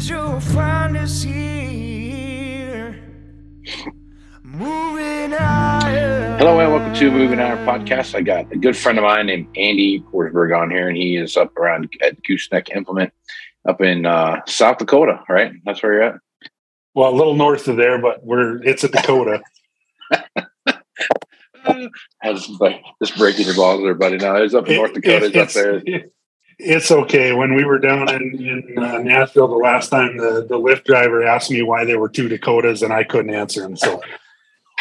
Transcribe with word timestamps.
years, 0.00 0.10
you'll 0.10 0.40
find 0.40 0.96
us 0.96 1.22
here. 1.22 2.98
Moving 4.42 5.30
higher. 5.32 6.36
Hello 6.38 6.58
and 6.60 6.72
welcome 6.72 6.94
to 6.94 7.10
Moving 7.10 7.38
Iron 7.38 7.58
Podcast. 7.66 8.14
I 8.14 8.22
got 8.22 8.50
a 8.52 8.56
good 8.56 8.76
friend 8.76 8.98
of 8.98 9.04
mine 9.04 9.26
named 9.26 9.48
Andy 9.56 10.00
Porsborg 10.00 10.58
on 10.58 10.70
here, 10.70 10.88
and 10.88 10.96
he 10.96 11.16
is 11.16 11.36
up 11.36 11.56
around 11.56 11.92
at 12.02 12.22
Gooseneck 12.24 12.70
Implement 12.74 13.12
up 13.68 13.80
in 13.80 14.06
uh, 14.06 14.40
South 14.46 14.78
Dakota, 14.78 15.20
right? 15.28 15.52
That's 15.64 15.82
where 15.82 15.92
you're 15.92 16.02
at. 16.02 16.14
Well, 16.94 17.10
a 17.10 17.14
little 17.16 17.34
north 17.36 17.68
of 17.68 17.76
there, 17.76 18.00
but 18.00 18.24
we're 18.24 18.62
it's 18.62 18.84
a 18.84 18.88
Dakota. 18.88 19.42
I 22.22 22.30
was 22.30 22.48
like 22.58 22.82
just 23.02 23.16
breaking 23.18 23.44
your 23.46 23.54
balls 23.54 23.82
there, 23.82 23.94
buddy. 23.94 24.16
No, 24.16 24.36
it's 24.36 24.54
up 24.54 24.66
in 24.68 24.76
North 24.76 24.94
Dakota. 24.94 25.26
it- 25.26 25.36
It's 25.36 25.56
up 25.56 25.62
there. 25.62 25.82
it- 25.84 26.12
it's 26.62 26.90
okay. 26.90 27.32
When 27.32 27.54
we 27.54 27.64
were 27.64 27.78
down 27.78 28.08
in, 28.14 28.66
in 28.76 28.78
uh, 28.78 28.98
Nashville 28.98 29.48
the 29.48 29.54
last 29.54 29.88
time, 29.88 30.16
the, 30.16 30.46
the 30.48 30.58
Lyft 30.58 30.84
driver 30.84 31.22
asked 31.24 31.50
me 31.50 31.62
why 31.62 31.84
there 31.84 31.98
were 31.98 32.08
two 32.08 32.28
Dakotas, 32.28 32.82
and 32.82 32.92
I 32.92 33.04
couldn't 33.04 33.34
answer 33.34 33.64
him. 33.64 33.76
So 33.76 34.00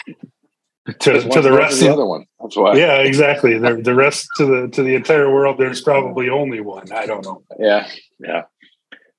to, 0.06 0.94
to 0.94 1.20
the 1.20 1.28
north 1.28 1.46
of 1.46 1.54
rest 1.54 1.80
the 1.80 1.92
other 1.92 2.06
one. 2.06 2.26
That's 2.42 2.56
why. 2.56 2.76
yeah, 2.76 2.98
exactly. 2.98 3.58
The, 3.58 3.76
the 3.82 3.96
rest 3.96 4.28
to 4.38 4.46
the 4.46 4.68
to 4.70 4.84
the 4.84 4.96
entire 4.96 5.32
world, 5.32 5.58
there's 5.58 5.82
probably 5.82 6.30
only 6.30 6.62
one. 6.62 6.92
I 6.92 7.06
don't 7.06 7.24
know. 7.24 7.44
yeah, 7.60 7.90
yeah. 8.20 8.44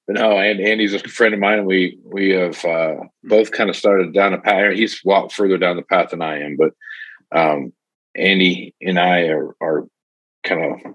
But 0.06 0.16
no, 0.16 0.38
and 0.38 0.60
Andy's 0.60 0.94
a 0.94 0.98
friend 1.00 1.34
of 1.34 1.40
mine. 1.40 1.64
We 1.64 1.98
we 2.04 2.30
have 2.30 2.64
uh, 2.64 2.96
both 3.24 3.52
kind 3.52 3.70
of 3.70 3.76
started 3.76 4.12
down 4.12 4.34
a 4.34 4.38
path. 4.38 4.74
He's 4.74 5.00
walked 5.04 5.32
further 5.32 5.58
down 5.58 5.76
the 5.76 5.82
path 5.82 6.10
than 6.10 6.22
I 6.22 6.42
am, 6.42 6.56
but 6.56 6.72
um, 7.32 7.72
Andy 8.14 8.74
and 8.80 8.98
I 8.98 9.28
are 9.28 9.54
are 9.60 9.86
kind 10.42 10.84
of 10.86 10.94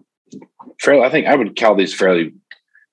fairly. 0.79 1.03
I 1.03 1.09
think 1.09 1.27
I 1.27 1.35
would 1.35 1.59
call 1.59 1.75
these 1.75 1.93
fairly 1.93 2.33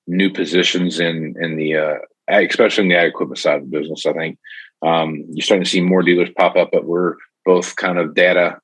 new 0.07 0.33
positions 0.33 1.01
in 1.01 1.35
in 1.41 1.57
the 1.57 1.77
uh, 1.77 1.95
especially 2.29 2.85
in 2.85 2.89
the 2.89 2.97
ag 2.97 3.09
equipment 3.09 3.39
side 3.39 3.57
of 3.57 3.71
the 3.71 3.79
business. 3.79 4.07
I 4.07 4.13
think 4.13 4.39
um, 4.83 5.25
you're 5.31 5.45
starting 5.45 5.65
to 5.65 5.71
see 5.71 5.81
more 5.81 6.03
dealers 6.03 6.31
pop 6.37 6.57
up, 6.57 6.71
but 6.73 6.85
we're 6.85 7.17
both 7.45 7.77
kind 7.77 7.99
of 7.99 8.15
data. 8.15 8.59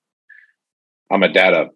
I'm 1.11 1.23
a 1.23 1.33
data 1.33 1.71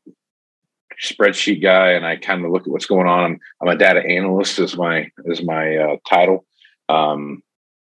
spreadsheet 1.03 1.63
guy, 1.63 1.93
and 1.93 2.07
I 2.07 2.17
kind 2.17 2.45
of 2.45 2.51
look 2.51 2.63
at 2.63 2.69
what's 2.69 2.87
going 2.87 3.09
on. 3.09 3.41
I'm, 3.61 3.69
a 3.69 3.77
data 3.77 4.01
analyst 4.01 4.59
is 4.59 4.77
my 4.77 5.11
is 5.25 5.43
my 5.43 5.77
uh, 5.77 5.97
title. 6.09 6.45
Um, 6.89 7.43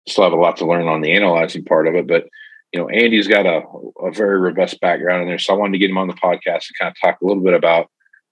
still 0.08 0.24
have 0.24 0.34
a 0.34 0.38
lot 0.38 0.58
to 0.58 0.66
learn 0.66 0.88
on 0.88 1.02
the 1.02 1.12
analyzing 1.12 1.64
part 1.64 1.88
of 1.88 1.96
it, 1.96 2.08
but 2.08 2.28
you 2.74 2.80
know, 2.80 2.90
Andy's 2.90 3.28
got 3.28 3.48
a, 3.48 3.64
a 4.02 4.12
very 4.12 4.40
robust 4.40 4.80
background 4.80 5.24
in 5.24 5.28
there, 5.28 5.40
so 5.40 5.54
I 5.54 5.58
wanted 5.58 5.74
to 5.74 5.80
get 5.80 5.90
him 5.90 5.98
on 5.98 6.08
the 6.08 6.14
podcast 6.14 6.68
to 6.68 6.74
kind 6.80 6.92
of 6.92 6.96
talk 7.02 7.22
a 7.22 7.26
little 7.26 7.44
bit 7.44 7.54
about 7.54 7.90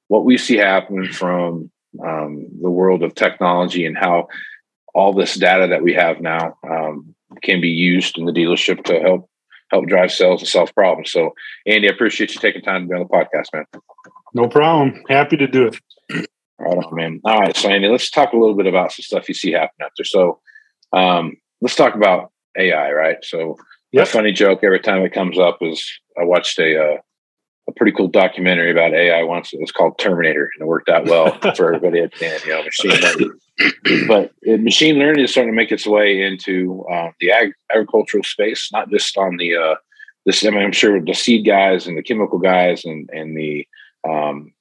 what 0.08 0.26
we 0.26 0.38
see 0.38 0.58
happening 0.58 1.12
from 1.12 1.70
um, 2.04 2.48
the 2.62 2.70
world 2.70 3.04
of 3.04 3.16
technology 3.16 3.86
and 3.86 3.98
how 3.98 4.28
all 4.94 5.14
this 5.14 5.36
data 5.36 5.68
that 5.68 5.84
we 5.84 5.94
have 5.94 6.22
now 6.22 6.58
um, 6.70 7.16
can 7.44 7.62
be 7.62 7.70
used 7.70 8.18
in 8.18 8.26
the 8.26 8.32
dealership 8.32 8.84
to 8.86 9.00
help 9.00 9.30
help 9.70 9.86
drive 9.88 10.12
sales 10.12 10.42
and 10.42 10.48
solve 10.48 10.74
problems. 10.74 11.12
So, 11.12 11.34
Andy, 11.66 11.90
I 11.90 11.94
appreciate 11.94 12.34
you 12.34 12.40
taking 12.40 12.62
time 12.62 12.84
to 12.84 12.88
be 12.88 12.94
on 12.96 13.02
the 13.02 13.06
podcast, 13.06 13.48
man. 13.54 13.66
No 14.34 14.48
problem. 14.48 15.04
Happy 15.10 15.36
to 15.38 15.48
do 15.48 15.68
it. 15.68 16.28
Right 16.60 16.78
on, 16.78 16.96
man. 16.96 17.22
All 17.26 17.40
right, 17.40 17.56
so 17.56 17.70
Andy, 17.70 17.88
let's 17.90 18.10
talk 18.10 18.34
a 18.34 18.38
little 18.38 18.56
bit 18.56 18.66
about 18.66 18.92
some 18.94 19.04
stuff 19.04 19.28
you 19.28 19.36
see 19.36 19.52
happening 19.52 19.86
out 19.86 19.92
there. 19.98 20.06
So, 20.06 20.40
um, 20.94 21.36
let's 21.62 21.76
talk 21.76 21.96
about 21.96 22.32
AI, 22.58 22.92
right? 22.92 23.18
So, 23.24 23.58
Yep. 23.94 24.04
a 24.04 24.10
funny 24.10 24.32
joke 24.34 24.64
every 24.64 24.80
time 24.82 25.02
it 25.04 25.14
comes 25.14 25.40
up 25.40 25.60
is 25.62 25.86
I 26.20 26.24
watched 26.24 26.60
a 26.60 26.78
uh, 26.78 26.98
a 27.68 27.72
pretty 27.74 27.92
cool 27.92 28.08
documentary 28.08 28.72
about 28.72 28.94
AI 28.94 29.24
once. 29.24 29.54
It 29.54 29.60
was 29.60 29.72
called 29.72 30.00
Terminator, 30.00 30.50
and 30.54 30.62
it 30.62 30.68
worked 30.68 30.90
out 30.90 31.06
well 31.06 31.38
for 31.56 31.74
everybody 31.74 32.02
at 32.02 32.14
the 32.14 32.26
end. 32.26 32.44
You 32.46 32.52
know, 32.52 32.64
machine 32.64 33.02
learning. 33.02 34.08
but 34.08 34.32
uh, 34.52 34.58
machine 34.58 34.98
learning 34.98 35.24
is 35.24 35.32
starting 35.32 35.52
to 35.52 35.56
make 35.56 35.72
its 35.72 35.86
way 35.86 36.22
into 36.22 36.86
uh, 36.92 37.12
the 37.20 37.32
ag- 37.32 37.54
agricultural 37.72 38.24
space, 38.24 38.70
not 38.72 38.90
just 38.90 39.18
on 39.18 39.38
the 39.38 39.56
uh, 39.56 39.76
this. 40.26 40.46
I 40.46 40.50
mean, 40.50 40.62
I'm 40.62 40.72
sure 40.72 41.00
the 41.02 41.14
seed 41.14 41.46
guys 41.46 41.88
and 41.88 41.98
the 41.98 42.04
chemical 42.04 42.40
guys 42.40 42.86
and 42.86 43.10
and 43.12 43.38
the 43.38 43.68
um, 44.08 44.54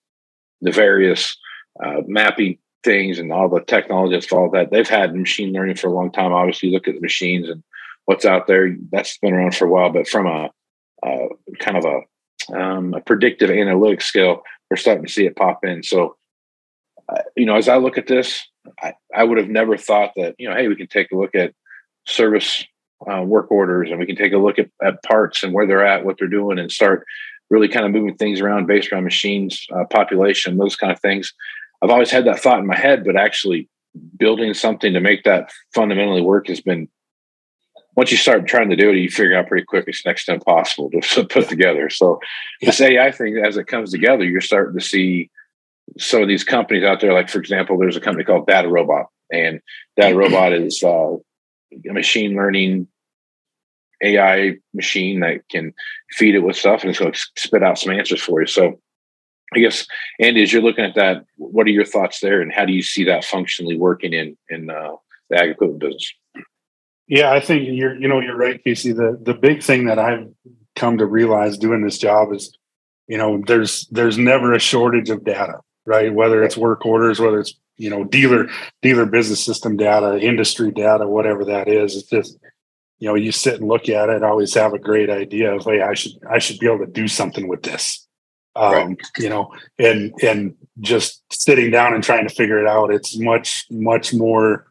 the 0.60 0.72
various 0.72 1.36
uh, 1.82 2.02
mapping 2.06 2.58
things 2.82 3.18
and 3.18 3.32
all 3.32 3.48
the 3.48 3.60
technology 3.60 4.14
that's 4.14 4.26
followed 4.26 4.52
that. 4.54 4.70
They've 4.70 4.88
had 4.88 5.14
machine 5.14 5.52
learning 5.52 5.76
for 5.76 5.88
a 5.88 5.92
long 5.92 6.10
time. 6.10 6.32
Obviously, 6.32 6.70
look 6.70 6.88
at 6.88 6.94
the 6.94 7.00
machines 7.00 7.48
and 7.48 7.62
what's 8.06 8.24
out 8.24 8.46
there. 8.46 8.74
That's 8.90 9.18
been 9.18 9.34
around 9.34 9.54
for 9.54 9.66
a 9.66 9.70
while, 9.70 9.90
but 9.90 10.08
from 10.08 10.26
a 10.26 10.50
uh, 11.02 11.28
kind 11.60 11.76
of 11.76 11.84
a, 11.84 12.00
um, 12.54 12.94
a 12.94 13.00
predictive 13.00 13.50
analytics 13.50 14.02
scale, 14.02 14.42
we're 14.70 14.76
starting 14.76 15.06
to 15.06 15.12
see 15.12 15.26
it 15.26 15.36
pop 15.36 15.64
in. 15.64 15.82
So, 15.82 16.16
uh, 17.08 17.22
you 17.36 17.46
know, 17.46 17.56
as 17.56 17.68
I 17.68 17.76
look 17.76 17.98
at 17.98 18.06
this, 18.06 18.46
I, 18.82 18.94
I 19.14 19.24
would 19.24 19.38
have 19.38 19.48
never 19.48 19.76
thought 19.76 20.12
that 20.16 20.34
you 20.38 20.48
know 20.48 20.56
hey 20.56 20.68
we 20.68 20.76
can 20.76 20.88
take 20.88 21.10
a 21.12 21.16
look 21.16 21.34
at 21.34 21.52
service 22.06 22.64
uh, 23.10 23.22
work 23.22 23.50
orders 23.50 23.90
and 23.90 23.98
we 23.98 24.06
can 24.06 24.16
take 24.16 24.32
a 24.32 24.38
look 24.38 24.58
at, 24.58 24.70
at 24.82 25.02
parts 25.02 25.42
and 25.42 25.52
where 25.52 25.66
they're 25.66 25.86
at 25.86 26.04
what 26.04 26.16
they're 26.18 26.28
doing 26.28 26.58
and 26.58 26.72
start 26.72 27.04
really 27.50 27.68
kind 27.68 27.86
of 27.86 27.92
moving 27.92 28.16
things 28.16 28.40
around 28.40 28.66
based 28.66 28.90
around 28.90 29.04
machines 29.04 29.66
uh, 29.74 29.84
population 29.90 30.56
those 30.56 30.76
kind 30.76 30.92
of 30.92 31.00
things 31.00 31.32
i've 31.82 31.90
always 31.90 32.10
had 32.10 32.24
that 32.24 32.40
thought 32.40 32.58
in 32.58 32.66
my 32.66 32.76
head 32.76 33.04
but 33.04 33.16
actually 33.16 33.68
building 34.18 34.54
something 34.54 34.92
to 34.92 35.00
make 35.00 35.24
that 35.24 35.50
fundamentally 35.74 36.22
work 36.22 36.48
has 36.48 36.60
been 36.60 36.88
once 37.96 38.10
you 38.10 38.16
start 38.18 38.46
trying 38.46 38.70
to 38.70 38.76
do 38.76 38.90
it, 38.90 38.96
you 38.96 39.10
figure 39.10 39.36
out 39.36 39.48
pretty 39.48 39.64
quick 39.64 39.84
it's 39.88 40.04
next 40.04 40.26
to 40.26 40.34
impossible 40.34 40.90
to 40.90 41.24
put 41.30 41.48
together. 41.48 41.88
So 41.90 42.20
yeah. 42.60 42.70
this 42.70 42.80
AI 42.80 43.10
thing, 43.10 43.38
as 43.38 43.56
it 43.56 43.66
comes 43.66 43.90
together, 43.90 44.24
you're 44.24 44.40
starting 44.40 44.78
to 44.78 44.84
see 44.84 45.30
some 45.98 46.22
of 46.22 46.28
these 46.28 46.44
companies 46.44 46.84
out 46.84 47.00
there. 47.00 47.14
Like 47.14 47.30
for 47.30 47.38
example, 47.38 47.78
there's 47.78 47.96
a 47.96 48.00
company 48.00 48.24
called 48.24 48.46
DataRobot, 48.46 49.06
and 49.32 49.60
DataRobot 49.98 50.66
is 50.66 50.82
uh, 50.84 51.16
a 51.88 51.92
machine 51.92 52.36
learning 52.36 52.88
AI 54.02 54.56
machine 54.74 55.20
that 55.20 55.48
can 55.50 55.72
feed 56.10 56.34
it 56.34 56.40
with 56.40 56.54
stuff 56.54 56.82
and 56.82 56.90
it's 56.90 56.98
going 56.98 57.12
to 57.12 57.26
spit 57.36 57.62
out 57.62 57.78
some 57.78 57.94
answers 57.94 58.20
for 58.20 58.42
you. 58.42 58.46
So 58.46 58.78
I 59.54 59.60
guess, 59.60 59.86
Andy, 60.20 60.42
as 60.42 60.52
you're 60.52 60.60
looking 60.60 60.84
at 60.84 60.96
that, 60.96 61.24
what 61.36 61.66
are 61.66 61.70
your 61.70 61.84
thoughts 61.84 62.20
there, 62.20 62.42
and 62.42 62.52
how 62.52 62.64
do 62.64 62.72
you 62.72 62.82
see 62.82 63.04
that 63.04 63.24
functionally 63.24 63.78
working 63.78 64.12
in 64.12 64.36
in 64.50 64.68
uh, 64.68 64.96
the 65.30 65.38
ag 65.38 65.50
equipment 65.50 65.80
business? 65.80 66.12
Yeah, 67.08 67.32
I 67.32 67.40
think 67.40 67.68
you're 67.70 67.94
you 67.94 68.08
know 68.08 68.20
you're 68.20 68.36
right, 68.36 68.62
Casey. 68.62 68.92
The 68.92 69.18
the 69.20 69.34
big 69.34 69.62
thing 69.62 69.86
that 69.86 69.98
I've 69.98 70.28
come 70.74 70.98
to 70.98 71.06
realize 71.06 71.56
doing 71.56 71.82
this 71.82 71.98
job 71.98 72.32
is, 72.32 72.56
you 73.06 73.16
know, 73.16 73.42
there's 73.46 73.86
there's 73.90 74.18
never 74.18 74.52
a 74.52 74.58
shortage 74.58 75.10
of 75.10 75.24
data, 75.24 75.60
right? 75.84 76.12
Whether 76.12 76.42
it's 76.42 76.56
work 76.56 76.84
orders, 76.84 77.20
whether 77.20 77.40
it's 77.40 77.54
you 77.76 77.90
know 77.90 78.04
dealer 78.04 78.48
dealer 78.82 79.06
business 79.06 79.44
system 79.44 79.76
data, 79.76 80.18
industry 80.18 80.70
data, 80.72 81.06
whatever 81.06 81.44
that 81.44 81.68
is. 81.68 81.96
It's 81.96 82.10
just 82.10 82.38
you 82.98 83.08
know 83.08 83.14
you 83.14 83.30
sit 83.30 83.60
and 83.60 83.68
look 83.68 83.88
at 83.88 84.08
it, 84.08 84.24
always 84.24 84.54
have 84.54 84.72
a 84.72 84.78
great 84.78 85.10
idea 85.10 85.54
of 85.54 85.64
hey, 85.64 85.82
I 85.82 85.94
should 85.94 86.12
I 86.28 86.38
should 86.38 86.58
be 86.58 86.66
able 86.66 86.84
to 86.84 86.90
do 86.90 87.06
something 87.06 87.46
with 87.46 87.62
this. 87.62 88.06
Um, 88.56 88.72
right. 88.72 88.96
you 89.18 89.28
know, 89.28 89.52
and 89.78 90.12
and 90.22 90.54
just 90.80 91.22
sitting 91.30 91.70
down 91.70 91.94
and 91.94 92.02
trying 92.02 92.26
to 92.26 92.34
figure 92.34 92.58
it 92.58 92.66
out. 92.66 92.90
It's 92.90 93.18
much 93.18 93.66
much 93.70 94.12
more 94.14 94.66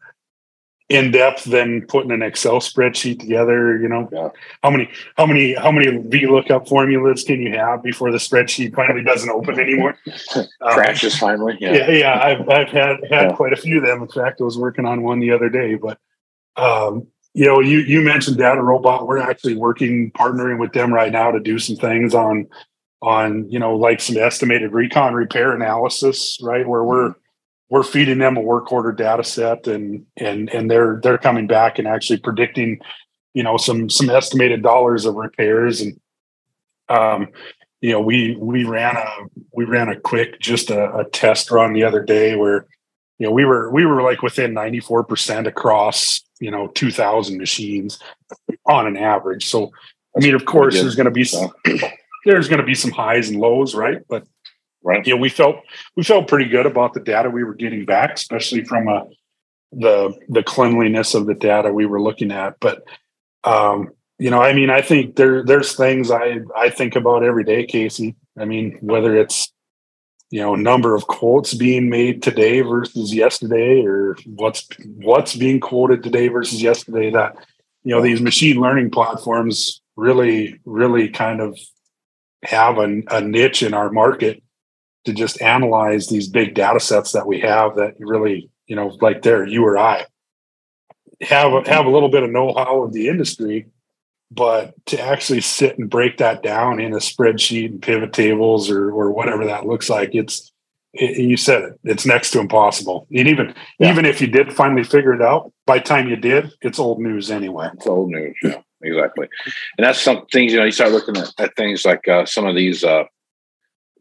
in 0.88 1.10
depth 1.10 1.44
than 1.44 1.84
putting 1.86 2.12
an 2.12 2.22
Excel 2.22 2.60
spreadsheet 2.60 3.18
together. 3.18 3.78
You 3.78 3.88
know, 3.88 4.08
yeah. 4.12 4.28
how 4.62 4.70
many 4.70 4.88
how 5.16 5.26
many 5.26 5.54
how 5.54 5.72
many 5.72 5.86
VLOOKUP 5.86 6.68
formulas 6.68 7.24
can 7.24 7.40
you 7.40 7.52
have 7.52 7.82
before 7.82 8.12
the 8.12 8.18
spreadsheet 8.18 8.74
finally 8.74 9.02
doesn't 9.02 9.30
open 9.30 9.58
anymore? 9.58 9.96
Crashes 10.60 11.14
um, 11.14 11.18
finally. 11.18 11.56
Yeah, 11.60 11.74
yeah, 11.74 11.90
yeah, 11.90 12.20
I've 12.22 12.48
I've 12.48 12.68
had 12.68 12.96
had 13.10 13.30
yeah. 13.30 13.32
quite 13.32 13.52
a 13.52 13.56
few 13.56 13.78
of 13.78 13.86
them. 13.86 14.02
In 14.02 14.08
fact, 14.08 14.40
I 14.40 14.44
was 14.44 14.58
working 14.58 14.86
on 14.86 15.02
one 15.02 15.18
the 15.18 15.32
other 15.32 15.48
day. 15.48 15.74
But 15.74 15.98
um, 16.56 17.06
you 17.34 17.46
know, 17.46 17.60
you 17.60 17.80
you 17.80 18.00
mentioned 18.00 18.36
DataRobot. 18.36 19.06
We're 19.06 19.18
actually 19.18 19.56
working 19.56 20.12
partnering 20.12 20.58
with 20.58 20.72
them 20.72 20.92
right 20.92 21.12
now 21.12 21.32
to 21.32 21.40
do 21.40 21.58
some 21.58 21.76
things 21.76 22.14
on 22.14 22.46
on 23.02 23.50
you 23.50 23.58
know 23.58 23.74
like 23.74 24.00
some 24.00 24.16
estimated 24.16 24.72
recon 24.72 25.14
repair 25.14 25.52
analysis, 25.52 26.38
right? 26.42 26.66
Where 26.66 26.84
we're 26.84 27.14
we're 27.68 27.82
feeding 27.82 28.18
them 28.18 28.36
a 28.36 28.40
work 28.40 28.70
order 28.72 28.92
data 28.92 29.24
set 29.24 29.66
and 29.66 30.06
and 30.16 30.48
and 30.50 30.70
they're 30.70 31.00
they're 31.02 31.18
coming 31.18 31.46
back 31.46 31.78
and 31.78 31.88
actually 31.88 32.18
predicting 32.18 32.80
you 33.34 33.42
know 33.42 33.56
some 33.56 33.90
some 33.90 34.10
estimated 34.10 34.62
dollars 34.62 35.04
of 35.04 35.16
repairs. 35.16 35.80
And 35.80 36.00
um 36.88 37.28
you 37.80 37.92
know 37.92 38.00
we 38.00 38.36
we 38.36 38.64
ran 38.64 38.96
a 38.96 39.06
we 39.52 39.64
ran 39.64 39.88
a 39.88 39.98
quick 39.98 40.38
just 40.40 40.70
a, 40.70 40.96
a 40.96 41.04
test 41.10 41.50
run 41.50 41.72
the 41.72 41.84
other 41.84 42.02
day 42.02 42.36
where 42.36 42.66
you 43.18 43.26
know 43.26 43.32
we 43.32 43.44
were 43.44 43.70
we 43.70 43.84
were 43.84 44.02
like 44.02 44.22
within 44.22 44.54
94% 44.54 45.46
across 45.46 46.22
you 46.38 46.50
know 46.50 46.68
2000 46.68 47.36
machines 47.36 47.98
on 48.66 48.86
an 48.86 48.96
average. 48.96 49.46
So 49.46 49.72
i 50.16 50.20
mean 50.20 50.34
of 50.34 50.44
course 50.46 50.74
there's 50.74 50.94
going 50.94 51.06
to 51.06 51.10
be 51.10 51.24
some, 51.24 51.50
there's 52.24 52.48
going 52.48 52.60
to 52.60 52.66
be 52.66 52.74
some 52.74 52.92
highs 52.92 53.28
and 53.28 53.40
lows 53.40 53.74
right? 53.74 54.02
But 54.08 54.24
Right. 54.86 55.04
Yeah, 55.04 55.14
we 55.14 55.30
felt 55.30 55.56
we 55.96 56.04
felt 56.04 56.28
pretty 56.28 56.48
good 56.48 56.64
about 56.64 56.94
the 56.94 57.00
data 57.00 57.28
we 57.28 57.42
were 57.42 57.56
getting 57.56 57.84
back, 57.84 58.14
especially 58.14 58.62
from 58.62 58.86
a 58.86 58.94
uh, 58.94 59.04
the 59.72 60.14
the 60.28 60.44
cleanliness 60.44 61.12
of 61.12 61.26
the 61.26 61.34
data 61.34 61.72
we 61.72 61.86
were 61.86 62.00
looking 62.00 62.30
at. 62.30 62.60
But 62.60 62.84
um, 63.42 63.88
you 64.20 64.30
know, 64.30 64.40
I 64.40 64.52
mean, 64.52 64.70
I 64.70 64.82
think 64.82 65.16
there 65.16 65.42
there's 65.44 65.74
things 65.74 66.12
I 66.12 66.38
I 66.56 66.70
think 66.70 66.94
about 66.94 67.24
every 67.24 67.42
day, 67.42 67.66
Casey. 67.66 68.14
I 68.38 68.44
mean, 68.44 68.78
whether 68.80 69.16
it's 69.16 69.52
you 70.30 70.40
know 70.40 70.54
number 70.54 70.94
of 70.94 71.08
quotes 71.08 71.52
being 71.52 71.90
made 71.90 72.22
today 72.22 72.60
versus 72.60 73.12
yesterday, 73.12 73.84
or 73.84 74.16
what's 74.24 74.68
what's 74.98 75.34
being 75.34 75.58
quoted 75.58 76.04
today 76.04 76.28
versus 76.28 76.62
yesterday. 76.62 77.10
That 77.10 77.34
you 77.82 77.92
know 77.92 78.02
these 78.02 78.20
machine 78.20 78.60
learning 78.60 78.92
platforms 78.92 79.80
really 79.96 80.60
really 80.64 81.08
kind 81.08 81.40
of 81.40 81.58
have 82.44 82.78
a 82.78 83.20
niche 83.20 83.64
in 83.64 83.74
our 83.74 83.90
market 83.90 84.44
to 85.06 85.12
just 85.12 85.40
analyze 85.40 86.08
these 86.08 86.28
big 86.28 86.54
data 86.54 86.80
sets 86.80 87.12
that 87.12 87.26
we 87.26 87.40
have 87.40 87.76
that 87.76 87.94
really, 87.98 88.50
you 88.66 88.76
know, 88.76 88.96
like 89.00 89.22
there, 89.22 89.46
you 89.46 89.64
or 89.64 89.78
I 89.78 90.04
have 91.22 91.52
a, 91.52 91.68
have 91.68 91.86
a 91.86 91.90
little 91.90 92.10
bit 92.10 92.22
of 92.22 92.30
know-how 92.30 92.82
of 92.82 92.92
the 92.92 93.08
industry, 93.08 93.66
but 94.30 94.74
to 94.86 95.00
actually 95.00 95.40
sit 95.40 95.78
and 95.78 95.88
break 95.88 96.18
that 96.18 96.42
down 96.42 96.80
in 96.80 96.92
a 96.92 96.96
spreadsheet 96.98 97.66
and 97.66 97.80
pivot 97.80 98.12
tables 98.12 98.70
or 98.70 98.90
or 98.90 99.12
whatever 99.12 99.46
that 99.46 99.66
looks 99.66 99.88
like, 99.88 100.14
it's 100.14 100.52
it, 100.92 101.18
you 101.18 101.36
said 101.36 101.62
it, 101.62 101.80
it's 101.84 102.04
next 102.04 102.32
to 102.32 102.40
impossible. 102.40 103.06
And 103.16 103.28
even 103.28 103.54
yeah. 103.78 103.92
even 103.92 104.04
if 104.04 104.20
you 104.20 104.26
did 104.26 104.52
finally 104.52 104.84
figure 104.84 105.14
it 105.14 105.22
out, 105.22 105.52
by 105.64 105.78
the 105.78 105.84
time 105.84 106.08
you 106.08 106.16
did, 106.16 106.52
it's 106.60 106.78
old 106.78 107.00
news 107.00 107.30
anyway. 107.30 107.70
It's 107.74 107.86
old 107.86 108.10
news, 108.10 108.36
yeah, 108.42 108.60
exactly. 108.82 109.28
And 109.78 109.86
that's 109.86 110.00
some 110.00 110.26
things 110.32 110.52
you 110.52 110.58
know. 110.58 110.64
You 110.64 110.72
start 110.72 110.92
looking 110.92 111.16
at, 111.16 111.32
at 111.38 111.56
things 111.56 111.84
like 111.84 112.06
uh, 112.08 112.26
some 112.26 112.46
of 112.46 112.56
these. 112.56 112.82
Uh, 112.82 113.04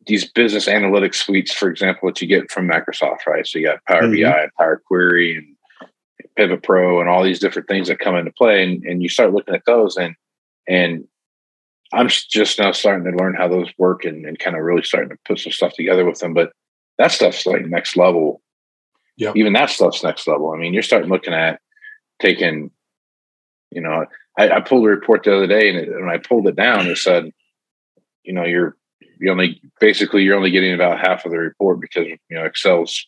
these 0.08 0.30
business 0.30 0.68
analytics 0.68 1.16
suites, 1.16 1.54
for 1.54 1.70
example, 1.70 2.10
that 2.10 2.22
you 2.22 2.28
get 2.28 2.52
from 2.52 2.68
Microsoft, 2.68 3.26
right? 3.28 3.46
So 3.46 3.60
you 3.60 3.66
got 3.66 3.84
Power 3.86 4.04
mm-hmm. 4.04 4.24
BI 4.24 4.42
and 4.44 4.52
Power 4.58 4.82
Query 4.86 5.38
and 5.38 5.90
Pivot 6.36 6.64
Pro 6.64 7.00
and 7.00 7.10
all 7.10 7.24
these 7.24 7.40
different 7.40 7.68
things 7.68 7.88
that 7.88 8.00
come 8.00 8.16
into 8.16 8.32
play, 8.32 8.64
and, 8.64 8.84
and 8.84 9.02
you 9.02 9.10
start 9.10 9.34
looking 9.34 9.56
at 9.56 9.66
those, 9.66 9.98
and 9.98 10.16
and 10.68 11.08
I'm 11.94 12.10
just 12.10 12.60
now 12.60 12.72
starting 12.72 13.10
to 13.10 13.18
learn 13.18 13.36
how 13.36 13.48
those 13.48 13.72
work 13.78 14.06
and, 14.06 14.26
and 14.26 14.38
kind 14.40 14.56
of 14.56 14.64
really 14.64 14.84
starting 14.84 15.10
to 15.10 15.18
put 15.26 15.40
some 15.40 15.52
stuff 15.52 15.74
together 15.74 16.06
with 16.06 16.20
them. 16.20 16.34
But 16.34 16.52
that 16.98 17.12
stuff's 17.12 17.46
like 17.46 17.66
next 17.66 17.96
level. 17.96 18.42
Yeah. 19.18 19.32
Even 19.36 19.54
that 19.54 19.70
stuff's 19.70 20.04
next 20.04 20.28
level. 20.28 20.52
I 20.52 20.58
mean, 20.58 20.74
you're 20.74 20.84
starting 20.84 21.10
looking 21.10 21.34
at 21.34 21.62
taking, 22.20 22.72
you 23.72 23.82
know, 23.82 24.06
I, 24.38 24.50
I 24.50 24.60
pulled 24.62 24.86
a 24.86 24.90
report 24.90 25.24
the 25.24 25.36
other 25.36 25.48
day 25.48 25.70
and 25.70 25.78
it, 25.78 25.90
when 25.90 26.10
I 26.10 26.18
pulled 26.18 26.48
it 26.48 26.56
down, 26.56 26.88
it 26.88 26.98
said, 26.98 27.32
you 28.24 28.34
know, 28.34 28.44
you're 28.44 28.76
you 29.20 29.32
only 29.32 29.62
basically 29.80 30.24
you're 30.24 30.36
only 30.36 30.52
getting 30.52 30.74
about 30.74 31.00
half 31.00 31.26
of 31.26 31.32
the 31.32 31.38
report 31.38 31.80
because 31.80 32.06
you 32.08 32.18
know 32.30 32.44
Excel's 32.44 33.08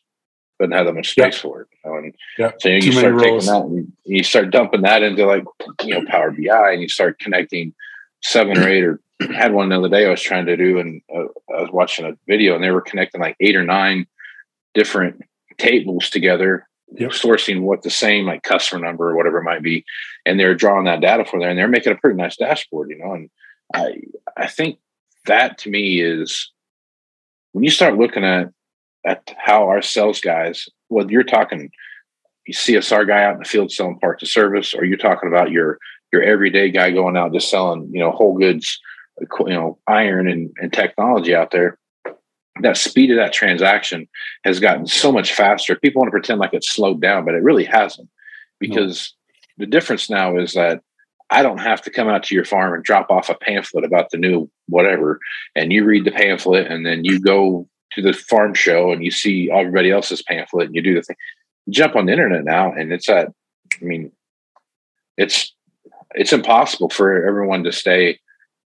doesn't 0.60 0.72
have 0.72 0.86
that 0.88 0.94
much 0.94 1.12
space 1.12 1.36
yeah. 1.36 1.42
for 1.42 1.62
it. 1.62 1.68
You 1.84 1.92
know? 1.92 1.98
and 1.98 2.16
yeah. 2.38 2.52
so 2.60 2.70
you, 2.70 2.92
start 2.92 3.20
taking 3.20 3.40
that 3.40 3.62
and 3.62 3.94
you 4.06 4.24
start 4.24 4.50
dumping 4.50 4.82
that 4.82 5.04
into 5.04 5.26
like 5.26 5.44
you 5.84 5.94
know 5.94 6.06
Power 6.10 6.32
BI 6.32 6.72
and 6.72 6.82
you 6.82 6.90
start 6.90 7.20
connecting 7.20 7.74
seven 8.24 8.58
or 8.58 8.68
eight 8.68 8.84
or 8.84 9.00
had 9.36 9.54
one 9.54 9.70
the 9.70 9.78
other 9.78 9.90
day 9.90 10.06
I 10.06 10.10
was 10.10 10.22
trying 10.22 10.46
to 10.48 10.58
do 10.58 10.80
and 10.80 11.02
uh, 11.14 11.26
I 11.56 11.62
was 11.62 11.72
watching 11.72 12.06
a 12.06 12.18
video 12.28 12.56
and 12.56 12.64
they 12.64 12.72
were 12.72 12.82
connecting 12.82 13.22
like 13.22 13.36
eight 13.40 13.56
or 13.56 13.64
nine 13.64 14.08
different 14.74 15.22
tables 15.58 16.10
together 16.10 16.68
yep. 16.94 17.12
sourcing 17.12 17.62
what 17.62 17.82
the 17.82 17.90
same 17.90 18.26
like 18.26 18.44
customer 18.44 18.84
number 18.84 19.10
or 19.10 19.16
whatever 19.16 19.40
it 19.40 19.44
might 19.44 19.64
be 19.64 19.84
and 20.26 20.40
they're 20.40 20.56
drawing 20.56 20.86
that 20.86 21.02
data 21.02 21.26
for 21.26 21.40
there 21.40 21.50
and 21.50 21.58
they're 21.58 21.68
making 21.68 21.94
a 21.94 21.98
pretty 21.98 22.16
nice 22.16 22.38
dashboard 22.38 22.90
you 22.90 22.98
know 22.98 23.14
and 23.14 23.30
I 23.74 24.02
I 24.36 24.48
think 24.48 24.78
that 25.28 25.58
to 25.60 25.70
me 25.70 26.02
is 26.02 26.52
when 27.54 27.64
you 27.64 27.70
start 27.70 27.98
looking 27.98 28.24
at 28.24 28.50
at 29.06 29.34
how 29.38 29.68
our 29.70 29.82
sales 29.82 30.20
guys, 30.20 30.68
whether 30.90 31.12
you're 31.12 31.24
talking 31.24 31.70
you 32.46 32.54
CSR 32.54 33.08
guy 33.08 33.24
out 33.24 33.34
in 33.34 33.40
the 33.40 33.46
field 33.46 33.72
selling 33.72 34.00
parts 34.00 34.24
of 34.24 34.30
service, 34.30 34.74
or 34.74 34.86
you're 34.86 34.98
talking 34.98 35.30
about 35.30 35.52
your 35.52 35.78
your 36.12 36.24
everyday 36.24 36.72
guy 36.72 36.92
going 36.92 37.18
out 37.18 37.34
just 37.34 37.50
selling, 37.50 37.90
you 37.94 38.00
know, 38.00 38.12
whole 38.12 38.38
goods, 38.38 38.80
you 39.20 39.54
know, 39.54 39.78
iron 39.88 40.28
and, 40.28 40.52
and 40.58 40.72
technology 40.72 41.36
out 41.36 41.52
there, 41.52 41.78
that 42.62 42.78
speed 42.78 43.12
of 43.12 43.18
that 43.18 43.34
transaction 43.34 44.08
has 44.46 44.60
gotten 44.60 44.88
so 44.88 45.12
much 45.12 45.34
faster. 45.34 45.76
People 45.76 46.00
want 46.00 46.08
to 46.08 46.12
pretend 46.12 46.40
like 46.40 46.54
it's 46.54 46.72
slowed 46.72 47.02
down, 47.02 47.26
but 47.26 47.36
it 47.36 47.44
really 47.44 47.66
hasn't. 47.66 48.10
Because 48.60 49.14
no. 49.58 49.66
the 49.66 49.70
difference 49.70 50.10
now 50.10 50.38
is 50.38 50.54
that 50.54 50.82
I 51.30 51.44
don't 51.44 51.58
have 51.58 51.82
to 51.84 51.90
come 51.90 52.08
out 52.08 52.24
to 52.24 52.36
your 52.36 52.46
farm 52.46 52.74
and 52.74 52.84
drop 52.84 53.12
off 53.12 53.30
a 53.30 53.36
pamphlet 53.36 53.84
about 53.84 54.10
the 54.12 54.18
new 54.18 54.50
whatever, 54.68 55.20
and 55.56 55.74
you 55.74 55.84
read 55.84 56.06
the 56.06 56.12
pamphlet, 56.12 56.68
and 56.68 56.86
then 56.86 57.04
you 57.04 57.20
go 57.20 57.68
to 57.94 58.02
the 58.02 58.14
farm 58.14 58.54
show 58.54 58.92
and 58.92 59.04
you 59.04 59.12
see 59.12 59.50
everybody 59.52 59.92
else's 59.92 60.22
pamphlet, 60.22 60.68
and 60.68 60.76
you 60.76 60.82
do 60.82 60.94
the 60.94 61.02
thing. 61.02 61.16
jump 61.70 61.96
on 61.96 62.06
the 62.06 62.14
internet 62.14 62.44
now, 62.44 62.72
and 62.72 62.92
it's 62.92 63.10
at. 63.10 63.32
I 63.82 63.86
mean, 63.86 64.12
it's 65.18 65.54
it's 66.16 66.34
impossible 66.34 66.90
for 66.90 67.28
everyone 67.28 67.64
to 67.66 67.72
stay 67.72 68.20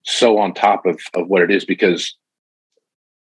so 0.04 0.38
on 0.38 0.54
top 0.54 0.86
of 0.86 1.00
of 1.14 1.28
what 1.28 1.42
it 1.42 1.50
is 1.50 1.64
because 1.64 2.16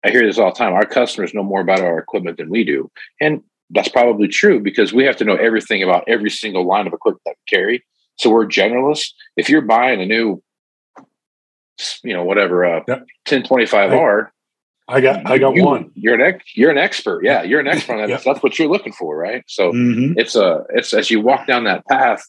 I 0.05 0.11
hear 0.11 0.27
this 0.27 0.39
all 0.39 0.53
the 0.53 0.59
time. 0.59 0.75
Our 0.75 0.85
customers 0.85 1.33
know 1.33 1.45
more 1.45 1.61
about 1.61 1.81
our 1.81 1.99
equipment 1.99 2.37
than 2.37 2.51
we 2.51 2.65
do, 2.65 2.91
and 3.21 3.43
that's 3.71 3.89
probably 3.89 4.29
true 4.29 4.61
because 4.61 4.93
we 4.93 5.05
have 5.05 5.17
to 5.17 5.25
know 5.25 5.37
everything 5.37 5.83
about 5.83 6.05
every 6.07 6.31
single 6.31 6.67
line 6.67 6.87
of 6.87 6.93
equipment 6.93 7.23
that 7.25 7.37
we 7.39 7.57
carry. 7.57 7.85
So 8.23 8.31
we're 8.31 8.47
generalists. 8.47 9.11
If 9.37 9.49
you're 9.51 9.63
buying 9.63 10.01
a 10.01 10.07
new, 10.07 10.41
you 12.05 12.15
know, 12.15 12.23
whatever, 12.23 12.65
uh, 12.65 12.81
Yep. 12.87 13.07
1025R, 13.27 14.29
I 14.87 15.01
got 15.01 15.29
I 15.29 15.39
got 15.39 15.57
you, 15.57 15.65
one. 15.65 15.91
You're 15.95 16.15
an 16.15 16.21
ex, 16.21 16.45
you're 16.57 16.71
an 16.71 16.79
expert. 16.79 17.25
Yeah, 17.25 17.43
you're 17.43 17.59
an 17.59 17.67
expert 17.67 17.95
on 17.95 17.99
that. 17.99 18.09
Yep. 18.11 18.23
That's 18.25 18.43
what 18.43 18.59
you're 18.61 18.69
looking 18.69 18.93
for, 18.93 19.17
right? 19.17 19.43
So 19.49 19.73
Mhm. 19.73 20.15
it's 20.17 20.37
a 20.37 20.65
it's 20.71 20.95
as 20.95 21.11
you 21.11 21.21
walk 21.21 21.49
down 21.49 21.65
that 21.65 21.85
path, 21.89 22.23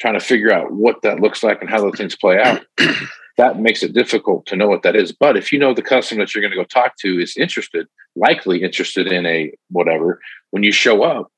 trying 0.00 0.14
to 0.14 0.20
figure 0.20 0.52
out 0.52 0.72
what 0.72 1.02
that 1.02 1.20
looks 1.20 1.44
like 1.44 1.60
and 1.60 1.70
how 1.70 1.80
those 1.80 1.96
things 1.96 2.16
play 2.16 2.40
out. 2.40 2.64
that 3.36 3.60
makes 3.60 3.84
it 3.84 3.92
difficult 3.92 4.46
to 4.46 4.56
know 4.56 4.66
what 4.66 4.82
that 4.82 4.96
is. 4.96 5.12
But 5.12 5.36
if 5.36 5.52
you 5.52 5.58
know 5.60 5.72
the 5.72 5.82
customer 5.82 6.22
that 6.22 6.34
you're 6.34 6.42
going 6.42 6.50
to 6.52 6.56
go 6.56 6.64
talk 6.64 6.96
to 7.00 7.20
is 7.20 7.36
interested, 7.36 7.86
likely 8.16 8.62
interested 8.62 9.06
in 9.12 9.24
a 9.26 9.52
whatever, 9.70 10.20
when 10.50 10.62
you 10.64 10.72
show 10.72 11.02
up, 11.04 11.30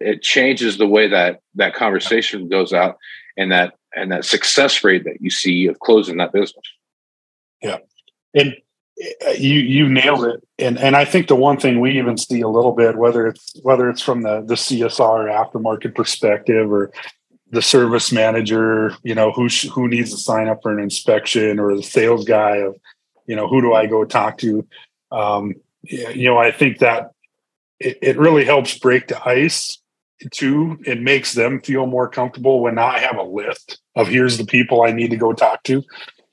it 0.00 0.22
changes 0.22 0.78
the 0.78 0.86
way 0.86 1.08
that 1.08 1.40
that 1.54 1.74
conversation 1.74 2.48
goes 2.48 2.72
out 2.72 2.98
and 3.36 3.52
that 3.52 3.74
and 3.94 4.12
that 4.12 4.24
success 4.24 4.84
rate 4.84 5.04
that 5.04 5.20
you 5.20 5.30
see 5.30 5.66
of 5.66 5.78
closing 5.80 6.18
that 6.18 6.32
business. 6.32 6.64
Yeah. 7.62 7.78
And 8.34 8.56
uh, 9.26 9.30
you 9.32 9.60
you 9.60 9.86
nailed 9.86 10.24
it 10.24 10.42
and 10.58 10.78
and 10.78 10.96
i 10.96 11.04
think 11.04 11.28
the 11.28 11.36
one 11.36 11.58
thing 11.58 11.80
we 11.80 11.98
even 11.98 12.16
see 12.16 12.40
a 12.40 12.48
little 12.48 12.72
bit 12.72 12.96
whether 12.96 13.26
it's 13.26 13.54
whether 13.62 13.90
it's 13.90 14.00
from 14.00 14.22
the 14.22 14.40
the 14.40 14.54
csr 14.54 15.28
aftermarket 15.30 15.94
perspective 15.94 16.72
or 16.72 16.90
the 17.50 17.60
service 17.60 18.10
manager 18.10 18.94
you 19.02 19.14
know 19.14 19.30
who 19.32 19.50
sh- 19.50 19.68
who 19.68 19.86
needs 19.86 20.12
to 20.12 20.16
sign 20.16 20.48
up 20.48 20.60
for 20.62 20.72
an 20.72 20.82
inspection 20.82 21.58
or 21.58 21.76
the 21.76 21.82
sales 21.82 22.24
guy 22.24 22.56
of 22.56 22.74
you 23.26 23.36
know 23.36 23.46
who 23.46 23.60
do 23.60 23.74
i 23.74 23.84
go 23.84 24.02
talk 24.02 24.38
to 24.38 24.66
um 25.12 25.52
you 25.82 26.30
know 26.30 26.38
i 26.38 26.50
think 26.50 26.78
that 26.78 27.10
it, 27.78 27.98
it 28.00 28.18
really 28.18 28.46
helps 28.46 28.78
break 28.78 29.08
the 29.08 29.28
ice 29.28 29.78
too 30.32 30.78
it 30.86 31.00
makes 31.00 31.34
them 31.34 31.60
feel 31.60 31.86
more 31.86 32.08
comfortable 32.08 32.60
when 32.60 32.78
i 32.78 32.98
have 32.98 33.16
a 33.18 33.22
list 33.22 33.78
of 33.96 34.08
here's 34.08 34.38
the 34.38 34.46
people 34.46 34.82
i 34.82 34.90
need 34.90 35.10
to 35.10 35.16
go 35.16 35.32
talk 35.32 35.62
to 35.62 35.82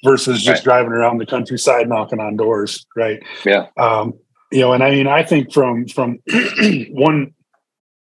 versus 0.05 0.41
just 0.41 0.59
Right. 0.59 0.63
driving 0.63 0.93
around 0.93 1.17
the 1.17 1.25
countryside 1.25 1.89
knocking 1.89 2.19
on 2.19 2.37
doors 2.37 2.85
right 2.95 3.21
Yeah. 3.45 3.67
um 3.77 4.13
you 4.51 4.61
know 4.61 4.73
and 4.73 4.83
i 4.83 4.89
mean 4.91 5.07
i 5.07 5.21
think 5.23 5.51
from 5.53 5.87
from 5.87 6.19
one 6.91 7.33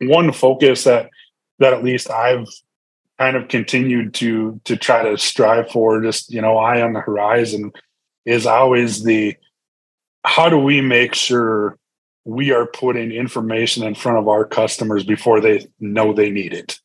one 0.00 0.32
focus 0.32 0.84
that 0.84 1.08
that 1.60 1.72
at 1.72 1.84
least 1.84 2.10
i've 2.10 2.48
kind 3.18 3.36
of 3.36 3.48
continued 3.48 4.14
to 4.14 4.60
to 4.64 4.76
try 4.76 5.02
to 5.02 5.16
strive 5.18 5.70
for 5.70 6.00
just 6.02 6.32
you 6.32 6.40
know 6.40 6.56
eye 6.58 6.82
on 6.82 6.94
the 6.94 7.00
horizon 7.00 7.70
is 8.24 8.46
always 8.46 9.04
the 9.04 9.36
how 10.24 10.48
do 10.48 10.58
we 10.58 10.80
make 10.80 11.14
sure 11.14 11.76
we 12.24 12.52
are 12.52 12.66
putting 12.66 13.12
information 13.12 13.82
in 13.84 13.94
front 13.94 14.18
of 14.18 14.28
our 14.28 14.44
customers 14.44 15.04
before 15.04 15.40
they 15.40 15.66
know 15.80 16.12
they 16.12 16.30
need 16.30 16.52
it 16.52 16.78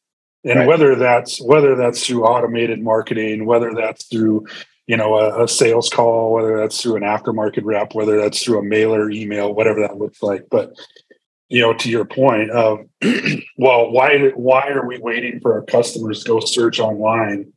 and 0.43 0.59
Right. 0.59 0.67
whether 0.67 0.95
that's 0.95 1.41
whether 1.41 1.75
that's 1.75 2.05
through 2.05 2.23
automated 2.25 2.81
marketing 2.81 3.45
whether 3.45 3.73
that's 3.73 4.05
through 4.05 4.45
you 4.87 4.95
know 4.97 5.15
a, 5.15 5.43
a 5.43 5.47
sales 5.47 5.89
call 5.89 6.33
whether 6.33 6.57
that's 6.57 6.81
through 6.81 6.95
an 6.95 7.03
aftermarket 7.03 7.63
rep 7.63 7.93
whether 7.95 8.17
that's 8.19 8.43
through 8.43 8.59
a 8.59 8.63
mailer 8.63 9.09
email 9.09 9.53
whatever 9.53 9.81
that 9.81 9.97
looks 9.97 10.21
like 10.23 10.45
but 10.49 10.73
you 11.49 11.61
know 11.61 11.73
to 11.73 11.89
your 11.89 12.05
point 12.05 12.49
of 12.51 12.79
well 13.57 13.91
why 13.91 14.31
why 14.35 14.67
are 14.69 14.87
we 14.87 14.97
waiting 14.99 15.39
for 15.41 15.53
our 15.53 15.63
customers 15.63 16.23
to 16.23 16.29
go 16.29 16.39
search 16.39 16.79
online 16.79 17.51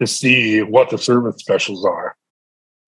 to 0.00 0.06
see 0.06 0.62
what 0.62 0.90
the 0.90 0.98
service 0.98 1.36
specials 1.38 1.84
are 1.84 2.16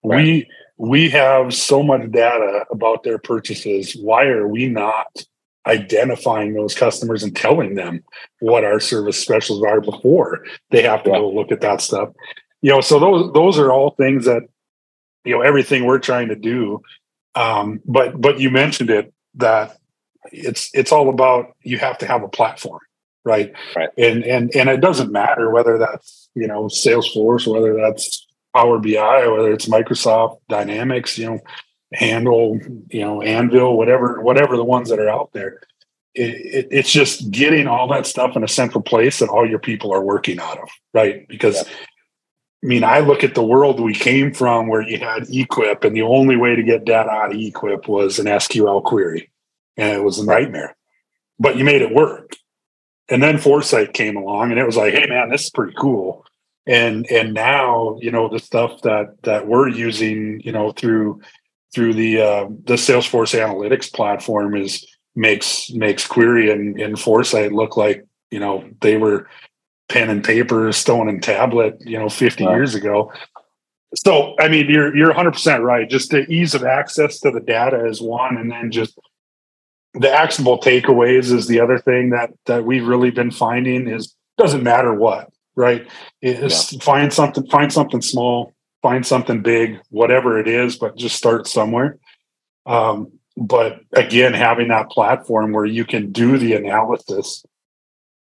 Right. 0.03 0.23
we 0.23 0.49
we 0.77 1.09
have 1.09 1.53
so 1.53 1.81
much 1.81 2.11
data 2.11 2.65
about 2.71 3.03
their 3.03 3.17
purchases 3.17 3.93
why 3.95 4.25
are 4.25 4.47
we 4.47 4.67
not 4.67 5.07
identifying 5.67 6.53
those 6.53 6.75
customers 6.75 7.23
and 7.23 7.35
telling 7.35 7.75
them 7.75 8.03
what 8.39 8.63
our 8.63 8.79
service 8.79 9.19
specials 9.19 9.63
are 9.63 9.81
before 9.81 10.43
they 10.71 10.81
have 10.83 11.03
to 11.03 11.09
Yeah. 11.09 11.17
go 11.19 11.29
look 11.31 11.51
at 11.51 11.61
that 11.61 11.81
stuff 11.81 12.09
you 12.61 12.71
know 12.71 12.81
so 12.81 12.99
those 12.99 13.33
those 13.33 13.57
are 13.57 13.71
all 13.71 13.91
things 13.91 14.25
that 14.25 14.43
you 15.23 15.33
know 15.33 15.41
everything 15.41 15.85
we're 15.85 15.99
trying 15.99 16.27
to 16.29 16.35
do 16.35 16.81
um 17.35 17.81
but 17.85 18.19
but 18.21 18.39
you 18.39 18.49
mentioned 18.49 18.89
it 18.89 19.13
that 19.35 19.77
it's 20.31 20.69
it's 20.73 20.91
all 20.91 21.09
about 21.09 21.55
you 21.61 21.77
have 21.77 21.97
to 21.99 22.05
have 22.07 22.23
a 22.23 22.27
platform 22.29 22.79
right 23.23 23.53
Right. 23.75 23.89
and 23.97 24.23
and 24.23 24.55
and 24.55 24.69
it 24.69 24.81
doesn't 24.81 25.11
matter 25.11 25.49
whether 25.49 25.77
that's 25.77 26.29
you 26.35 26.47
know 26.47 26.65
salesforce 26.65 27.47
whether 27.51 27.73
that's 27.75 28.27
power 28.55 28.79
bi 28.79 29.27
whether 29.27 29.51
it's 29.51 29.67
microsoft 29.67 30.39
dynamics 30.49 31.17
you 31.17 31.25
know 31.25 31.39
handle 31.93 32.59
you 32.89 33.01
know 33.01 33.21
anvil 33.21 33.77
whatever 33.77 34.21
whatever 34.21 34.55
the 34.57 34.63
ones 34.63 34.89
that 34.89 34.99
are 34.99 35.09
out 35.09 35.31
there 35.33 35.61
it, 36.13 36.33
it, 36.33 36.67
it's 36.71 36.91
just 36.91 37.29
getting 37.29 37.67
all 37.67 37.87
that 37.87 38.05
stuff 38.05 38.35
in 38.35 38.43
a 38.43 38.47
central 38.47 38.81
place 38.81 39.19
that 39.19 39.29
all 39.29 39.47
your 39.47 39.59
people 39.59 39.93
are 39.93 40.03
working 40.03 40.39
out 40.39 40.57
of 40.57 40.69
right 40.93 41.27
because 41.27 41.65
I 42.65 42.67
mean, 42.67 42.83
I 42.83 42.97
look 43.01 43.23
at 43.23 43.35
the 43.35 43.43
world 43.43 43.79
we 43.79 43.93
came 43.93 44.33
from 44.33 44.67
where 44.67 44.81
you 44.81 44.97
had 44.97 45.29
Equip, 45.29 45.83
and 45.83 45.95
the 45.95 46.01
only 46.01 46.35
way 46.35 46.55
to 46.55 46.63
get 46.63 46.83
data 46.83 47.11
out 47.11 47.31
of 47.31 47.39
Equip 47.39 47.87
was 47.87 48.17
an 48.17 48.25
SQL 48.25 48.83
query, 48.83 49.29
and 49.77 49.93
it 49.95 50.03
was 50.03 50.17
a 50.17 50.25
nightmare. 50.25 50.75
But 51.37 51.57
you 51.57 51.63
made 51.63 51.83
it 51.83 51.93
work. 51.93 52.35
And 53.07 53.21
then 53.21 53.37
Foresight 53.37 53.93
came 53.93 54.17
along, 54.17 54.49
and 54.49 54.59
it 54.59 54.65
was 54.65 54.77
like, 54.77 54.95
hey, 54.95 55.05
man, 55.05 55.29
this 55.29 55.43
is 55.43 55.49
pretty 55.51 55.75
cool. 55.77 56.25
And 56.67 57.05
and 57.11 57.33
now 57.33 57.97
you 58.01 58.09
know 58.11 58.27
the 58.27 58.39
stuff 58.39 58.81
that 58.81 59.21
that 59.23 59.47
we're 59.47 59.69
using, 59.69 60.41
you 60.43 60.51
know, 60.51 60.71
through 60.71 61.21
through 61.73 61.93
the 61.93 62.21
uh, 62.21 62.45
the 62.63 62.73
Salesforce 62.75 63.37
Analytics 63.39 63.93
platform 63.93 64.55
is 64.55 64.85
makes 65.15 65.69
makes 65.71 66.07
query 66.07 66.51
and, 66.51 66.79
and 66.79 66.99
Foresight 66.99 67.51
look 67.51 67.77
like 67.77 68.05
you 68.31 68.39
know 68.39 68.67
they 68.81 68.97
were 68.97 69.27
pen 69.89 70.09
and 70.09 70.23
paper, 70.23 70.71
stone 70.71 71.07
and 71.07 71.21
tablet, 71.21 71.77
you 71.81 71.97
know, 71.99 72.09
50 72.09 72.43
Right. 72.43 72.55
years 72.55 72.73
ago. 72.73 73.11
So, 73.95 74.35
I 74.39 74.47
mean, 74.47 74.67
you're 74.69 74.95
you're 74.95 75.13
100% 75.13 75.61
right. 75.61 75.87
Just 75.89 76.09
the 76.09 76.25
ease 76.31 76.55
of 76.55 76.63
access 76.63 77.19
to 77.19 77.31
the 77.31 77.39
data 77.39 77.85
is 77.85 78.01
one 78.01 78.37
and 78.37 78.51
then 78.51 78.71
just 78.71 78.97
the 79.93 80.11
actionable 80.11 80.59
takeaways 80.59 81.31
is 81.31 81.47
the 81.47 81.59
other 81.59 81.77
thing 81.77 82.09
that 82.09 82.31
that 82.47 82.65
we've 82.65 82.85
really 82.87 83.11
been 83.11 83.31
finding 83.31 83.87
is 83.87 84.15
doesn't 84.37 84.63
matter 84.63 84.93
what, 84.93 85.29
right? 85.55 85.87
It's 86.21 86.75
find 86.83 87.11
something 87.11 87.47
find 87.47 87.71
something 87.71 88.01
small, 88.01 88.53
find 88.81 89.05
something 89.05 89.41
big, 89.41 89.79
whatever 89.89 90.37
it 90.39 90.47
is, 90.47 90.77
but 90.77 90.95
just 90.95 91.15
start 91.15 91.47
somewhere. 91.47 91.97
Um, 92.65 93.11
but 93.37 93.81
again, 93.93 94.33
having 94.33 94.69
that 94.69 94.89
platform 94.89 95.51
where 95.51 95.65
you 95.65 95.85
can 95.85 96.11
do 96.11 96.37
the 96.37 96.53
analysis 96.53 97.43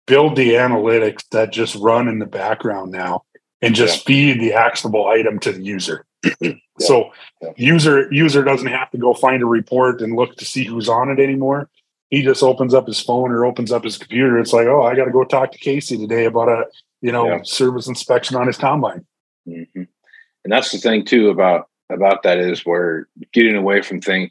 build 0.07 0.37
the 0.37 0.51
analytics 0.51 1.25
that 1.31 1.53
just 1.53 1.75
run 1.77 2.09
in 2.09 2.19
the 2.19 2.27
background 2.27 2.93
now 2.93 3.25
and 3.63 3.75
just 3.75 4.05
feed 4.07 4.41
the 4.41 4.53
actionable 4.53 5.07
item 5.09 5.39
to 5.41 5.53
the 5.53 5.63
user. 5.63 6.05
So 6.81 7.13
Yeah. 7.41 7.51
user 7.57 8.13
user 8.13 8.43
doesn't 8.43 8.67
have 8.67 8.91
to 8.91 8.99
go 8.99 9.15
find 9.15 9.45
a 9.45 9.47
report 9.47 10.03
and 10.03 10.17
look 10.17 10.35
to 10.39 10.45
see 10.45 10.65
who's 10.65 10.89
on 10.89 11.09
it 11.09 11.21
anymore. 11.21 11.69
He 12.11 12.23
just 12.23 12.43
opens 12.43 12.75
up 12.75 12.89
his 12.89 12.99
phone 12.99 13.31
or 13.31 13.47
opens 13.47 13.71
up 13.71 13.85
his 13.85 13.97
computer. 13.97 14.41
It's 14.41 14.53
like, 14.53 14.67
oh, 14.67 14.83
I 14.83 14.97
got 14.97 15.05
to 15.05 15.13
go 15.13 15.23
talk 15.23 15.53
to 15.53 15.59
Casey 15.59 15.97
today 15.97 16.25
about 16.25 16.49
a 16.49 16.65
you 17.05 17.13
know 17.13 17.27
Yeah. 17.27 17.41
service 17.45 17.87
inspection 17.87 18.37
on 18.37 18.47
his 18.47 18.57
combine. 18.57 19.05
hmm 19.47 19.63
And 19.75 20.53
that's 20.53 20.73
the 20.73 20.79
thing 20.79 21.05
too 21.05 21.29
about 21.29 21.69
about 21.91 22.23
that 22.23 22.39
is 22.39 22.65
where 22.65 23.09
getting 23.33 23.55
away 23.57 23.83
from 23.83 24.01
thing. 24.01 24.31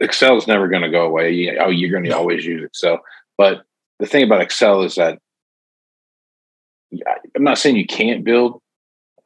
Excel 0.00 0.36
is 0.36 0.46
never 0.48 0.68
going 0.68 0.82
to 0.82 0.90
go 0.90 1.06
away. 1.06 1.30
You, 1.32 1.56
oh, 1.60 1.70
you're 1.70 1.90
going 1.90 2.04
to 2.04 2.10
No. 2.10 2.18
always 2.18 2.44
use 2.44 2.62
Excel. 2.64 2.98
But 3.38 3.62
the 4.00 4.06
thing 4.06 4.24
about 4.24 4.42
Excel 4.42 4.82
is 4.82 4.96
that 4.96 5.18
I'm 7.36 7.44
not 7.44 7.58
saying 7.58 7.76
you 7.76 7.86
can't 7.86 8.24
build 8.24 8.60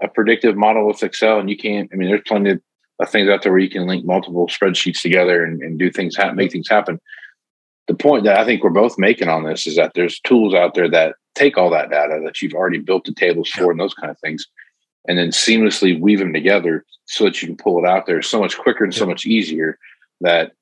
a 0.03 0.09
predictive 0.09 0.57
model 0.57 0.87
with 0.87 1.03
Excel, 1.03 1.41
and 1.41 1.49
you 1.49 1.57
can't. 1.57 1.88
I 1.93 1.97
mean, 1.97 2.09
there's 2.09 2.21
plenty 2.26 2.50
of 2.50 2.61
things 3.09 3.29
out 3.31 3.43
there 3.43 3.50
where 3.53 3.61
you 3.61 3.71
can 3.71 3.87
link 3.87 4.05
multiple 4.05 4.47
spreadsheets 4.47 5.00
together 5.00 5.43
and, 5.43 5.62
and 5.62 5.79
do 5.79 5.91
things, 5.91 6.14
happen, 6.17 6.37
make 6.37 6.53
things 6.53 6.69
happen. 6.69 7.00
The 7.87 7.95
point 7.95 8.25
that 8.25 8.38
I 8.38 8.45
think 8.45 8.62
we're 8.64 8.71
both 8.71 8.99
making 8.99 9.29
on 9.29 9.45
this 9.45 9.67
is 9.67 9.76
that 9.76 9.93
there's 9.95 10.21
tools 10.21 10.55
out 10.55 10.75
there 10.75 10.88
that 10.91 11.17
take 11.35 11.59
all 11.59 11.71
that 11.71 11.91
data 11.91 12.21
that 12.25 12.41
you've 12.41 12.55
already 12.55 12.79
built 12.79 13.05
the 13.05 13.12
tables 13.12 13.50
for 13.50 13.71
and 13.71 13.79
those 13.81 13.93
kind 13.95 14.11
of 14.11 14.19
things, 14.21 14.47
and 15.07 15.19
then 15.19 15.29
seamlessly 15.29 16.00
weave 16.00 16.19
them 16.19 16.33
together 16.33 16.85
so 17.07 17.25
that 17.25 17.43
you 17.43 17.49
can 17.49 17.57
pull 17.57 17.79
it 17.85 17.88
out 17.88 18.07
there 18.07 18.23
so 18.23 18.41
much 18.41 18.57
quicker 18.57 18.85
and 18.85 18.95
so 18.95 19.05
much 19.05 19.26
easier. 19.26 19.79
That 20.23 20.53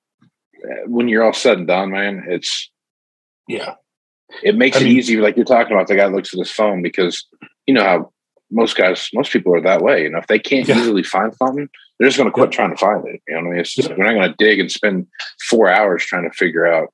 uh, 0.64 0.86
when 0.86 1.08
you're 1.08 1.22
all 1.22 1.32
said 1.32 1.58
and 1.58 1.66
done, 1.66 1.90
man, 1.90 2.24
it's 2.26 2.70
Yeah. 3.46 3.74
it 4.42 4.56
makes 4.56 4.76
I 4.78 4.80
it 4.80 4.84
mean- 4.84 4.96
easier. 4.96 5.22
Like 5.22 5.36
you're 5.36 5.44
talking 5.44 5.74
about, 5.76 5.86
the 5.88 5.94
guy 5.96 6.06
looks 6.06 6.32
at 6.34 6.38
his 6.38 6.50
phone 6.50 6.82
because 6.82 7.24
you 7.66 7.74
know 7.74 7.84
how 7.84 8.12
most 8.50 8.76
guys, 8.76 9.08
most 9.14 9.32
people 9.32 9.54
are 9.54 9.60
that 9.62 9.82
way. 9.82 10.02
You 10.02 10.10
know, 10.10 10.18
if 10.18 10.26
they 10.26 10.38
can't 10.38 10.66
Yeah. 10.66 10.76
easily 10.78 11.02
find 11.04 11.32
something, 11.36 11.68
they're 11.98 12.08
just 12.08 12.18
going 12.18 12.28
to 12.28 12.32
quit 12.32 12.50
Yeah. 12.50 12.56
trying 12.56 12.70
to 12.70 12.76
find 12.76 13.06
it. 13.06 13.22
You 13.28 13.34
know, 13.34 13.40
what 13.42 13.46
I 13.46 13.50
mean, 13.50 13.60
it's 13.60 13.74
just, 13.74 13.88
Yeah. 13.90 13.94
we're 13.96 14.04
not 14.04 14.14
going 14.14 14.28
to 14.30 14.36
dig 14.44 14.58
and 14.58 14.70
spend 14.70 15.06
four 15.48 15.70
hours 15.70 16.04
trying 16.04 16.24
to 16.28 16.36
figure 16.36 16.66
out 16.66 16.92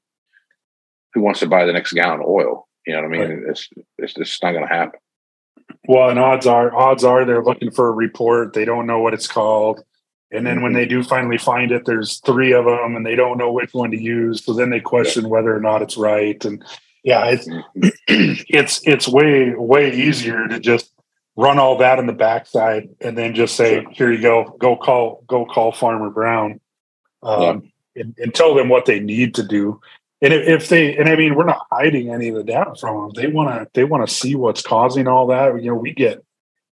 who 1.14 1.20
wants 1.20 1.40
to 1.40 1.46
buy 1.46 1.64
the 1.64 1.72
next 1.72 1.92
gallon 1.92 2.20
of 2.20 2.26
oil. 2.26 2.68
You 2.86 2.94
know 2.94 3.02
what 3.02 3.14
I 3.14 3.26
mean? 3.26 3.44
It's 3.48 3.68
it's 3.98 4.14
just 4.14 4.42
not 4.42 4.52
going 4.52 4.66
to 4.66 4.74
happen. 4.74 4.98
Well, 5.86 6.08
and 6.08 6.18
odds 6.18 6.46
are 6.46 6.74
odds 6.74 7.04
are 7.04 7.24
they're 7.24 7.44
looking 7.44 7.70
for 7.70 7.88
a 7.88 7.92
report. 7.92 8.52
They 8.52 8.64
don't 8.64 8.86
know 8.86 9.00
what 9.00 9.14
it's 9.14 9.28
called. 9.28 9.82
And 10.30 10.46
then 10.46 10.60
when 10.60 10.74
they 10.74 10.84
do 10.84 11.02
finally 11.02 11.38
find 11.38 11.72
it, 11.72 11.86
there's 11.86 12.18
three 12.18 12.52
of 12.52 12.66
them 12.66 12.96
and 12.96 13.06
they 13.06 13.14
don't 13.14 13.38
know 13.38 13.50
which 13.50 13.72
one 13.72 13.90
to 13.92 14.00
use. 14.00 14.44
So 14.44 14.52
then 14.52 14.68
they 14.68 14.80
question 14.80 15.30
whether 15.30 15.54
or 15.54 15.60
not 15.60 15.80
it's 15.80 15.96
right. 15.96 16.42
And 16.44 16.62
yeah, 17.02 17.24
it's 17.26 17.48
it's 18.08 18.86
it's 18.86 19.08
way, 19.08 19.54
way 19.54 19.94
easier 19.94 20.46
to 20.48 20.60
just 20.60 20.92
run 21.36 21.58
all 21.58 21.78
that 21.78 21.98
in 21.98 22.06
the 22.06 22.12
backside 22.12 22.90
and 23.00 23.16
then 23.16 23.34
just 23.34 23.56
say, 23.56 23.86
here 23.92 24.12
you 24.12 24.20
go, 24.20 24.56
go 24.58 24.76
call, 24.76 25.24
go 25.26 25.46
call 25.46 25.72
Farmer 25.72 26.10
Brown. 26.10 26.60
Um, 27.22 27.72
and, 27.96 28.14
and 28.18 28.34
tell 28.34 28.54
them 28.54 28.68
what 28.68 28.84
they 28.84 29.00
need 29.00 29.34
to 29.36 29.42
do. 29.42 29.80
And 30.20 30.32
if, 30.32 30.68
they, 30.68 30.96
and 30.96 31.08
I 31.08 31.14
mean, 31.14 31.36
we're 31.36 31.44
not 31.44 31.66
hiding 31.70 32.10
any 32.12 32.28
of 32.28 32.34
the 32.34 32.42
data 32.42 32.74
from 32.80 32.96
them. 33.00 33.10
They 33.14 33.28
want 33.28 33.50
to, 33.50 33.68
they 33.74 33.84
want 33.84 34.06
to 34.08 34.12
see 34.12 34.34
what's 34.34 34.62
causing 34.62 35.06
all 35.06 35.28
that. 35.28 35.62
You 35.62 35.70
know, 35.70 35.76
we 35.76 35.92
get 35.92 36.24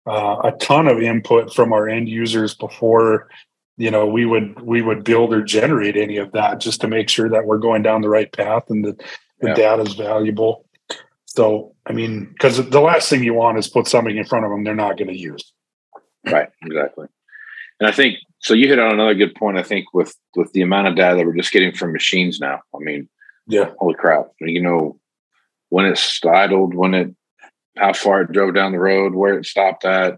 uh, 0.08 0.42
a 0.44 0.52
ton 0.54 0.88
of 0.88 1.02
input 1.02 1.54
from 1.54 1.72
our 1.72 1.88
end 1.88 2.10
users 2.10 2.56
before 2.56 3.30
you 3.78 3.92
know 3.92 4.06
we 4.06 4.26
would 4.26 4.62
we 4.62 4.82
would 4.82 5.04
build 5.04 5.34
or 5.34 5.44
generate 5.44 5.98
any 5.98 6.16
of 6.16 6.32
that 6.32 6.62
just 6.62 6.80
to 6.80 6.88
make 6.88 7.10
sure 7.10 7.28
that 7.28 7.46
we're 7.46 7.58
going 7.58 7.82
down 7.82 8.02
the 8.02 8.08
right 8.08 8.32
path 8.32 8.64
and 8.70 8.86
that 8.86 9.00
the 9.42 9.50
Yeah. 9.50 9.54
data 9.54 9.82
is 9.82 9.96
valuable 9.96 10.66
so 11.26 11.76
i 11.86 11.92
mean 11.92 12.30
because 12.32 12.70
the 12.70 12.80
last 12.80 13.10
thing 13.10 13.22
you 13.22 13.34
want 13.34 13.58
is 13.58 13.68
put 13.68 13.88
something 13.88 14.16
in 14.16 14.24
front 14.24 14.46
of 14.46 14.52
them 14.52 14.64
they're 14.64 14.76
not 14.76 14.98
going 14.98 15.10
to 15.10 15.18
use 15.20 15.52
Right, 16.32 16.50
exactly. 16.64 17.08
And 17.80 17.90
I 17.90 17.92
think 17.92 18.18
so. 18.40 18.54
You 18.54 18.68
hit 18.68 18.80
on 18.80 18.94
another 18.94 19.14
good 19.16 19.36
point. 19.36 19.58
I 19.58 19.64
think 19.64 19.94
with 19.94 20.16
with 20.36 20.52
the 20.54 20.62
amount 20.62 20.88
of 20.88 20.96
data 20.96 21.18
that 21.18 21.26
we're 21.26 21.36
just 21.36 21.52
getting 21.52 21.74
from 21.74 21.92
machines 21.92 22.40
now. 22.40 22.62
I 22.74 22.80
mean, 22.80 23.08
yeah 23.48 23.72
holy 23.80 23.96
crap! 23.96 24.28
You 24.40 24.62
know, 24.62 25.00
when 25.70 25.86
it 25.86 26.00
idled, 26.26 26.74
when 26.74 26.94
it, 26.94 27.16
how 27.78 27.94
far 27.94 28.22
it 28.22 28.32
drove 28.32 28.54
down 28.56 28.72
the 28.72 28.80
road, 28.80 29.14
where 29.16 29.38
it 29.38 29.46
stopped 29.46 29.86
at, 29.86 30.18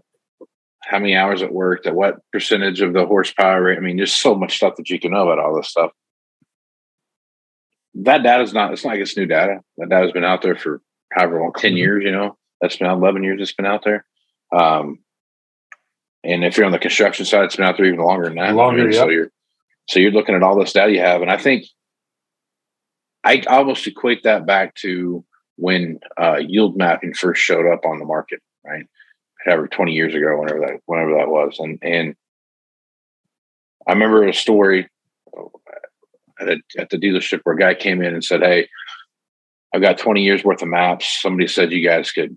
how 0.84 0.98
many 0.98 1.14
hours 1.16 1.42
it 1.42 1.52
worked, 1.52 1.86
at 1.86 1.94
what 1.94 2.16
percentage 2.32 2.80
of 2.80 2.92
the 2.92 3.06
horsepower. 3.06 3.62
rate. 3.62 3.78
I 3.78 3.80
mean, 3.80 3.96
there's 3.96 4.14
so 4.14 4.34
much 4.34 4.56
stuff 4.56 4.76
that 4.76 4.88
you 4.90 4.98
can 5.00 5.12
know 5.12 5.28
about 5.28 5.38
all 5.44 5.56
this 5.56 5.68
stuff. 5.68 5.90
That 7.94 8.22
data 8.22 8.42
is 8.42 8.52
not. 8.52 8.72
It's 8.72 8.84
not 8.84 8.90
like 8.90 9.00
it's 9.00 9.16
new 9.16 9.26
data. 9.26 9.60
That 9.78 9.88
data's 9.88 10.12
been 10.12 10.24
out 10.24 10.42
there 10.42 10.56
for 10.56 10.80
however 11.12 11.40
long, 11.40 11.52
10 11.56 11.72
Mhm. 11.72 11.76
years. 11.78 12.04
You 12.04 12.12
know, 12.12 12.36
that's 12.60 12.76
been 12.76 12.86
eleven 12.90 13.24
years. 13.24 13.40
It's 13.40 13.52
been 13.52 13.66
out 13.66 13.82
there. 13.84 14.04
Um, 14.52 15.00
and 16.24 16.44
if 16.44 16.56
you're 16.56 16.66
on 16.66 16.72
the 16.72 16.78
construction 16.78 17.24
side, 17.24 17.44
it's 17.44 17.56
been 17.56 17.64
out 17.64 17.76
there 17.76 17.86
even 17.86 18.00
longer 18.00 18.26
than 18.26 18.36
that. 18.36 18.54
Longer, 18.54 18.90
So 18.92 19.06
yeah. 19.08 19.12
you're 19.14 19.30
so 19.88 19.98
you're 20.00 20.10
looking 20.12 20.34
at 20.34 20.42
all 20.42 20.58
this 20.58 20.72
data 20.74 20.92
you 20.92 21.00
have, 21.00 21.22
and 21.22 21.30
I 21.30 21.38
think 21.38 21.64
I 23.28 23.42
almost 23.46 23.86
equate 23.86 24.22
that 24.22 24.46
back 24.46 24.74
to 24.76 25.22
when 25.56 26.00
uh, 26.16 26.38
yield 26.38 26.78
mapping 26.78 27.12
first 27.12 27.42
showed 27.42 27.70
up 27.70 27.84
on 27.84 27.98
the 27.98 28.06
market, 28.06 28.40
right? 28.64 28.86
However, 29.44 29.68
20 29.68 29.92
years 29.92 30.14
ago, 30.14 30.38
whenever 30.38 30.60
that 30.60 30.80
whenever 30.86 31.12
that 31.18 31.28
was, 31.28 31.58
and 31.58 31.78
and 31.82 32.16
I 33.86 33.92
remember 33.92 34.26
a 34.26 34.32
story 34.32 34.88
at, 36.40 36.48
a, 36.48 36.56
at 36.78 36.88
the 36.88 36.96
dealership 36.96 37.40
where 37.42 37.54
a 37.54 37.58
guy 37.58 37.74
came 37.74 38.00
in 38.00 38.14
and 38.14 38.24
said, 38.24 38.40
"Hey, 38.40 38.66
I've 39.74 39.82
got 39.82 39.98
20 39.98 40.22
years 40.22 40.42
worth 40.42 40.62
of 40.62 40.68
maps. 40.68 41.20
Somebody 41.20 41.48
said 41.48 41.70
you 41.70 41.86
guys 41.86 42.10
could, 42.10 42.36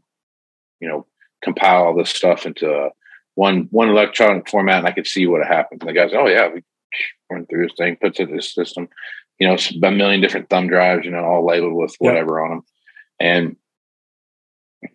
you 0.81 0.89
know, 0.89 1.07
compile 1.41 1.85
all 1.85 1.95
this 1.95 2.09
stuff 2.09 2.45
into 2.45 2.69
uh, 2.69 2.89
one 3.35 3.69
one 3.71 3.87
electronic 3.87 4.49
format, 4.49 4.79
and 4.79 4.87
I 4.87 4.91
could 4.91 5.07
see 5.07 5.25
what 5.25 5.47
happened." 5.47 5.83
And 5.83 5.89
the 5.89 5.93
guy 5.93 6.09
said, 6.09 6.19
"Oh 6.19 6.27
yeah, 6.27 6.49
we 6.49 6.63
went 7.29 7.49
through 7.49 7.67
this 7.67 7.77
thing, 7.77 7.95
puts 7.95 8.19
it 8.19 8.29
in 8.29 8.35
this 8.35 8.53
system." 8.53 8.89
You 9.41 9.47
know, 9.47 9.55
it's 9.55 9.73
a 9.73 9.89
million 9.89 10.21
different 10.21 10.51
thumb 10.51 10.67
drives, 10.67 11.03
you 11.03 11.09
know, 11.09 11.23
all 11.25 11.43
labeled 11.43 11.73
with 11.73 11.95
Yeah. 11.99 12.09
whatever 12.11 12.43
on 12.45 12.49
them, 12.51 12.61
and 13.19 13.55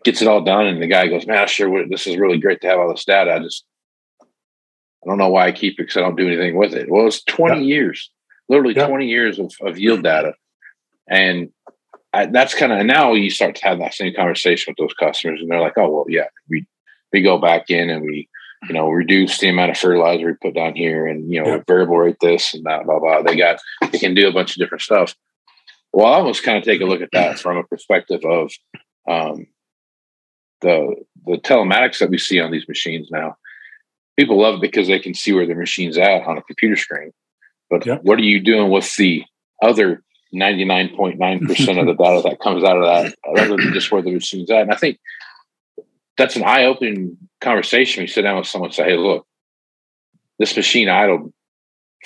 gets 0.04 0.22
it 0.22 0.28
all 0.28 0.40
done. 0.40 0.66
And 0.68 0.80
the 0.80 0.86
guy 0.86 1.08
goes, 1.08 1.26
"Man, 1.26 1.38
I 1.38 1.46
sure. 1.46 1.84
This 1.88 2.06
is 2.06 2.16
really 2.16 2.38
great 2.38 2.60
to 2.60 2.68
have 2.68 2.78
all 2.78 2.88
this 2.88 3.04
data. 3.04 3.32
I 3.34 3.40
just, 3.40 3.64
I 4.22 5.08
don't 5.08 5.18
know 5.18 5.30
why 5.30 5.46
I 5.48 5.50
keep 5.52 5.74
it 5.74 5.76
because 5.82 5.96
I 5.96 6.00
don't 6.02 6.14
do 6.14 6.28
anything 6.28 6.56
with 6.56 6.74
it." 6.74 6.88
Well, 6.88 7.08
it's 7.08 7.24
20 7.24 7.64
years, 7.64 8.08
literally 8.48 8.74
Yeah. 8.76 8.86
20 8.86 9.08
years 9.08 9.40
of, 9.40 9.52
of 9.62 9.80
yield 9.80 10.04
data, 10.04 10.34
and 11.08 11.50
I, 12.12 12.26
that's 12.26 12.54
kind 12.54 12.70
of 12.70 12.78
and 12.78 12.86
now 12.86 13.14
you 13.14 13.30
start 13.30 13.56
to 13.56 13.64
have 13.64 13.80
that 13.80 13.94
same 13.94 14.14
conversation 14.14 14.70
with 14.70 14.78
those 14.78 14.94
customers, 14.94 15.40
and 15.40 15.50
they're 15.50 15.60
like, 15.60 15.76
"Oh, 15.76 15.90
well, 15.90 16.06
yeah, 16.08 16.28
we 16.48 16.68
we 17.12 17.20
go 17.20 17.36
back 17.36 17.68
in 17.68 17.90
and 17.90 18.02
we." 18.02 18.28
You 18.68 18.74
know, 18.74 18.88
reduce 18.88 19.38
the 19.38 19.48
amount 19.48 19.70
of 19.70 19.78
fertilizer 19.78 20.26
we 20.26 20.32
put 20.34 20.54
down 20.54 20.74
here, 20.74 21.06
and 21.06 21.32
you 21.32 21.42
know, 21.42 21.48
Yeah. 21.56 21.62
variable 21.66 21.98
rate 21.98 22.16
this 22.20 22.54
and 22.54 22.64
that, 22.64 22.84
blah 22.84 22.98
blah. 22.98 23.22
They 23.22 23.36
got, 23.36 23.60
they 23.92 23.98
can 23.98 24.14
do 24.14 24.26
a 24.28 24.32
bunch 24.32 24.52
of 24.52 24.56
different 24.60 24.82
stuff. 24.82 25.14
Well, 25.92 26.06
I 26.06 26.16
almost 26.16 26.42
kind 26.42 26.58
of 26.58 26.64
take 26.64 26.80
a 26.80 26.84
look 26.86 27.00
at 27.00 27.10
that 27.12 27.38
from 27.38 27.56
a 27.58 27.64
perspective 27.64 28.20
of 28.24 28.50
um, 29.08 29.46
the 30.62 30.94
the 31.26 31.36
telematics 31.38 31.98
that 31.98 32.10
we 32.10 32.18
see 32.18 32.40
on 32.40 32.50
these 32.50 32.66
machines 32.68 33.08
now. 33.10 33.36
People 34.18 34.40
love 34.40 34.54
it 34.56 34.60
because 34.62 34.88
they 34.88 34.98
can 34.98 35.14
see 35.14 35.32
where 35.32 35.46
their 35.46 35.56
machine's 35.58 35.98
at 35.98 36.22
on 36.26 36.38
a 36.38 36.42
computer 36.42 36.76
screen. 36.76 37.12
But 37.68 37.84
Yeah. 37.84 37.98
what 38.02 38.18
are 38.18 38.22
you 38.22 38.40
doing 38.40 38.70
with 38.70 38.94
the 38.96 39.24
other 39.62 40.02
ninety 40.32 40.64
nine 40.64 40.94
point 40.96 41.18
nine 41.18 41.46
percent 41.46 41.78
of 41.78 41.86
the 41.86 41.94
data 41.94 42.22
that 42.28 42.40
comes 42.40 42.64
out 42.64 42.78
of 42.78 42.84
that, 42.84 43.14
other 43.28 43.56
than 43.56 43.72
just 43.74 43.92
where 43.92 44.02
the 44.02 44.12
machine's 44.12 44.50
at? 44.50 44.62
And 44.62 44.72
I 44.72 44.76
think 44.76 44.98
that's 46.16 46.36
an 46.36 46.44
eye 46.44 46.64
opening 46.64 47.16
conversation. 47.40 48.02
You 48.02 48.08
sit 48.08 48.22
down 48.22 48.38
with 48.38 48.46
someone 48.46 48.68
and 48.68 48.74
say, 48.74 48.84
"Hey, 48.84 48.96
look, 48.96 49.26
this 50.38 50.56
machine 50.56 50.88
idled 50.88 51.32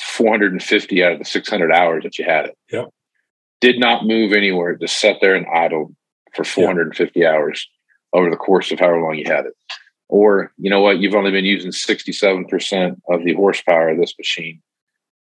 450 0.00 1.04
out 1.04 1.12
of 1.12 1.18
the 1.18 1.24
600 1.24 1.72
hours 1.72 2.04
that 2.04 2.18
you 2.18 2.24
had 2.24 2.46
it. 2.46 2.56
Yep. 2.72 2.88
Did 3.60 3.78
not 3.78 4.06
move 4.06 4.32
anywhere. 4.32 4.74
Just 4.74 4.98
sat 4.98 5.16
there 5.20 5.34
and 5.34 5.46
idled 5.54 5.94
for 6.34 6.44
450 6.44 7.26
hours 7.26 7.68
over 8.12 8.30
the 8.30 8.36
course 8.36 8.70
of 8.72 8.80
however 8.80 9.02
long 9.02 9.16
you 9.16 9.24
had 9.26 9.46
it. 9.46 9.54
Or, 10.08 10.52
you 10.56 10.70
know 10.70 10.80
what, 10.80 10.98
you've 10.98 11.14
only 11.14 11.30
been 11.30 11.44
using 11.44 11.70
67% 11.70 12.96
of 13.08 13.24
the 13.24 13.34
horsepower 13.34 13.90
of 13.90 13.98
this 13.98 14.14
machine. 14.18 14.60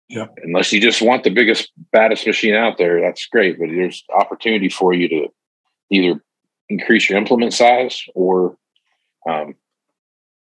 Yep. 0.09 0.39
Unless 0.43 0.73
you 0.73 0.81
just 0.81 1.01
want 1.01 1.23
the 1.23 1.29
biggest, 1.29 1.71
baddest 1.91 2.25
machine 2.25 2.55
out 2.55 2.77
there, 2.77 2.99
that's 2.99 3.27
great. 3.27 3.59
But 3.59 3.69
there's 3.69 4.03
opportunity 4.13 4.69
for 4.69 4.93
you 4.93 5.07
to 5.09 5.27
either 5.89 6.21
increase 6.69 7.09
your 7.09 7.17
implement 7.17 7.53
size 7.53 8.03
or, 8.15 8.57
um, 9.29 9.55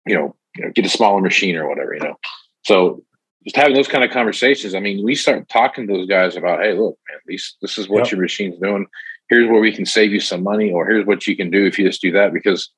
you 0.05 0.15
know, 0.15 0.35
you 0.55 0.63
know, 0.65 0.71
get 0.73 0.85
a 0.85 0.89
smaller 0.89 1.21
machine 1.21 1.55
or 1.55 1.67
whatever, 1.67 1.93
you 1.93 1.99
know. 2.01 2.15
So 2.63 3.03
just 3.43 3.55
having 3.55 3.75
those 3.75 3.87
kind 3.87 4.03
of 4.03 4.11
conversations. 4.11 4.73
I 4.73 4.79
mean, 4.79 5.03
we 5.03 5.15
start 5.15 5.47
talking 5.49 5.85
to 5.87 5.93
those 5.93 6.07
guys 6.07 6.35
about, 6.35 6.61
hey, 6.63 6.73
look, 6.73 6.97
man, 7.09 7.19
these 7.27 7.55
this 7.61 7.77
is 7.77 7.87
what 7.89 8.05
Yep. 8.05 8.11
your 8.11 8.21
machine's 8.21 8.59
doing. 8.59 8.85
Here's 9.29 9.49
where 9.49 9.59
we 9.61 9.71
can 9.71 9.85
save 9.85 10.11
you 10.11 10.19
some 10.19 10.43
money, 10.43 10.71
or 10.71 10.85
here's 10.87 11.05
what 11.05 11.25
you 11.27 11.35
can 11.35 11.49
do 11.49 11.65
if 11.65 11.77
you 11.79 11.85
just 11.87 12.01
do 12.01 12.11
that. 12.11 12.33
Because 12.33 12.69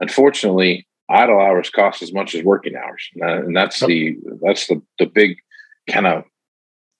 unfortunately, 0.00 0.86
idle 1.08 1.40
hours 1.40 1.70
cost 1.70 2.02
as 2.02 2.12
much 2.12 2.34
as 2.34 2.42
working 2.42 2.74
hours, 2.76 3.08
and, 3.16 3.56
that's 3.56 3.80
Yep. 3.82 3.88
the 3.88 4.16
that's 4.42 4.66
the 4.66 4.82
the 4.98 5.06
big 5.06 5.36
kind 5.88 6.06
of 6.06 6.24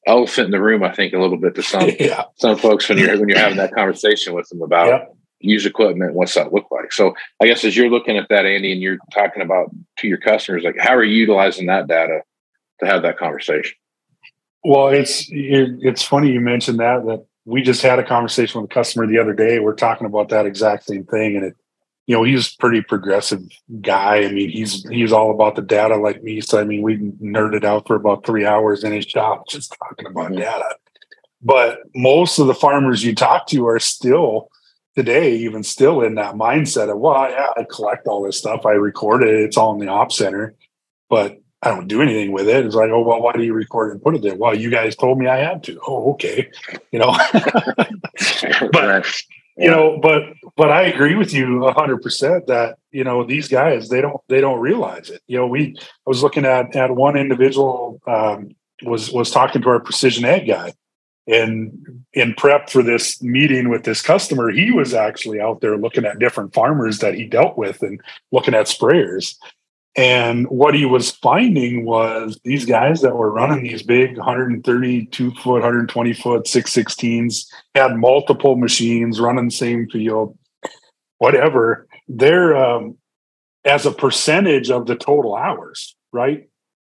elephant 0.07 0.47
in 0.47 0.51
the 0.53 0.63
room. 0.63 0.85
I 0.85 0.95
think 0.95 1.13
a 1.13 1.19
little 1.19 1.39
bit 1.39 1.55
to 1.57 1.63
some 1.63 1.91
yeah 2.01 2.25
some 2.37 2.57
folks 2.57 2.89
when 2.89 2.99
you're 2.99 3.19
when 3.19 3.29
you're 3.29 3.39
having 3.39 3.59
that 3.59 3.75
conversation 3.75 4.35
with 4.35 4.49
them 4.49 4.63
about 4.63 4.87
Yep. 4.89 5.17
Used 5.41 5.67
equipment, 5.67 6.15
what's 6.15 6.35
that 6.35 6.53
look 6.53 6.67
like? 6.71 6.93
So 6.93 7.15
I 7.41 7.47
guess 7.47 7.65
as 7.65 7.77
you're 7.77 7.91
looking 7.91 8.17
at 8.17 8.29
that, 8.29 8.47
Andy, 8.47 8.73
and 8.73 8.81
you're 8.81 8.99
talking 9.13 9.43
about 9.43 9.71
to 9.99 10.09
your 10.09 10.19
customers, 10.19 10.65
like 10.65 10.77
how 10.79 10.95
are 10.95 11.05
you 11.05 11.17
utilizing 11.17 11.67
that 11.67 11.87
data 11.87 12.21
to 12.81 12.87
have 12.87 13.03
that 13.03 13.19
conversation? 13.19 13.77
Well, 14.65 14.89
it's 14.89 15.29
it, 15.31 15.71
it's 15.81 16.03
funny 16.03 16.33
you 16.33 16.41
mentioned 16.41 16.81
that 16.81 17.05
that 17.07 17.25
we 17.45 17.63
just 17.63 17.83
had 17.83 17.99
a 17.99 18.05
conversation 18.05 18.61
with 18.61 18.71
a 18.71 18.75
customer 18.75 19.07
the 19.07 19.19
other 19.19 19.33
day. 19.33 19.61
We're 19.61 19.75
talking 19.75 20.07
about 20.07 20.31
that 20.31 20.47
exact 20.47 20.85
same 20.85 21.05
thing, 21.05 21.37
and 21.37 21.45
it, 21.45 21.57
you 22.07 22.17
know, 22.17 22.25
he's 22.25 22.53
a 22.53 22.57
pretty 22.59 22.83
progressive 22.83 23.43
guy. 23.81 24.25
I 24.25 24.33
mean, 24.33 24.51
he's 24.51 24.89
he's 24.89 25.13
all 25.13 25.31
about 25.31 25.55
the 25.55 25.63
data 25.63 25.97
like 25.97 26.23
me. 26.23 26.41
So 26.41 26.61
I 26.61 26.65
mean, 26.65 26.83
we 26.83 26.97
nerded 27.23 27.63
out 27.63 27.87
for 27.87 27.95
about 27.95 28.27
three 28.27 28.45
hours 28.45 28.83
in 28.83 28.93
his 28.93 29.05
shop 29.05 29.47
just 29.49 29.77
talking 29.79 30.07
about 30.07 30.33
Mhm. 30.33 30.39
data. 30.39 30.77
But 31.43 31.81
most 31.95 32.41
of 32.41 32.49
the 32.49 32.55
farmers 32.55 33.05
you 33.05 33.15
talk 33.15 33.47
to 33.49 33.69
are 33.69 33.79
still 33.79 34.51
today, 34.97 35.37
even 35.37 35.63
still 35.63 36.01
in 36.03 36.15
that 36.17 36.35
mindset 36.35 36.91
of, 36.91 36.99
well, 36.99 37.31
yeah, 37.31 37.49
I 37.57 37.65
collect 37.71 38.07
all 38.07 38.23
this 38.23 38.39
stuff, 38.39 38.67
I 38.67 38.73
record 38.73 39.23
it, 39.23 39.35
it's 39.35 39.57
all 39.57 39.75
in 39.75 39.79
the 39.79 39.89
op 39.93 40.11
center, 40.11 40.55
but 41.11 41.39
I 41.63 41.71
don't 41.71 41.89
do 41.89 42.03
anything 42.03 42.33
with 42.33 42.49
it. 42.49 42.65
It's 42.65 42.75
like, 42.75 42.91
oh 42.91 43.03
well, 43.03 43.21
why 43.21 43.33
do 43.33 43.43
you 43.43 43.53
record 43.55 43.93
and 43.93 44.03
put 44.03 44.15
it 44.15 44.23
there? 44.23 44.37
Well, 44.37 44.55
you 44.57 44.71
guys 44.71 44.95
told 44.95 45.19
me 45.19 45.27
I 45.27 45.39
had 45.39 45.63
to. 45.65 45.81
Oh, 45.87 46.13
okay. 46.13 46.51
You 46.93 46.99
know, 46.99 47.17
But- 48.73 49.07
you 49.59 49.71
know, 49.71 49.99
but 50.03 50.23
but 50.57 50.71
I 50.71 50.83
agree 50.83 51.15
with 51.15 51.33
you 51.33 51.65
a 51.65 51.73
hundred 51.73 52.03
percent 52.03 52.47
that 52.47 52.77
you 52.91 53.05
know 53.05 53.25
these 53.25 53.49
guys 53.49 53.89
they 53.89 54.03
don't 54.03 54.21
they 54.29 54.41
don't 54.41 54.61
realize 54.61 55.09
it. 55.09 55.23
You 55.29 55.39
know, 55.39 55.47
we 55.47 55.75
I 55.79 56.11
was 56.11 56.23
looking 56.23 56.45
at 56.45 56.77
at 56.77 56.91
one 56.95 57.17
individual 57.17 57.99
um, 58.07 58.51
was 58.83 59.11
was 59.11 59.31
talking 59.31 59.63
to 59.63 59.69
our 59.71 59.81
precision 59.81 60.27
ag 60.27 60.47
guy, 60.47 60.75
and 61.27 62.05
in 62.13 62.35
prep 62.35 62.71
for 62.71 62.83
this 62.83 63.21
meeting 63.23 63.69
with 63.69 63.85
this 63.85 64.01
customer, 64.03 64.51
he 64.51 64.71
was 64.71 64.95
actually 64.95 65.41
out 65.41 65.61
there 65.61 65.77
looking 65.77 66.05
at 66.05 66.19
different 66.19 66.55
farmers 66.55 66.99
that 66.99 67.15
he 67.15 67.27
dealt 67.27 67.59
with 67.59 67.83
and 67.83 68.01
looking 68.33 68.55
at 68.55 68.67
sprayers. 68.67 69.37
And 69.97 70.47
what 70.49 70.75
he 70.75 70.85
was 70.85 71.11
finding 71.11 71.87
was 71.87 72.39
these 72.45 72.67
guys 72.67 73.01
that 73.01 73.17
were 73.17 73.31
running 73.33 73.63
these 73.63 73.83
big 73.83 74.19
132 74.19 75.31
foot, 75.37 75.53
120 75.53 76.13
foot, 76.13 76.45
616s 76.45 77.47
had 77.75 77.97
multiple 77.97 78.57
machines 78.57 79.21
running 79.21 79.47
the 79.47 79.51
same 79.51 79.89
field, 79.89 80.39
whatever. 81.19 81.89
They're 82.09 82.57
um, 82.57 82.99
as 83.65 83.87
a 83.87 83.91
percentage 83.91 84.71
of 84.71 84.87
the 84.87 84.97
total 84.97 85.35
hours, 85.35 85.97
right? 86.13 86.49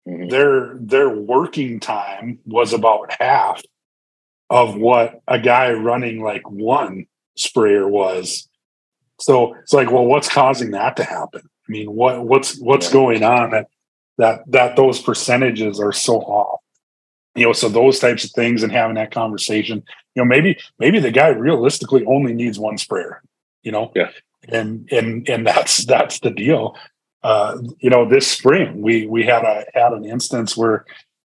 Mhm. 0.08 0.30
their 0.30 0.78
their 0.80 1.10
working 1.10 1.80
time 1.80 2.40
was 2.46 2.74
about 2.74 3.14
half 3.20 3.62
of 4.50 4.76
what 4.76 5.22
a 5.28 5.40
guy 5.40 5.72
running 5.74 6.22
like 6.24 6.50
one 6.50 7.06
sprayer 7.38 7.88
was. 7.88 8.48
So 9.20 9.54
it's 9.56 9.74
like, 9.74 9.92
well, 9.92 10.06
what's 10.06 10.30
causing 10.30 10.72
that 10.72 10.96
to 10.98 11.04
happen? 11.04 11.42
I 11.44 11.72
mean, 11.72 11.92
what 11.94 12.26
what's 12.26 12.58
what's 12.60 12.88
Yeah. 12.88 12.94
going 12.94 13.24
on 13.24 13.52
that 13.52 13.68
that 14.18 14.42
that 14.48 14.76
those 14.76 15.02
percentages 15.02 15.80
are 15.80 15.92
so 15.92 16.20
off? 16.20 16.62
You 17.36 17.46
know, 17.46 17.54
so 17.54 17.70
those 17.70 18.00
types 18.00 18.24
of 18.24 18.32
things 18.32 18.64
and 18.64 18.72
having 18.72 18.96
that 18.96 19.12
conversation, 19.12 19.84
you 20.16 20.22
know, 20.24 20.26
maybe 20.26 20.58
maybe 20.80 21.00
the 21.00 21.12
guy 21.12 21.28
realistically 21.28 22.04
only 22.06 22.34
needs 22.34 22.58
one 22.60 22.78
sprayer, 22.78 23.22
you 23.62 23.72
know, 23.72 23.92
Yeah. 23.96 24.10
and 24.48 24.88
and 24.92 25.28
and 25.30 25.46
that's 25.46 25.86
that's 25.86 26.20
the 26.20 26.32
deal 26.32 26.76
uh, 27.22 27.58
you 27.80 27.90
know, 27.90 28.08
this 28.08 28.28
spring 28.28 28.82
we 28.82 29.06
we 29.06 29.24
had 29.26 29.44
a 29.44 29.66
had 29.74 29.92
an 29.92 30.06
instance 30.06 30.56
where, 30.56 30.86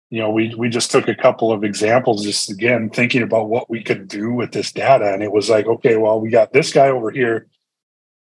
you 0.09 0.19
know, 0.19 0.29
we 0.29 0.53
we 0.55 0.69
just 0.69 0.91
took 0.91 1.07
a 1.07 1.15
couple 1.15 1.51
of 1.51 1.63
examples, 1.63 2.23
just 2.23 2.49
again 2.49 2.89
thinking 2.89 3.23
about 3.23 3.49
what 3.49 3.69
we 3.69 3.83
could 3.83 4.07
do 4.07 4.31
with 4.31 4.51
this 4.51 4.71
data, 4.71 5.13
and 5.13 5.23
it 5.23 5.31
was 5.31 5.49
like, 5.49 5.65
okay, 5.65 5.97
well, 5.97 6.19
we 6.19 6.29
got 6.29 6.53
this 6.53 6.71
guy 6.71 6.89
over 6.89 7.11
here 7.11 7.47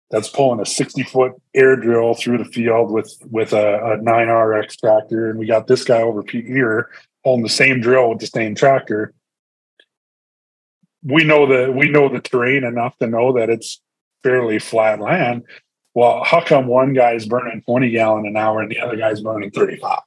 that's 0.10 0.30
pulling 0.30 0.62
a 0.62 0.66
sixty 0.66 1.04
foot 1.04 1.34
air 1.54 1.76
drill 1.76 2.14
through 2.14 2.38
the 2.38 2.46
field 2.46 2.92
with 2.92 3.14
with 3.30 3.54
a, 3.54 4.00
nine 4.02 4.30
RX 4.30 4.78
tractor, 4.78 5.30
and 5.30 5.40
we 5.40 5.46
got 5.46 5.68
this 5.68 5.84
guy 5.84 6.02
over 6.02 6.24
here 6.30 6.90
pulling 7.24 7.44
the 7.44 7.50
same 7.50 7.82
drill 7.82 8.10
with 8.10 8.20
the 8.20 8.28
same 8.28 8.56
tractor. 8.56 9.14
We 11.04 11.26
know 11.26 11.46
the 11.48 11.72
we 11.72 11.90
know 11.90 12.08
the 12.10 12.22
terrain 12.22 12.64
enough 12.64 12.98
to 13.00 13.08
know 13.08 13.34
that 13.34 13.50
it's 13.50 13.82
fairly 14.24 14.60
flat 14.60 15.00
land 15.00 15.44
well, 15.98 16.24
how 16.24 16.42
come 16.42 16.68
one 16.68 16.94
guy's 16.94 17.26
burning 17.26 17.64
20 17.64 17.90
gallon 17.90 18.28
an 18.28 18.38
hour 18.38 18.62
and 18.62 18.70
the 18.70 18.80
other 18.80 18.96
guy's 18.96 19.20
burning 19.20 19.50
35? 19.50 19.98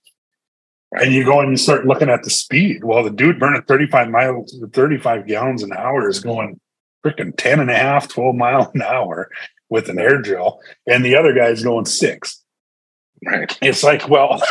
And 0.92 1.12
you 1.12 1.24
go 1.24 1.40
and 1.40 1.50
you 1.50 1.57
start 1.57 1.87
looking 1.87 2.09
at 2.09 2.24
the 2.24 2.31
speed. 2.31 2.83
Well, 2.85 3.05
the 3.05 3.11
dude 3.11 3.38
burning 3.38 3.62
35 3.62 4.11
miles, 4.11 4.59
35 4.72 5.26
gallons 5.26 5.62
an 5.62 5.72
hour 5.72 6.09
is 6.09 6.18
going 6.20 6.59
freaking 7.05 7.33
10 7.37 7.61
and 7.61 7.70
a 7.70 7.76
half, 7.76 8.09
12 8.09 8.35
mile 8.35 8.70
an 8.74 8.83
hour 8.83 9.31
with 9.68 9.88
an 9.88 9.98
air 9.98 10.20
drill. 10.20 10.61
And 10.87 11.05
the 11.05 11.14
other 11.14 11.33
guy's 11.33 11.62
going 11.62 11.85
six. 11.87 12.42
Right. 13.24 13.57
It's 13.61 13.85
like, 13.85 14.09
well, 14.09 14.42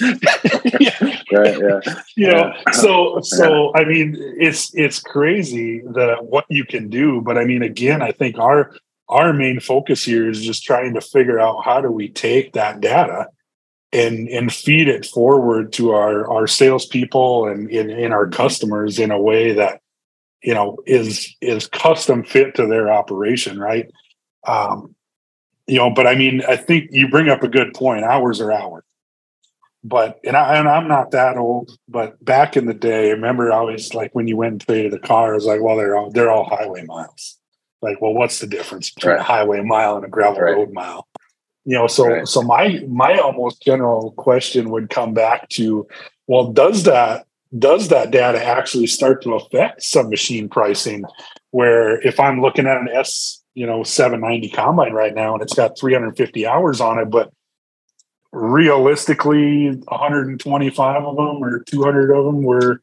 yeah, 0.00 0.98
Right. 1.32 1.58
Yeah. 1.58 1.80
you 2.16 2.30
know 2.30 2.52
Yeah. 2.66 2.70
so 2.72 3.20
so 3.22 3.72
i 3.74 3.84
mean 3.84 4.14
it's 4.38 4.74
it's 4.74 5.00
crazy 5.00 5.80
the 5.80 6.16
what 6.20 6.44
you 6.50 6.64
can 6.64 6.88
do 6.90 7.20
but 7.22 7.38
i 7.38 7.44
mean 7.44 7.62
again 7.62 8.02
i 8.02 8.12
think 8.12 8.38
our 8.38 8.74
our 9.08 9.32
main 9.32 9.58
focus 9.60 10.04
here 10.04 10.28
is 10.28 10.44
just 10.44 10.64
trying 10.64 10.94
to 10.94 11.00
figure 11.00 11.40
out 11.40 11.64
how 11.64 11.80
do 11.80 11.90
we 11.90 12.08
take 12.08 12.52
that 12.52 12.80
data 12.80 13.26
and 13.96 14.28
and 14.28 14.52
feed 14.52 14.88
it 14.88 15.06
forward 15.06 15.72
to 15.72 15.92
our 15.92 16.30
our 16.30 16.46
salespeople 16.46 17.46
and 17.48 17.70
in, 17.70 17.90
in 17.90 18.12
our 18.12 18.28
customers 18.28 18.98
in 18.98 19.10
a 19.10 19.20
way 19.20 19.52
that 19.52 19.80
you 20.42 20.54
know 20.54 20.76
is 20.86 21.34
is 21.40 21.66
custom 21.68 22.22
fit 22.22 22.54
to 22.54 22.66
their 22.66 22.92
operation 22.92 23.58
right 23.58 23.90
um 24.46 24.94
you 25.66 25.78
know 25.78 25.90
but 25.90 26.06
i 26.06 26.14
mean 26.14 26.42
i 26.48 26.56
think 26.56 26.88
you 26.92 27.08
bring 27.08 27.28
up 27.28 27.42
a 27.42 27.48
good 27.48 27.72
point 27.74 28.04
hours 28.04 28.40
are 28.40 28.52
hours 28.52 28.84
but 29.84 30.18
and, 30.24 30.36
I, 30.36 30.56
and 30.56 30.68
I'm 30.68 30.88
not 30.88 31.12
that 31.12 31.36
old, 31.36 31.70
but 31.88 32.22
back 32.24 32.56
in 32.56 32.66
the 32.66 32.74
day, 32.74 33.08
I 33.08 33.12
remember 33.12 33.52
always 33.52 33.94
like 33.94 34.12
when 34.16 34.26
you 34.26 34.36
went 34.36 34.52
and 34.52 34.60
traded 34.60 34.92
a 34.94 34.98
car, 34.98 35.30
it 35.30 35.36
was 35.36 35.44
like, 35.46 35.60
well, 35.62 35.76
they're 35.76 35.96
all 35.96 36.10
they're 36.10 36.30
all 36.30 36.44
highway 36.44 36.82
miles. 36.84 37.38
Like, 37.82 38.00
well, 38.00 38.12
what's 38.12 38.40
the 38.40 38.48
difference 38.48 38.90
between 38.90 39.16
a 39.16 39.22
highway 39.22 39.62
mile 39.62 39.94
and 39.96 40.04
a 40.04 40.08
gravel 40.08 40.40
Right. 40.40 40.56
road 40.56 40.72
mile? 40.72 41.06
You 41.66 41.76
know, 41.76 41.86
so 41.88 42.06
Right. 42.06 42.28
so 42.28 42.42
my 42.42 42.80
my 42.88 43.18
almost 43.18 43.60
general 43.60 44.12
question 44.12 44.70
would 44.70 44.88
come 44.88 45.12
back 45.12 45.48
to, 45.50 45.86
well, 46.28 46.52
does 46.52 46.84
that 46.84 47.26
does 47.58 47.88
that 47.88 48.10
data 48.12 48.42
actually 48.42 48.86
start 48.86 49.22
to 49.22 49.34
affect 49.34 49.82
some 49.82 50.08
machine 50.08 50.48
pricing? 50.48 51.04
Where 51.50 52.00
if 52.06 52.20
I'm 52.20 52.40
looking 52.40 52.66
at 52.66 52.76
an 52.76 52.88
S, 52.92 53.42
you 53.54 53.66
know, 53.66 53.82
790 53.82 54.48
combine 54.50 54.92
right 54.92 55.14
now 55.14 55.34
and 55.34 55.42
it's 55.42 55.54
got 55.54 55.78
350 55.78 56.46
hours 56.46 56.80
on 56.80 56.98
it, 57.00 57.10
but 57.10 57.32
realistically 58.32 59.70
125 59.70 61.04
of 61.04 61.16
them 61.16 61.42
or 61.42 61.60
200 61.64 62.14
of 62.14 62.24
them 62.26 62.42
were 62.42 62.82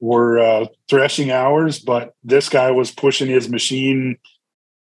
were 0.00 0.38
uh, 0.38 0.66
threshing 0.88 1.30
hours 1.30 1.78
but 1.80 2.14
this 2.22 2.48
guy 2.48 2.70
was 2.70 2.90
pushing 2.90 3.28
his 3.28 3.48
machine 3.48 4.16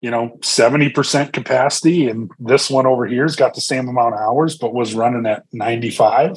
you 0.01 0.11
know 0.11 0.39
70% 0.43 1.33
capacity 1.33 2.09
and 2.09 2.31
this 2.39 2.71
one 2.71 2.87
over 2.87 3.07
here's 3.07 3.37
got 3.37 3.55
the 3.55 3.61
same 3.61 3.89
amount 3.89 4.15
of 4.15 4.21
hours 4.21 4.57
but 4.57 4.73
was 4.75 4.95
running 4.95 5.27
at 5.27 5.45
95 5.53 6.37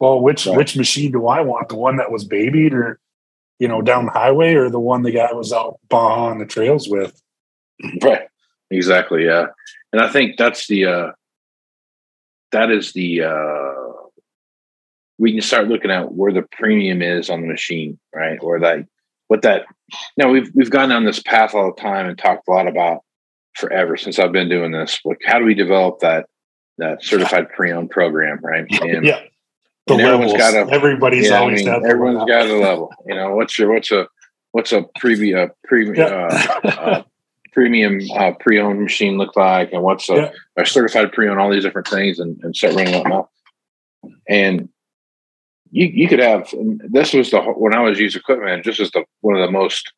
well 0.00 0.20
which 0.20 0.46
Right. 0.46 0.56
which 0.56 0.76
machine 0.76 1.12
do 1.12 1.26
i 1.26 1.40
want 1.40 1.68
the 1.68 1.76
one 1.76 1.96
that 1.96 2.10
was 2.12 2.24
babied 2.24 2.74
or 2.74 3.00
you 3.58 3.66
know 3.68 3.80
down 3.82 4.04
the 4.06 4.10
highway 4.12 4.54
or 4.54 4.68
the 4.70 4.78
one 4.80 5.02
the 5.02 5.10
guy 5.10 5.32
was 5.32 5.52
out 5.52 5.78
bah 5.88 6.26
on 6.26 6.38
the 6.38 6.46
trails 6.46 6.88
with 6.88 7.20
Right. 8.02 8.28
Exactly. 8.70 9.24
Yeah. 9.24 9.46
And 9.92 10.02
I 10.02 10.10
think 10.10 10.36
that's 10.36 10.66
the 10.66 10.84
uh 10.84 11.12
that 12.52 12.70
is 12.70 12.92
the 12.92 13.22
uh 13.22 13.74
we 15.18 15.32
can 15.32 15.40
start 15.40 15.68
looking 15.68 15.90
at 15.90 16.12
where 16.12 16.32
the 16.32 16.42
premium 16.42 17.00
is 17.02 17.30
on 17.30 17.40
the 17.40 17.46
machine, 17.46 17.98
right? 18.14 18.38
Or 18.42 18.60
that 18.60 18.86
what 19.28 19.42
that 19.42 19.62
now 20.16 20.28
we've 20.30 20.50
we've 20.54 20.70
gone 20.70 20.88
down 20.90 21.04
this 21.04 21.22
path 21.22 21.54
all 21.54 21.72
the 21.74 21.80
time 21.80 22.06
and 22.08 22.18
talked 22.18 22.48
a 22.48 22.50
lot 22.50 22.68
about 22.68 23.00
forever 23.54 23.96
since 23.96 24.18
I've 24.18 24.32
been 24.32 24.48
doing 24.48 24.72
this. 24.72 25.00
Like 25.04 25.18
how 25.24 25.38
do 25.38 25.44
we 25.44 25.54
develop 25.54 26.00
that 26.00 26.26
that 26.78 27.02
certified 27.02 27.50
pre-owned 27.50 27.90
program, 27.90 28.38
right? 28.42 28.66
And 28.82 29.04
yeah 29.04 29.20
the 29.88 29.94
and 29.94 30.02
everyone's 30.02 30.32
levels. 30.32 30.52
got 30.54 30.68
a- 30.68 30.74
everybody's 30.74 31.28
yeah, 31.28 31.36
I 31.36 31.38
always 31.38 31.64
mean, 31.64 31.72
had 31.72 31.82
the 31.82 31.88
everyone's 31.88 32.28
got 32.28 32.46
a 32.46 32.54
level. 32.54 32.92
You 33.06 33.14
know, 33.14 33.34
what's 33.34 33.58
your 33.58 33.72
what's 33.72 33.90
a 33.90 34.06
what's 34.52 34.72
a 34.72 34.84
premium 34.98 35.38
uh, 35.50 35.52
premium 35.64 35.94
Yeah. 35.94 36.04
uh, 36.64 36.68
uh, 36.68 37.02
premium 37.52 37.98
uh, 38.14 38.32
pre-owned 38.38 38.82
machine 38.82 39.16
look 39.18 39.34
like, 39.34 39.72
and 39.72 39.82
what's 39.82 40.08
a, 40.08 40.14
Yeah. 40.14 40.30
a 40.58 40.66
certified 40.66 41.12
pre-owned, 41.12 41.40
all 41.40 41.50
these 41.50 41.64
different 41.64 41.88
things, 41.88 42.18
and, 42.18 42.38
and 42.42 42.54
start 42.54 42.74
running 42.74 43.02
them 43.02 43.12
up. 43.12 43.30
And 44.28 44.68
you 45.70 45.86
you 45.86 46.08
could 46.08 46.18
have 46.18 46.52
and 46.52 46.80
this 46.88 47.12
was 47.12 47.30
the 47.30 47.40
when 47.40 47.74
I 47.74 47.80
was 47.80 47.98
used 47.98 48.16
equipment, 48.16 48.64
just 48.64 48.80
as 48.80 48.90
the 48.90 49.04
one 49.20 49.36
of 49.36 49.46
the 49.46 49.50
most. 49.50 49.92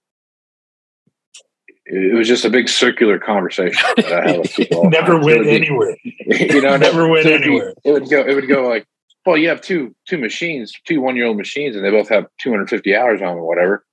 It 1.93 2.15
was 2.15 2.29
just 2.29 2.45
a 2.45 2.51
big 2.51 2.69
circular 2.69 3.19
conversation 3.19 3.83
that 3.97 4.13
I 4.13 4.31
had 4.31 4.39
with 4.39 4.55
people. 4.55 4.89
never. 4.91 5.21
So 5.21 5.27
went 5.27 5.47
anywhere. 5.47 5.97
you 6.05 6.63
know, 6.63 6.77
Never 6.77 7.09
went 7.09 7.25
so 7.25 7.35
anywhere. 7.35 7.75
It 7.83 7.91
would 7.91 8.09
go. 8.09 8.21
It 8.21 8.35
would 8.35 8.49
go 8.49 8.69
like, 8.69 8.87
well, 9.27 9.37
you 9.37 9.49
have 9.49 9.61
two 9.61 9.95
two 10.09 10.19
machines, 10.19 10.73
two 10.87 11.01
one 11.01 11.17
year 11.17 11.27
old 11.27 11.37
machines, 11.37 11.75
and 11.75 11.85
they 11.85 11.91
both 11.91 12.09
have 12.09 12.27
250 12.41 12.95
hours 12.95 13.21
on 13.21 13.29
them 13.29 13.39
or 13.39 13.47
whatever. 13.47 13.85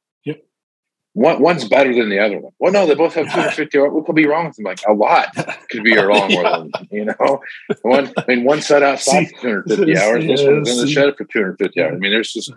One 1.18 1.42
one's 1.42 1.68
better 1.68 1.96
than 1.96 2.10
the 2.10 2.20
other 2.20 2.38
one. 2.40 2.54
Well, 2.60 2.72
no, 2.72 2.86
they 2.86 2.94
both 2.94 3.16
have 3.16 3.26
250 3.34 3.80
hours. 3.80 3.92
What 3.92 4.06
could 4.06 4.16
be 4.16 4.28
wrong 4.28 4.46
with 4.46 4.56
them? 4.58 4.66
Like 4.66 4.82
a 4.88 4.94
lot 4.94 5.36
could 5.72 5.84
be 5.84 5.98
wrong 5.98 6.28
with 6.28 6.44
them. 6.44 6.72
You 6.92 7.06
know, 7.06 7.42
one. 7.82 8.14
I 8.18 8.24
mean, 8.28 8.44
one 8.44 8.62
set 8.62 8.84
outside 8.84 9.30
for 9.30 9.64
250 9.64 9.98
hours. 9.98 10.26
This 10.28 10.42
yeah, 10.42 10.52
one's 10.52 10.70
in 10.70 10.78
the 10.78 10.88
shed 10.88 11.18
for 11.18 11.24
250 11.26 11.82
hours. 11.82 11.94
I 11.96 11.98
mean, 11.98 12.12
there's 12.12 12.32
just 12.32 12.54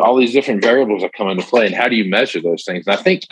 all 0.00 0.14
these 0.16 0.32
different 0.32 0.62
variables 0.62 1.02
that 1.02 1.14
come 1.14 1.28
into 1.30 1.44
play, 1.44 1.66
and 1.66 1.74
how 1.74 1.88
do 1.88 1.96
you 1.96 2.08
measure 2.08 2.40
those 2.40 2.64
things? 2.64 2.86
And 2.86 2.94
I 2.96 3.02
think. 3.02 3.24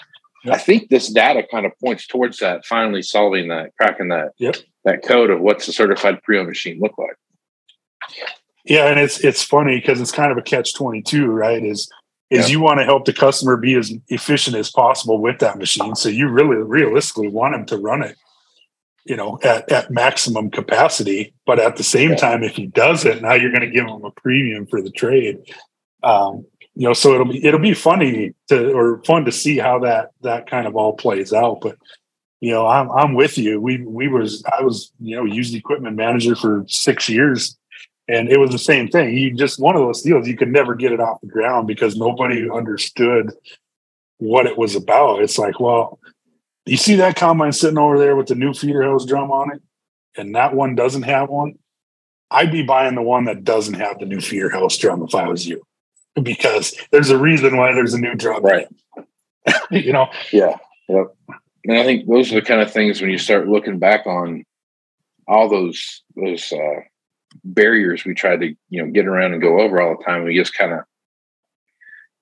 I 0.46 0.58
think 0.58 0.90
this 0.90 1.10
data 1.10 1.42
kind 1.50 1.64
of 1.64 1.72
points 1.82 2.06
towards 2.06 2.36
that, 2.40 2.66
finally 2.66 3.00
solving 3.00 3.48
that, 3.48 3.70
cracking 3.80 4.08
that, 4.08 4.32
Yep. 4.36 4.56
that 4.84 5.02
code 5.02 5.30
of 5.30 5.40
what's 5.40 5.66
a 5.68 5.72
certified 5.72 6.22
pre-owned 6.22 6.48
machine 6.48 6.78
look 6.80 6.98
like. 6.98 7.16
Yeah, 8.66 8.88
and 8.88 9.00
it's 9.00 9.20
it's 9.24 9.42
funny 9.42 9.78
because 9.80 10.02
it's 10.02 10.12
kind 10.12 10.30
of 10.30 10.36
a 10.36 10.42
catch 10.42 10.74
twenty 10.74 11.00
two, 11.00 11.28
right? 11.28 11.64
Is 11.64 11.90
is 12.30 12.48
Yeah. 12.48 12.52
you 12.52 12.60
want 12.60 12.80
to 12.80 12.84
help 12.84 13.04
the 13.04 13.12
customer 13.12 13.56
be 13.56 13.74
as 13.74 13.92
efficient 14.08 14.56
as 14.56 14.70
possible 14.70 15.18
with 15.18 15.38
that 15.40 15.58
machine, 15.58 15.94
so 15.94 16.08
you 16.08 16.28
really 16.28 16.56
realistically 16.56 17.28
want 17.28 17.54
him 17.54 17.66
to 17.66 17.76
run 17.76 18.02
it, 18.02 18.16
you 19.04 19.16
know, 19.16 19.38
at 19.42 19.70
at 19.70 19.90
maximum 19.90 20.50
capacity. 20.50 21.32
But 21.46 21.58
at 21.58 21.76
the 21.76 21.82
same 21.84 22.10
Yeah. 22.10 22.16
time, 22.16 22.42
if 22.42 22.56
he 22.56 22.66
does 22.66 23.04
it, 23.04 23.20
now 23.22 23.34
you're 23.34 23.50
going 23.52 23.60
to 23.60 23.70
give 23.70 23.86
him 23.86 24.04
a 24.04 24.10
premium 24.10 24.66
for 24.66 24.80
the 24.82 24.90
trade. 24.90 25.38
Um, 26.02 26.46
you 26.74 26.88
know, 26.88 26.92
so 26.94 27.14
it'll 27.14 27.26
be 27.26 27.44
it'll 27.44 27.60
be 27.60 27.74
funny 27.74 28.34
to 28.48 28.72
or 28.72 29.02
fun 29.04 29.24
to 29.26 29.32
see 29.32 29.58
how 29.58 29.78
that 29.80 30.10
that 30.22 30.48
kind 30.48 30.66
of 30.66 30.74
all 30.76 30.94
plays 30.94 31.32
out. 31.32 31.60
But 31.60 31.76
you 32.40 32.50
know, 32.50 32.66
I'm 32.66 32.90
I'm 32.90 33.14
with 33.14 33.38
you. 33.38 33.60
We 33.60 33.78
we 33.86 34.08
was 34.08 34.42
I 34.58 34.62
was 34.62 34.90
you 35.00 35.14
know 35.16 35.24
used 35.24 35.54
equipment 35.54 35.96
manager 35.96 36.34
for 36.34 36.64
six 36.68 37.08
years 37.08 37.56
and 38.08 38.28
it 38.28 38.38
was 38.38 38.50
the 38.50 38.58
same 38.58 38.88
thing. 38.88 39.16
You 39.16 39.34
just 39.34 39.58
one 39.58 39.76
of 39.76 39.82
those 39.82 40.02
deals 40.02 40.28
you 40.28 40.36
could 40.36 40.52
never 40.52 40.74
get 40.74 40.92
it 40.92 41.00
off 41.00 41.20
the 41.20 41.26
ground 41.26 41.66
because 41.66 41.96
nobody 41.96 42.48
understood 42.50 43.32
what 44.18 44.46
it 44.46 44.58
was 44.58 44.74
about. 44.74 45.22
It's 45.22 45.38
like, 45.38 45.58
well, 45.60 45.98
you 46.66 46.76
see 46.76 46.96
that 46.96 47.16
combine 47.16 47.52
sitting 47.52 47.78
over 47.78 47.98
there 47.98 48.16
with 48.16 48.28
the 48.28 48.34
new 48.34 48.54
feeder 48.54 48.82
hose 48.82 49.06
drum 49.06 49.30
on 49.30 49.52
it, 49.52 49.62
and 50.16 50.34
that 50.34 50.54
one 50.54 50.74
doesn't 50.74 51.02
have 51.02 51.28
one. 51.28 51.58
I'd 52.30 52.52
be 52.52 52.62
buying 52.62 52.94
the 52.94 53.02
one 53.02 53.24
that 53.24 53.44
doesn't 53.44 53.74
have 53.74 53.98
the 53.98 54.06
new 54.06 54.20
feeder 54.20 54.50
hose 54.50 54.76
drum 54.78 55.02
if 55.02 55.14
I 55.14 55.28
was 55.28 55.46
you, 55.46 55.62
because 56.20 56.74
there's 56.90 57.10
a 57.10 57.18
reason 57.18 57.56
why 57.56 57.72
there's 57.72 57.94
a 57.94 58.00
new 58.00 58.14
drum, 58.14 58.42
Right. 58.42 58.66
you 59.70 59.92
know, 59.92 60.08
Yeah. 60.32 60.56
Yep. 60.88 61.14
And 61.66 61.78
I 61.78 61.84
think 61.84 62.06
those 62.06 62.30
are 62.30 62.36
the 62.36 62.42
kind 62.42 62.60
of 62.60 62.70
things 62.72 63.00
when 63.00 63.10
you 63.10 63.18
start 63.18 63.48
looking 63.48 63.78
back 63.78 64.06
on 64.06 64.44
all 65.26 65.48
those 65.48 66.02
those 66.14 66.52
uh, 66.52 66.80
barriers 67.44 68.04
we 68.04 68.14
tried 68.14 68.40
to 68.40 68.54
you 68.70 68.82
know 68.84 68.90
get 68.90 69.06
around 69.06 69.32
and 69.32 69.42
go 69.42 69.60
over 69.60 69.80
all 69.80 69.96
the 69.96 70.04
time. 70.04 70.24
We 70.24 70.36
just 70.36 70.54
kind 70.54 70.72
of 70.72 70.80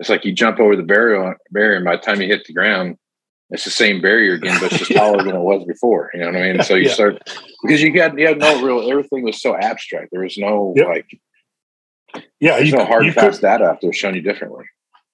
it's 0.00 0.08
like 0.08 0.24
you 0.24 0.32
jump 0.32 0.58
over 0.58 0.74
the 0.76 0.82
barrier 0.82 1.36
barrier, 1.50 1.76
and 1.76 1.84
by 1.84 1.96
the 1.96 2.02
time 2.02 2.20
you 2.20 2.26
hit 2.26 2.44
the 2.44 2.52
ground, 2.52 2.98
it's 3.50 3.64
the 3.64 3.70
same 3.70 4.00
barrier 4.00 4.34
again, 4.34 4.58
but 4.58 4.66
it's 4.66 4.78
just 4.78 4.92
taller 4.92 5.22
than 5.24 5.34
it 5.34 5.40
was 5.40 5.64
before. 5.64 6.10
You 6.14 6.20
know 6.20 6.26
what 6.26 6.36
I 6.36 6.52
mean? 6.52 6.62
So 6.62 6.74
you 6.74 6.88
Yeah. 6.88 6.94
start 6.94 7.22
because 7.62 7.80
you 7.80 7.92
got 7.92 8.18
you 8.18 8.26
had 8.26 8.38
no 8.38 8.60
real 8.60 8.90
everything 8.90 9.22
was 9.22 9.40
so 9.40 9.56
abstract. 9.56 10.08
There 10.10 10.22
was 10.22 10.36
no 10.36 10.74
Yep. 10.76 10.86
like 10.88 11.20
Yeah, 12.40 12.58
you, 12.58 12.72
no 12.72 12.84
hard 12.84 13.02
you 13.02 13.08
and 13.08 13.14
could, 13.14 13.22
fast 13.24 13.42
data 13.42 13.64
out 13.64 13.80
there 13.80 13.92
showing 13.92 14.16
you 14.16 14.22
differently. 14.22 14.64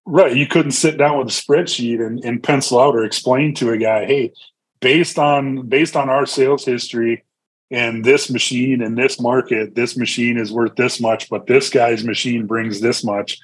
right. 0.06 0.34
You 0.34 0.46
couldn't 0.46 0.72
sit 0.72 0.96
down 0.96 1.18
with 1.18 1.28
a 1.28 1.30
spreadsheet 1.30 2.04
and, 2.04 2.24
and 2.24 2.42
pencil 2.42 2.80
out 2.80 2.94
or 2.94 3.04
explain 3.04 3.54
to 3.56 3.70
a 3.70 3.76
guy, 3.76 4.06
hey, 4.06 4.32
based 4.80 5.18
on 5.18 5.68
based 5.68 5.96
on 5.96 6.08
our 6.08 6.24
sales 6.24 6.64
history 6.64 7.24
and 7.70 8.04
this 8.04 8.30
machine 8.30 8.80
in 8.82 8.94
this 8.94 9.20
market, 9.20 9.74
this 9.74 9.96
machine 9.96 10.38
is 10.38 10.52
worth 10.52 10.74
this 10.76 11.00
much, 11.00 11.28
but 11.28 11.46
this 11.46 11.68
guy's 11.70 12.04
machine 12.04 12.46
brings 12.46 12.80
this 12.80 13.04
much. 13.04 13.38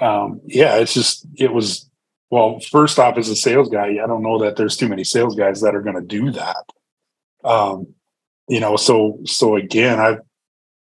Um, 0.00 0.40
yeah, 0.46 0.76
it's 0.76 0.94
just 0.94 1.26
it 1.36 1.52
was 1.52 1.88
well, 2.30 2.60
first 2.60 2.98
off, 2.98 3.16
as 3.16 3.28
a 3.28 3.36
sales 3.36 3.70
guy, 3.70 3.98
I 4.02 4.06
don't 4.06 4.22
know 4.22 4.38
that 4.40 4.56
there's 4.56 4.76
too 4.76 4.88
many 4.88 5.02
sales 5.04 5.34
guys 5.34 5.62
that 5.62 5.74
are 5.74 5.80
going 5.80 5.96
to 5.96 6.02
do 6.02 6.30
that. 6.32 6.64
Um, 7.42 7.94
you 8.48 8.60
know, 8.60 8.76
so 8.76 9.20
so 9.24 9.56
again, 9.56 9.98
I've 9.98 10.20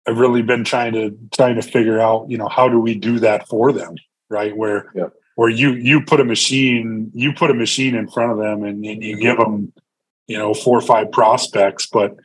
I've 0.07 0.17
really 0.17 0.41
been 0.41 0.63
trying 0.63 0.93
to 0.93 1.17
trying 1.31 1.55
to 1.55 1.61
figure 1.61 1.99
out, 1.99 2.29
you 2.29 2.37
know, 2.37 2.47
how 2.47 2.67
do 2.69 2.79
we 2.79 2.95
do 2.95 3.19
that 3.19 3.47
for 3.47 3.71
them, 3.71 3.95
right? 4.29 4.55
Where 4.55 4.91
Yeah. 4.95 5.07
where 5.35 5.49
you 5.49 5.71
you 5.73 6.01
put 6.01 6.19
a 6.19 6.25
machine 6.25 7.11
you 7.13 7.33
put 7.33 7.51
a 7.51 7.53
machine 7.53 7.95
in 7.95 8.07
front 8.09 8.31
of 8.31 8.37
them 8.37 8.63
and, 8.63 8.83
and 8.85 9.03
you 9.03 9.17
give 9.17 9.37
them, 9.37 9.71
you 10.27 10.37
know, 10.37 10.53
four 10.53 10.77
or 10.77 10.81
five 10.81 11.11
prospects, 11.11 11.87
but 11.87 12.15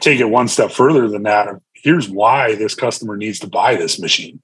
take 0.00 0.20
it 0.20 0.30
one 0.30 0.48
step 0.48 0.70
further 0.70 1.08
than 1.08 1.24
that. 1.24 1.48
Here's 1.74 2.08
why 2.08 2.54
this 2.54 2.74
customer 2.74 3.16
needs 3.16 3.38
to 3.40 3.46
buy 3.46 3.76
this 3.76 3.98
machine. 3.98 4.40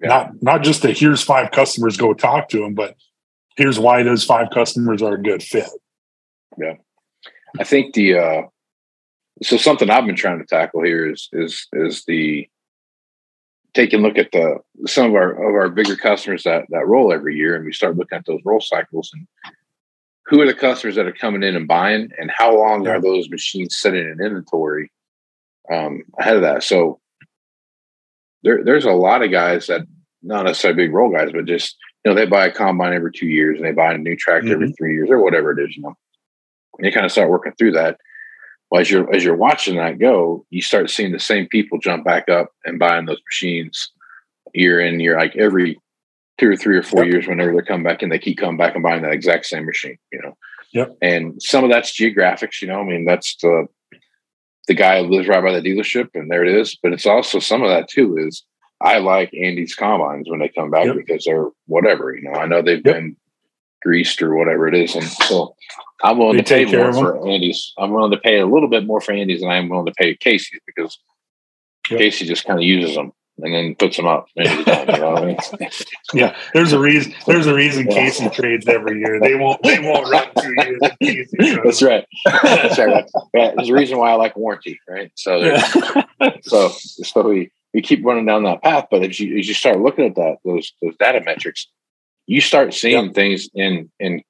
Yeah. 0.00 0.08
Not 0.08 0.42
not 0.42 0.62
just 0.62 0.82
that 0.82 0.98
here's 0.98 1.22
five 1.22 1.50
customers 1.50 1.96
go 1.96 2.14
talk 2.14 2.48
to 2.50 2.58
them, 2.60 2.74
but 2.74 2.96
here's 3.56 3.78
why 3.78 4.02
those 4.02 4.24
five 4.24 4.48
customers 4.52 5.02
are 5.02 5.14
a 5.14 5.22
good 5.22 5.42
fit. 5.42 5.68
Yeah. 6.58 6.74
I 7.58 7.64
think 7.64 7.94
the 7.94 8.18
uh 8.18 8.42
so 9.42 9.56
something 9.56 9.90
I've 9.90 10.06
been 10.06 10.16
trying 10.16 10.38
to 10.38 10.46
tackle 10.46 10.82
here 10.82 11.08
is 11.10 11.28
is 11.32 11.66
is 11.72 12.04
the 12.04 12.48
taking 13.74 14.00
a 14.00 14.02
look 14.02 14.18
at 14.18 14.32
the 14.32 14.58
some 14.86 15.06
of 15.06 15.14
our 15.14 15.30
of 15.32 15.54
our 15.54 15.68
bigger 15.68 15.96
customers 15.96 16.44
that 16.44 16.64
that 16.70 16.86
roll 16.86 17.12
every 17.12 17.36
year 17.36 17.56
and 17.56 17.64
we 17.64 17.72
start 17.72 17.96
looking 17.96 18.18
at 18.18 18.26
those 18.26 18.40
roll 18.44 18.60
cycles 18.60 19.10
and 19.12 19.26
who 20.26 20.40
are 20.40 20.46
the 20.46 20.54
customers 20.54 20.96
that 20.96 21.06
are 21.06 21.12
coming 21.12 21.42
in 21.42 21.56
and 21.56 21.68
buying 21.68 22.10
and 22.18 22.30
how 22.34 22.56
long 22.56 22.86
are 22.88 23.00
those 23.00 23.28
machines 23.28 23.76
sitting 23.76 24.00
in 24.00 24.24
inventory 24.24 24.90
um 25.72 26.02
ahead 26.18 26.36
of 26.36 26.42
that? 26.42 26.62
So 26.62 27.00
there 28.42 28.64
there's 28.64 28.84
a 28.84 28.92
lot 28.92 29.22
of 29.22 29.30
guys 29.30 29.66
that 29.66 29.82
not 30.22 30.44
necessarily 30.44 30.84
big 30.84 30.94
roll 30.94 31.12
guys 31.12 31.30
but 31.32 31.44
just 31.44 31.76
you 32.04 32.10
know 32.10 32.16
they 32.16 32.26
buy 32.26 32.46
a 32.46 32.52
combine 32.52 32.94
every 32.94 33.12
two 33.12 33.26
years 33.26 33.58
and 33.58 33.66
they 33.66 33.72
buy 33.72 33.92
a 33.92 33.98
new 33.98 34.16
tractor 34.16 34.52
every 34.52 34.72
three 34.72 34.94
years 34.94 35.10
or 35.10 35.22
whatever 35.22 35.52
it 35.52 35.62
is 35.62 35.76
you 35.76 35.82
know? 35.82 35.94
And 36.78 36.86
you 36.86 36.92
kind 36.92 37.06
of 37.06 37.12
start 37.12 37.30
working 37.30 37.52
through 37.58 37.72
that. 37.72 37.98
Well, 38.70 38.80
as 38.80 38.90
you're 38.90 39.12
as 39.14 39.22
you're 39.22 39.36
watching 39.36 39.76
that 39.76 39.98
go, 39.98 40.46
you 40.50 40.62
start 40.62 40.90
seeing 40.90 41.12
the 41.12 41.20
same 41.20 41.46
people 41.46 41.78
jump 41.78 42.04
back 42.04 42.28
up 42.28 42.50
and 42.64 42.78
buying 42.78 43.06
those 43.06 43.20
machines 43.26 43.90
year 44.54 44.80
in 44.80 45.00
year, 45.00 45.16
like 45.16 45.36
every 45.36 45.78
two 46.38 46.50
or 46.50 46.56
three 46.56 46.76
or 46.76 46.82
four 46.82 47.04
Yep. 47.04 47.12
years. 47.12 47.26
Whenever 47.28 47.54
they 47.54 47.62
come 47.62 47.82
back 47.82 48.02
and 48.02 48.10
they 48.10 48.18
keep 48.18 48.38
coming 48.38 48.56
back 48.56 48.74
and 48.74 48.82
buying 48.82 49.02
that 49.02 49.12
exact 49.12 49.46
same 49.46 49.66
machine, 49.66 49.98
you 50.12 50.20
know. 50.22 50.36
Yep. 50.72 50.96
And 51.02 51.40
some 51.42 51.62
of 51.64 51.70
that's 51.70 51.92
geographics, 51.92 52.60
you 52.60 52.68
know. 52.68 52.80
I 52.80 52.84
mean, 52.84 53.04
that's 53.04 53.36
the 53.36 53.66
the 54.66 54.74
guy 54.74 55.02
who 55.02 55.08
lives 55.10 55.28
right 55.28 55.42
by 55.44 55.52
the 55.52 55.60
dealership, 55.60 56.08
and 56.14 56.30
there 56.30 56.42
it 56.44 56.54
is. 56.54 56.76
But 56.82 56.92
it's 56.94 57.06
also 57.06 57.38
some 57.38 57.62
of 57.62 57.68
that 57.68 57.88
too 57.88 58.16
is 58.18 58.44
I 58.80 58.98
like 58.98 59.32
Andy's 59.34 59.74
combines 59.74 60.28
when 60.28 60.40
they 60.40 60.48
come 60.48 60.70
back 60.70 60.86
Yep. 60.86 60.96
because 60.96 61.24
they're 61.24 61.48
whatever, 61.66 62.14
you 62.14 62.22
know. 62.22 62.32
I 62.38 62.46
know 62.46 62.62
they've 62.62 62.82
Yep. 62.84 62.94
been 62.94 63.16
greased 63.82 64.22
or 64.22 64.34
whatever 64.34 64.66
it 64.66 64.74
is, 64.74 64.94
and 64.96 65.04
so 65.04 65.54
I'm 66.02 66.18
willing 66.18 66.36
They 66.38 66.42
to 66.42 66.54
pay 66.54 66.76
more 66.76 66.92
for 66.92 67.28
Andy's. 67.28 67.72
I'm 67.78 67.92
willing 67.92 68.10
to 68.10 68.18
pay 68.18 68.38
a 68.38 68.46
little 68.46 68.68
bit 68.68 68.84
more 68.84 69.00
for 69.00 69.12
Andy's 69.12 69.40
than 69.42 69.50
I'm 69.50 69.68
willing 69.68 69.86
to 69.86 69.92
pay 69.92 70.14
Casey's 70.16 70.60
because. 70.66 70.98
Casey 71.86 72.24
just 72.24 72.46
kind 72.46 72.58
of 72.58 72.64
uses 72.64 72.96
them 72.96 73.12
and 73.38 73.52
then 73.54 73.74
puts 73.74 73.96
them 73.96 74.06
up. 74.06 74.26
Time, 74.38 74.86
you 74.88 74.98
know 75.00 75.16
I 75.16 75.24
mean? 75.26 75.36
Yeah, 76.14 76.36
there's 76.52 76.72
a 76.72 76.78
reason. 76.78 77.14
There's 77.26 77.46
a 77.46 77.54
reason 77.54 77.86
Yeah. 77.88 77.94
Casey 77.94 78.28
trades 78.30 78.66
every 78.68 79.00
year. 79.00 79.18
They 79.20 79.34
won't. 79.34 79.60
They 79.62 79.80
won't 79.80 80.08
run 80.10 80.28
two 80.38 80.54
years. 80.56 80.80
Casey. 81.00 81.58
That's 81.64 81.82
right. 81.82 82.06
That's 82.42 82.78
right. 82.78 83.04
Yeah, 83.34 83.52
there's 83.56 83.68
a 83.70 83.74
reason 83.74 83.98
why 83.98 84.10
I 84.12 84.14
like 84.14 84.36
warranty, 84.36 84.78
right? 84.88 85.10
So, 85.16 85.40
there's- 85.40 85.76
so, 86.42 86.68
so 86.68 87.22
we, 87.28 87.50
we 87.72 87.82
keep 87.82 88.04
running 88.04 88.26
down 88.26 88.44
that 88.44 88.62
path. 88.62 88.86
But 88.90 89.02
as 89.02 89.18
you 89.18 89.36
as 89.38 89.48
you 89.48 89.54
start 89.54 89.80
looking 89.80 90.04
at 90.06 90.14
that 90.14 90.36
those 90.44 90.72
those 90.80 90.94
data 90.98 91.20
metrics, 91.24 91.66
you 92.26 92.40
start 92.40 92.72
seeing 92.72 93.12
things 93.12 93.48
in 93.54 93.90
in 93.98 94.22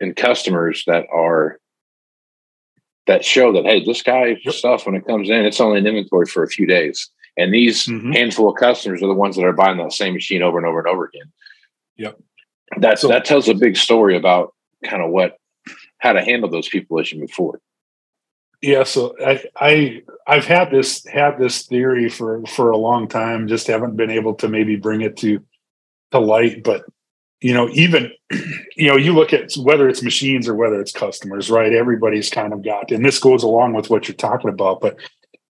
in 0.00 0.14
customers 0.14 0.84
that 0.86 1.06
are 1.12 1.58
that 3.06 3.24
show 3.24 3.52
that 3.52 3.64
hey, 3.64 3.82
this 3.84 4.02
guy's 4.02 4.36
stuff 4.50 4.84
when 4.86 4.94
it 4.94 5.06
comes 5.06 5.30
in, 5.30 5.44
it's 5.46 5.60
only 5.60 5.78
in 5.78 5.86
inventory 5.86 6.26
for 6.26 6.42
a 6.42 6.48
few 6.48 6.66
days. 6.66 7.08
And 7.36 7.54
these 7.54 7.86
Mhm. 7.86 8.14
handful 8.14 8.48
of 8.50 8.56
customers 8.56 9.02
are 9.02 9.06
the 9.06 9.14
ones 9.14 9.36
that 9.36 9.44
are 9.44 9.52
buying 9.52 9.78
that 9.78 9.92
same 9.92 10.14
machine 10.14 10.42
over 10.42 10.58
and 10.58 10.66
over 10.66 10.80
and 10.80 10.88
over 10.88 11.04
again. 11.06 11.30
Yep. 11.96 12.18
That's 12.78 13.00
So- 13.02 13.08
that 13.08 13.24
tells 13.24 13.48
a 13.48 13.54
big 13.54 13.76
story 13.76 14.16
about 14.16 14.54
kind 14.84 15.02
of 15.02 15.10
what 15.10 15.36
how 15.98 16.12
to 16.14 16.22
handle 16.22 16.48
those 16.48 16.68
people 16.68 16.98
as 16.98 17.12
you 17.12 17.20
move 17.20 17.30
forward. 17.30 17.60
Yeah, 18.62 18.82
so 18.84 19.14
I, 19.24 19.42
I 19.56 20.02
I've 20.26 20.44
had 20.44 20.70
this 20.70 21.04
had 21.06 21.38
this 21.38 21.66
theory 21.66 22.08
for 22.10 22.44
for 22.46 22.70
a 22.70 22.76
long 22.76 23.08
time. 23.08 23.48
Just 23.48 23.66
haven't 23.66 23.96
been 23.96 24.10
able 24.10 24.34
to 24.34 24.48
maybe 24.48 24.76
bring 24.76 25.00
it 25.00 25.16
to 25.18 25.40
to 26.12 26.18
light. 26.18 26.62
But 26.62 26.84
you 27.40 27.54
know, 27.54 27.68
even 27.70 28.12
you 28.76 28.88
know, 28.88 28.96
you 28.96 29.14
look 29.14 29.32
at 29.32 29.52
whether 29.54 29.88
it's 29.88 30.02
machines 30.02 30.46
or 30.46 30.54
whether 30.54 30.78
it's 30.80 30.92
customers, 30.92 31.50
right? 31.50 31.72
Everybody's 31.72 32.28
kind 32.30 32.52
of 32.52 32.62
got, 32.62 32.90
and 32.90 33.04
this 33.04 33.18
goes 33.18 33.42
along 33.42 33.72
with 33.74 33.88
what 33.88 34.08
you're 34.08 34.14
talking 34.14 34.50
about. 34.50 34.80
But 34.82 34.96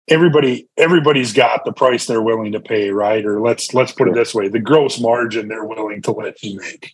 everybody 0.07 0.67
everybody's 0.77 1.33
got 1.33 1.65
the 1.65 1.73
price 1.73 2.05
they're 2.05 2.21
willing 2.21 2.51
to 2.53 2.59
pay, 2.59 2.89
right? 2.91 3.25
Or 3.25 3.41
let's 3.41 3.73
let's 3.73 3.91
put 3.91 4.07
it 4.07 4.13
this 4.13 4.33
way: 4.33 4.47
the 4.47 4.59
gross 4.59 4.99
margin 4.99 5.47
they're 5.47 5.65
willing 5.65 6.01
to 6.03 6.11
let 6.11 6.41
you 6.43 6.57
make, 6.59 6.93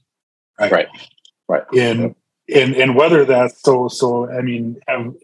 Right. 0.60 0.88
Right. 1.48 1.64
and 1.78 2.16
and 2.54 2.76
and 2.76 2.96
whether 2.96 3.26
that's 3.26 3.62
so 3.62 3.88
so 3.88 4.30
i 4.32 4.42
mean 4.42 4.80
um, 4.88 5.18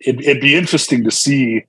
it, 0.00 0.20
it'd 0.20 0.40
be 0.42 0.54
interesting 0.54 1.04
to 1.04 1.10
see 1.10 1.64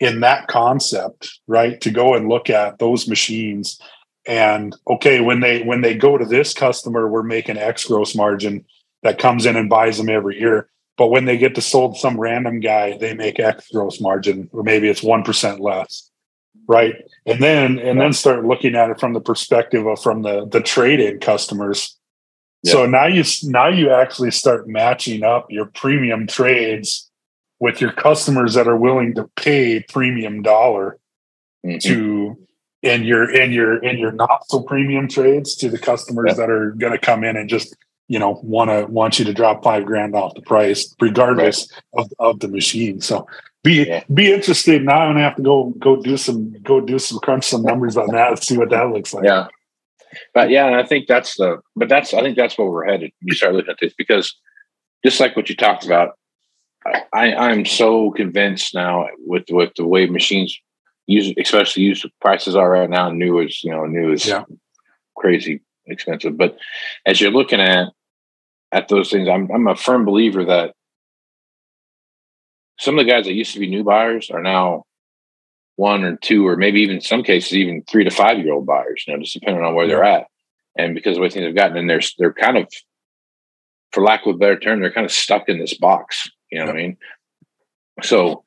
in 0.00 0.20
that 0.20 0.48
concept 0.48 1.40
right 1.46 1.80
to 1.80 1.90
go 1.90 2.14
and 2.14 2.28
look 2.28 2.50
at 2.50 2.78
those 2.78 3.08
machines 3.08 3.80
and 4.26 4.76
okay 4.88 5.20
when 5.20 5.40
they 5.40 5.62
when 5.62 5.80
they 5.82 5.94
go 5.94 6.18
to 6.18 6.24
this 6.24 6.52
customer 6.54 7.08
we're 7.08 7.22
making 7.22 7.56
x 7.58 7.84
gross 7.84 8.14
margin 8.14 8.64
that 9.02 9.18
comes 9.18 9.46
in 9.46 9.56
and 9.56 9.68
buys 9.70 9.98
them 9.98 10.08
every 10.08 10.38
year 10.38 10.68
but 11.00 11.06
when 11.08 11.24
they 11.24 11.38
get 11.38 11.54
to 11.54 11.62
sold 11.62 11.96
some 11.96 12.20
random 12.20 12.60
guy 12.60 12.94
they 12.98 13.14
make 13.14 13.40
x 13.40 13.68
gross 13.72 14.02
margin 14.02 14.50
or 14.52 14.62
maybe 14.62 14.86
it's 14.86 15.00
1% 15.00 15.58
less 15.60 16.10
right 16.68 16.94
and 17.24 17.42
then 17.42 17.78
and 17.78 17.98
then 17.98 18.12
start 18.12 18.44
looking 18.44 18.74
at 18.76 18.90
it 18.90 19.00
from 19.00 19.14
the 19.14 19.20
perspective 19.20 19.86
of 19.86 20.00
from 20.00 20.20
the 20.20 20.46
the 20.46 20.60
trade-in 20.60 21.18
customers 21.18 21.96
so 22.66 22.84
now 22.84 23.06
you 23.06 23.24
now 23.44 23.68
you 23.68 23.90
actually 23.90 24.30
start 24.30 24.68
matching 24.68 25.24
up 25.24 25.46
your 25.48 25.64
premium 25.64 26.26
trades 26.26 27.10
with 27.60 27.80
your 27.80 27.92
customers 27.92 28.52
that 28.52 28.68
are 28.68 28.76
willing 28.76 29.14
to 29.14 29.24
pay 29.36 29.80
premium 29.88 30.42
dollar 30.42 30.98
Mhm. 31.64 31.80
to 31.82 32.36
and 32.82 33.06
your 33.06 33.24
and 33.40 33.52
your 33.54 33.82
and 33.84 33.98
your 33.98 34.12
not 34.12 34.46
so 34.48 34.60
premium 34.62 35.08
trades 35.08 35.54
to 35.56 35.70
the 35.70 35.78
customers 35.78 36.26
Yeah. 36.28 36.34
that 36.34 36.50
are 36.50 36.70
going 36.72 36.92
to 36.92 36.98
come 36.98 37.24
in 37.24 37.36
and 37.36 37.48
just 37.48 37.74
you 38.10 38.18
know 38.18 38.40
want 38.42 38.68
to 38.70 38.78
want 38.92 39.18
you 39.18 39.24
to 39.24 39.32
drop 39.32 39.62
five 39.62 39.86
grand 39.86 40.14
off 40.14 40.34
the 40.34 40.42
price 40.42 40.94
regardless 41.00 41.58
of, 41.94 42.10
of 42.18 42.40
the 42.40 42.48
machine 42.48 43.00
so 43.00 43.24
be 43.62 43.84
Yeah. 43.86 44.02
be 44.12 44.32
interested 44.32 44.82
now 44.82 44.98
i'm 45.02 45.10
gonna 45.14 45.22
have 45.28 45.36
to 45.36 45.42
go 45.42 45.72
go 45.78 45.94
do 46.08 46.16
some 46.16 46.52
go 46.70 46.80
do 46.80 46.98
some 46.98 47.18
crunch 47.20 47.44
some 47.46 47.62
numbers 47.62 47.96
on 47.96 48.08
that 48.08 48.28
and 48.30 48.38
see 48.42 48.58
what 48.58 48.70
that 48.70 48.90
looks 48.90 49.14
like 49.14 49.24
Yeah. 49.24 49.46
But 50.34 50.50
yeah, 50.50 50.66
and 50.66 50.74
I 50.74 50.84
think 50.84 51.06
that's 51.06 51.36
the 51.36 51.60
but 51.76 51.88
that's 51.88 52.12
I 52.12 52.20
think 52.22 52.36
that's 52.36 52.58
where 52.58 52.68
we're 52.68 52.84
headed. 52.92 53.12
when 53.20 53.28
You 53.28 53.34
start 53.34 53.54
looking 53.54 53.70
at 53.70 53.78
this 53.80 53.94
because 53.96 54.34
just 55.04 55.20
like 55.20 55.36
what 55.36 55.48
you 55.48 55.54
talked 55.54 55.86
about, 55.86 56.18
I, 57.12 57.32
I'm 57.46 57.64
so 57.64 58.10
convinced 58.10 58.74
now 58.74 59.06
with 59.32 59.44
with 59.50 59.70
the 59.76 59.86
way 59.86 60.06
machines 60.06 60.58
use 61.06 61.32
especially 61.38 61.84
used 61.84 62.04
prices 62.20 62.56
are 62.56 62.68
right 62.70 62.90
now, 62.90 63.08
new 63.12 63.38
is 63.38 63.62
you 63.62 63.70
know, 63.70 63.86
new 63.86 64.10
is 64.12 64.26
Yeah. 64.26 64.42
crazy 65.16 65.60
expensive. 65.86 66.36
But 66.36 66.58
as 67.06 67.20
you're 67.20 67.30
looking 67.40 67.60
at 67.60 67.86
at 68.72 68.88
those 68.88 69.10
things, 69.10 69.28
I'm 69.28 69.50
I'm 69.50 69.66
a 69.66 69.76
firm 69.76 70.04
believer 70.04 70.44
that 70.44 70.74
some 72.78 72.98
of 72.98 73.04
the 73.04 73.10
guys 73.10 73.26
that 73.26 73.34
used 73.34 73.52
to 73.52 73.60
be 73.60 73.68
new 73.68 73.84
buyers 73.84 74.30
are 74.30 74.42
now 74.42 74.84
one 75.76 76.04
or 76.04 76.16
two, 76.16 76.46
or 76.46 76.56
maybe 76.56 76.80
even 76.80 76.96
in 76.96 77.00
some 77.00 77.22
cases, 77.22 77.54
even 77.54 77.82
three 77.82 78.04
to 78.04 78.10
five 78.10 78.38
year 78.38 78.52
old 78.52 78.66
buyers, 78.66 79.04
you 79.06 79.14
know, 79.14 79.20
just 79.20 79.34
depending 79.34 79.64
on 79.64 79.74
where 79.74 79.86
they're 79.86 80.04
at. 80.04 80.26
And 80.76 80.94
because 80.94 81.12
of 81.12 81.16
the 81.16 81.20
way 81.22 81.30
things 81.30 81.46
have 81.46 81.54
gotten, 81.54 81.76
and 81.76 81.90
they're, 81.90 82.00
they're 82.18 82.32
kind 82.32 82.56
of, 82.56 82.68
for 83.92 84.02
lack 84.02 84.24
of 84.24 84.34
a 84.34 84.38
better 84.38 84.58
term, 84.58 84.80
they're 84.80 84.92
kind 84.92 85.04
of 85.04 85.10
stuck 85.12 85.48
in 85.48 85.58
this 85.58 85.76
box. 85.76 86.30
You 86.50 86.58
know 86.58 86.66
what 86.66 86.74
I 86.74 86.78
mean? 86.78 86.96
So 88.02 88.44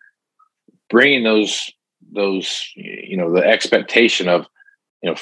bringing 0.89 1.23
those, 1.23 1.71
those 2.11 2.69
you 2.75 3.17
know 3.17 3.33
the 3.33 3.43
expectation 3.43 4.27
of 4.27 4.45
you 5.01 5.09
know 5.09 5.17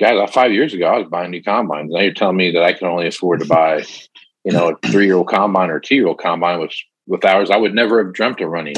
guys 0.00 0.30
five 0.30 0.52
years 0.52 0.74
ago 0.74 0.86
i 0.86 0.98
was 0.98 1.08
buying 1.08 1.30
new 1.30 1.42
combines 1.42 1.90
now 1.92 2.00
you're 2.00 2.12
telling 2.12 2.36
me 2.36 2.50
that 2.50 2.64
i 2.64 2.72
can 2.72 2.88
only 2.88 3.06
afford 3.06 3.38
to 3.40 3.46
buy 3.46 3.84
you 4.44 4.52
know 4.52 4.70
a 4.70 4.88
three 4.88 5.06
year 5.06 5.16
old 5.16 5.28
combine 5.28 5.70
or 5.70 5.80
two 5.80 5.94
year 5.94 6.06
old 6.06 6.18
combine 6.18 6.58
with 6.60 6.72
with 7.06 7.24
hours 7.24 7.50
i 7.50 7.56
would 7.56 7.74
never 7.74 8.02
have 8.04 8.12
dreamt 8.14 8.40
of 8.40 8.48
running 8.48 8.76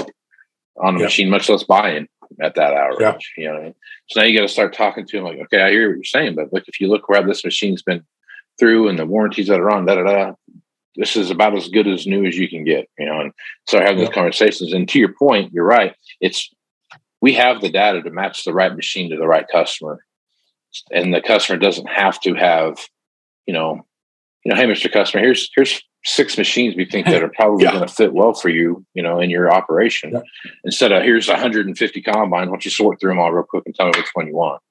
on 0.82 0.96
a 0.96 0.98
Yeah. 0.98 1.04
machine 1.04 1.30
much 1.30 1.48
less 1.48 1.64
buying 1.64 2.08
at 2.42 2.54
that 2.56 2.74
hour 2.74 2.96
Yeah. 3.00 3.16
you 3.36 3.48
know 3.48 3.56
I 3.56 3.62
mean? 3.64 3.74
so 4.08 4.20
now 4.20 4.26
you 4.26 4.36
got 4.36 4.42
to 4.42 4.52
start 4.52 4.74
talking 4.74 5.06
to 5.06 5.16
them 5.16 5.24
like 5.24 5.38
okay 5.38 5.62
i 5.62 5.70
hear 5.70 5.88
what 5.88 5.96
you're 5.96 6.04
saying 6.04 6.34
but 6.34 6.52
look 6.52 6.64
if 6.66 6.80
you 6.80 6.88
look 6.88 7.08
where 7.08 7.22
this 7.26 7.44
machine's 7.44 7.82
been 7.82 8.04
through 8.58 8.88
and 8.88 8.98
the 8.98 9.06
warranties 9.06 9.48
that 9.48 9.60
are 9.60 9.70
on 9.70 9.84
da 9.86 9.94
da 9.96 10.02
da 10.02 10.32
this 10.96 11.16
is 11.16 11.30
about 11.30 11.56
as 11.56 11.68
good 11.68 11.88
as 11.88 12.06
new 12.06 12.24
as 12.24 12.36
you 12.38 12.48
can 12.48 12.64
get 12.64 12.88
you 12.98 13.06
know 13.06 13.20
and 13.20 13.32
start 13.66 13.84
having 13.84 13.98
Yeah. 13.98 14.06
those 14.06 14.14
conversations 14.14 14.72
and 14.72 14.88
to 14.88 14.98
your 14.98 15.12
point 15.12 15.52
you're 15.52 15.64
right 15.66 15.94
it's 16.20 16.50
we 17.20 17.32
have 17.34 17.60
the 17.60 17.70
data 17.70 18.02
to 18.02 18.10
match 18.10 18.44
the 18.44 18.52
right 18.52 18.74
machine 18.74 19.10
to 19.10 19.16
the 19.16 19.26
right 19.26 19.46
customer 19.50 20.04
and 20.90 21.14
the 21.14 21.20
customer 21.22 21.58
doesn't 21.58 21.86
have 21.88 22.18
to 22.20 22.34
have 22.34 22.78
you 23.46 23.54
know 23.54 23.86
you 24.44 24.50
know 24.50 24.56
hey 24.56 24.66
mr 24.66 24.92
customer 24.92 25.22
here's 25.22 25.48
here's 25.54 25.82
six 26.04 26.36
machines 26.36 26.76
we 26.76 26.84
think 26.84 27.06
that 27.06 27.22
are 27.22 27.28
probably 27.34 27.64
Yeah. 27.64 27.72
going 27.72 27.86
to 27.86 27.92
fit 27.92 28.12
well 28.12 28.34
for 28.34 28.48
you 28.50 28.84
you 28.94 29.02
know 29.02 29.18
in 29.20 29.30
your 29.30 29.52
operation 29.52 30.12
Yeah. 30.12 30.20
instead 30.64 30.92
of 30.92 31.02
here's 31.02 31.28
150 31.28 32.02
combines 32.02 32.30
why 32.30 32.44
don't 32.54 32.64
you 32.64 32.70
sort 32.70 33.00
through 33.00 33.10
them 33.10 33.18
all 33.18 33.32
real 33.32 33.44
quick 33.44 33.64
and 33.66 33.74
tell 33.74 33.86
me 33.86 33.92
which 33.96 34.10
one 34.14 34.26
you 34.26 34.34
want 34.36 34.62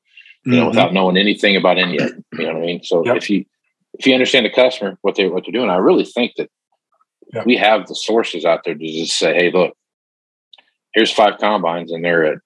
you 0.45 0.55
know 0.57 0.65
Mhm. 0.65 0.69
without 0.69 0.93
knowing 0.93 1.17
anything 1.17 1.55
about 1.55 1.77
any 1.77 1.97
of 1.97 2.07
it 2.09 2.13
you 2.33 2.45
know 2.45 2.53
what 2.53 2.63
i 2.63 2.65
mean 2.65 2.83
so 2.83 3.05
Yep. 3.05 3.17
if 3.17 3.29
you 3.29 3.45
if 3.99 4.05
you 4.07 4.13
understand 4.13 4.45
the 4.45 4.49
customer 4.51 4.97
what 5.01 5.15
they 5.15 5.27
what 5.27 5.43
they're 5.45 5.51
doing 5.53 5.69
i 5.69 5.77
really 5.77 6.05
think 6.05 6.33
that 6.37 6.49
Yep. 7.33 7.45
we 7.47 7.57
have 7.57 7.87
the 7.87 7.95
sources 7.95 8.45
out 8.45 8.63
there 8.63 8.75
to 8.75 8.87
just 8.87 9.17
say 9.17 9.33
hey 9.33 9.51
look 9.51 9.73
here's 10.93 11.11
five 11.11 11.39
combines 11.39 11.91
and 11.91 12.03
they're 12.05 12.25
at 12.25 12.37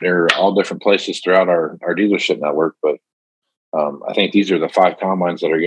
they're 0.00 0.28
all 0.36 0.54
different 0.54 0.80
places 0.82 1.18
throughout 1.20 1.48
our 1.48 1.76
our 1.82 1.94
dealership 1.96 2.38
network 2.40 2.76
but 2.82 2.96
um, 3.76 4.00
i 4.08 4.12
think 4.12 4.30
these 4.30 4.52
are 4.52 4.58
the 4.60 4.68
five 4.68 4.96
combines 5.00 5.40
that 5.40 5.50
are 5.50 5.58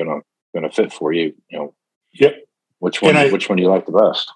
gonna 0.53 0.67
gonna 0.67 0.73
fit 0.73 0.93
for 0.93 1.11
you 1.13 1.33
you 1.49 1.57
know 1.57 1.73
Yep. 2.13 2.35
which 2.79 3.01
one 3.01 3.15
I- 3.15 3.29
which 3.31 3.49
one 3.49 3.57
do 3.57 3.63
you 3.63 3.69
like 3.69 3.85
the 3.85 3.91
best 3.91 4.31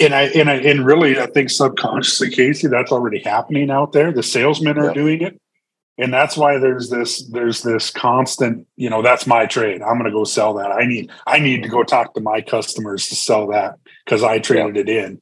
and 0.00 0.14
I 0.14 0.22
and 0.22 0.48
I 0.48 0.54
and 0.54 0.86
really, 0.86 1.20
I 1.20 1.26
think 1.26 1.50
subconsciously, 1.50 2.30
Casey, 2.30 2.66
that's 2.66 2.90
already 2.92 3.18
happening 3.18 3.70
out 3.70 3.92
there. 3.92 4.10
The 4.10 4.22
salesmen 4.22 4.78
are 4.78 4.86
Yeah. 4.86 4.92
doing 4.94 5.20
it, 5.20 5.38
and 5.98 6.10
that's 6.10 6.34
why 6.34 6.56
there's 6.56 6.88
this 6.88 7.22
there's 7.28 7.62
this 7.62 7.90
constant. 7.90 8.66
You 8.76 8.88
know, 8.88 9.02
that's 9.02 9.26
my 9.26 9.44
trade. 9.44 9.82
I'm 9.82 9.98
going 9.98 10.10
to 10.10 10.10
go 10.10 10.24
sell 10.24 10.54
that. 10.54 10.72
I 10.72 10.86
need 10.86 11.10
I 11.26 11.40
need 11.40 11.62
to 11.64 11.68
go 11.68 11.82
talk 11.82 12.14
to 12.14 12.22
my 12.22 12.40
customers 12.40 13.06
to 13.08 13.16
sell 13.16 13.48
that 13.48 13.78
because 14.06 14.22
I 14.22 14.38
traded 14.38 14.78
it 14.78 14.88
in. 14.88 15.20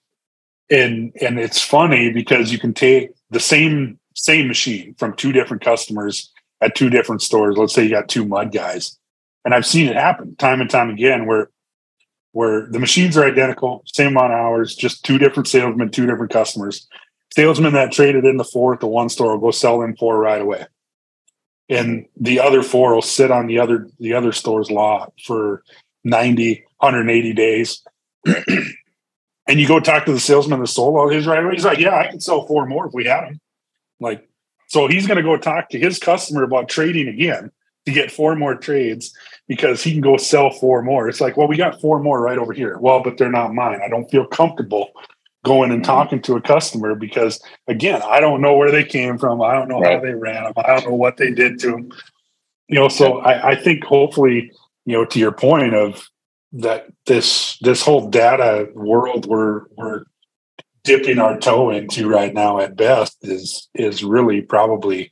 And 0.70 1.12
and 1.20 1.40
it's 1.40 1.60
funny 1.60 2.12
because 2.12 2.52
you 2.52 2.60
can 2.60 2.72
take 2.72 3.10
the 3.30 3.40
same 3.40 3.98
same 4.14 4.46
machine 4.46 4.94
from 5.00 5.14
two 5.16 5.32
different 5.32 5.64
customers 5.64 6.30
at 6.60 6.76
two 6.76 6.90
different 6.90 7.22
stores. 7.22 7.56
Let's 7.56 7.74
say 7.74 7.82
you 7.82 7.90
got 7.90 8.08
two 8.08 8.24
mud 8.24 8.52
guys, 8.52 8.96
and 9.44 9.54
I've 9.54 9.66
seen 9.66 9.88
it 9.88 9.96
happen 9.96 10.36
time 10.36 10.60
and 10.60 10.70
time 10.70 10.90
again 10.90 11.26
where 11.26 11.50
where 12.32 12.66
the 12.66 12.78
machines 12.78 13.16
are 13.16 13.24
identical, 13.24 13.82
same 13.86 14.08
amount 14.08 14.32
of 14.32 14.38
hours, 14.38 14.76
just 14.76 15.04
two 15.04 15.18
different 15.18 15.48
salesmen, 15.48 15.90
two 15.90 16.06
different 16.06 16.30
customers. 16.30 16.86
Salesman 17.34 17.72
that 17.72 17.90
traded 17.90 18.24
in 18.24 18.36
the 18.36 18.44
four 18.44 18.72
at 18.72 18.80
the 18.80 18.86
one 18.86 19.08
store 19.08 19.32
will 19.32 19.40
go 19.40 19.50
sell 19.50 19.80
them 19.80 19.96
four 19.96 20.18
right 20.18 20.40
away. 20.40 20.66
And 21.68 22.06
the 22.16 22.40
other 22.40 22.62
four 22.62 22.94
will 22.94 23.02
sit 23.02 23.30
on 23.30 23.46
the 23.46 23.58
other 23.58 23.88
the 23.98 24.14
other 24.14 24.32
store's 24.32 24.70
lot 24.70 25.12
for 25.24 25.62
90, 26.04 26.64
180 26.78 27.32
days. 27.32 27.82
and 28.26 29.60
you 29.60 29.66
go 29.66 29.80
talk 29.80 30.04
to 30.06 30.12
the 30.12 30.20
salesman 30.20 30.60
that 30.60 30.66
sold 30.66 30.96
all 30.96 31.08
his 31.08 31.26
right 31.26 31.42
away. 31.42 31.54
He's 31.54 31.64
like, 31.64 31.78
Yeah, 31.78 31.96
I 31.96 32.08
can 32.08 32.20
sell 32.20 32.46
four 32.46 32.66
more 32.66 32.86
if 32.86 32.94
we 32.94 33.04
had 33.04 33.26
them. 33.26 33.40
Like, 34.00 34.28
so 34.68 34.88
he's 34.88 35.06
gonna 35.06 35.22
go 35.22 35.36
talk 35.36 35.68
to 35.70 35.78
his 35.78 35.98
customer 35.98 36.42
about 36.42 36.68
trading 36.68 37.08
again 37.08 37.52
to 37.86 37.92
get 37.92 38.10
four 38.10 38.36
more 38.36 38.54
trades 38.54 39.12
because 39.48 39.82
he 39.82 39.92
can 39.92 40.00
go 40.00 40.16
sell 40.16 40.50
four 40.50 40.82
more. 40.82 41.08
It's 41.08 41.20
like, 41.20 41.36
well, 41.36 41.48
we 41.48 41.56
got 41.56 41.80
four 41.80 42.00
more 42.02 42.20
right 42.20 42.38
over 42.38 42.52
here. 42.52 42.78
Well, 42.78 43.02
but 43.02 43.16
they're 43.16 43.30
not 43.30 43.54
mine. 43.54 43.80
I 43.84 43.88
don't 43.88 44.10
feel 44.10 44.26
comfortable 44.26 44.90
going 45.44 45.70
and 45.70 45.82
Mhm. 45.82 45.86
talking 45.86 46.20
to 46.22 46.36
a 46.36 46.40
customer 46.40 46.94
because, 46.94 47.40
again, 47.66 48.02
I 48.06 48.20
don't 48.20 48.42
know 48.42 48.54
where 48.56 48.70
they 48.70 48.84
came 48.84 49.16
from. 49.16 49.40
I 49.40 49.54
don't 49.54 49.68
know 49.68 49.82
how 49.82 49.98
they 50.00 50.12
ran 50.12 50.44
them. 50.44 50.52
I 50.56 50.74
don't 50.74 50.88
know 50.90 50.94
what 50.94 51.16
they 51.16 51.30
did 51.30 51.58
to 51.60 51.70
them. 51.70 51.90
You 52.68 52.76
know, 52.76 52.88
so 52.88 53.18
I, 53.20 53.50
I 53.50 53.54
think 53.54 53.82
hopefully, 53.84 54.52
you 54.84 54.92
know, 54.92 55.04
to 55.06 55.18
your 55.18 55.32
point 55.32 55.74
of 55.74 56.06
that 56.52 56.86
this 57.06 57.56
this 57.60 57.82
whole 57.82 58.08
data 58.10 58.68
world 58.74 59.26
we're 59.26 59.62
we're 59.76 60.02
dipping 60.82 61.18
our 61.20 61.38
toe 61.38 61.70
into 61.70 62.08
right 62.08 62.34
now 62.34 62.58
at 62.58 62.76
best 62.76 63.16
is 63.22 63.68
is 63.74 64.02
really 64.02 64.40
probably 64.42 65.10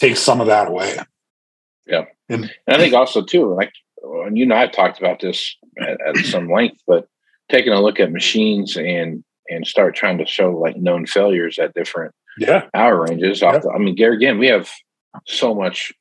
takes 0.00 0.20
some 0.20 0.40
of 0.40 0.46
that 0.46 0.68
away. 0.68 0.98
Yeah, 1.86 2.04
and 2.28 2.50
I 2.68 2.76
think 2.78 2.94
also 2.94 3.22
too, 3.22 3.54
like, 3.54 3.72
and 4.02 4.36
you 4.36 4.44
and 4.44 4.52
I 4.52 4.60
have 4.60 4.72
talked 4.72 4.98
about 4.98 5.20
this 5.20 5.56
at, 5.80 6.00
at 6.06 6.16
some 6.24 6.50
length, 6.50 6.80
but 6.86 7.08
taking 7.50 7.72
a 7.72 7.80
look 7.80 7.98
at 8.00 8.12
machines 8.12 8.76
and 8.76 9.24
and 9.48 9.66
start 9.66 9.94
trying 9.96 10.18
to 10.18 10.26
show 10.26 10.52
like 10.52 10.76
known 10.76 11.06
failures 11.06 11.58
at 11.58 11.74
different 11.74 12.14
Yeah. 12.38 12.64
hour 12.74 13.02
ranges. 13.02 13.42
Off 13.42 13.62
the, 13.62 13.70
I 13.70 13.78
mean, 13.78 13.94
Gary, 13.96 14.16
again, 14.16 14.38
we 14.38 14.46
have 14.46 14.70
so 15.26 15.54
much. 15.54 15.92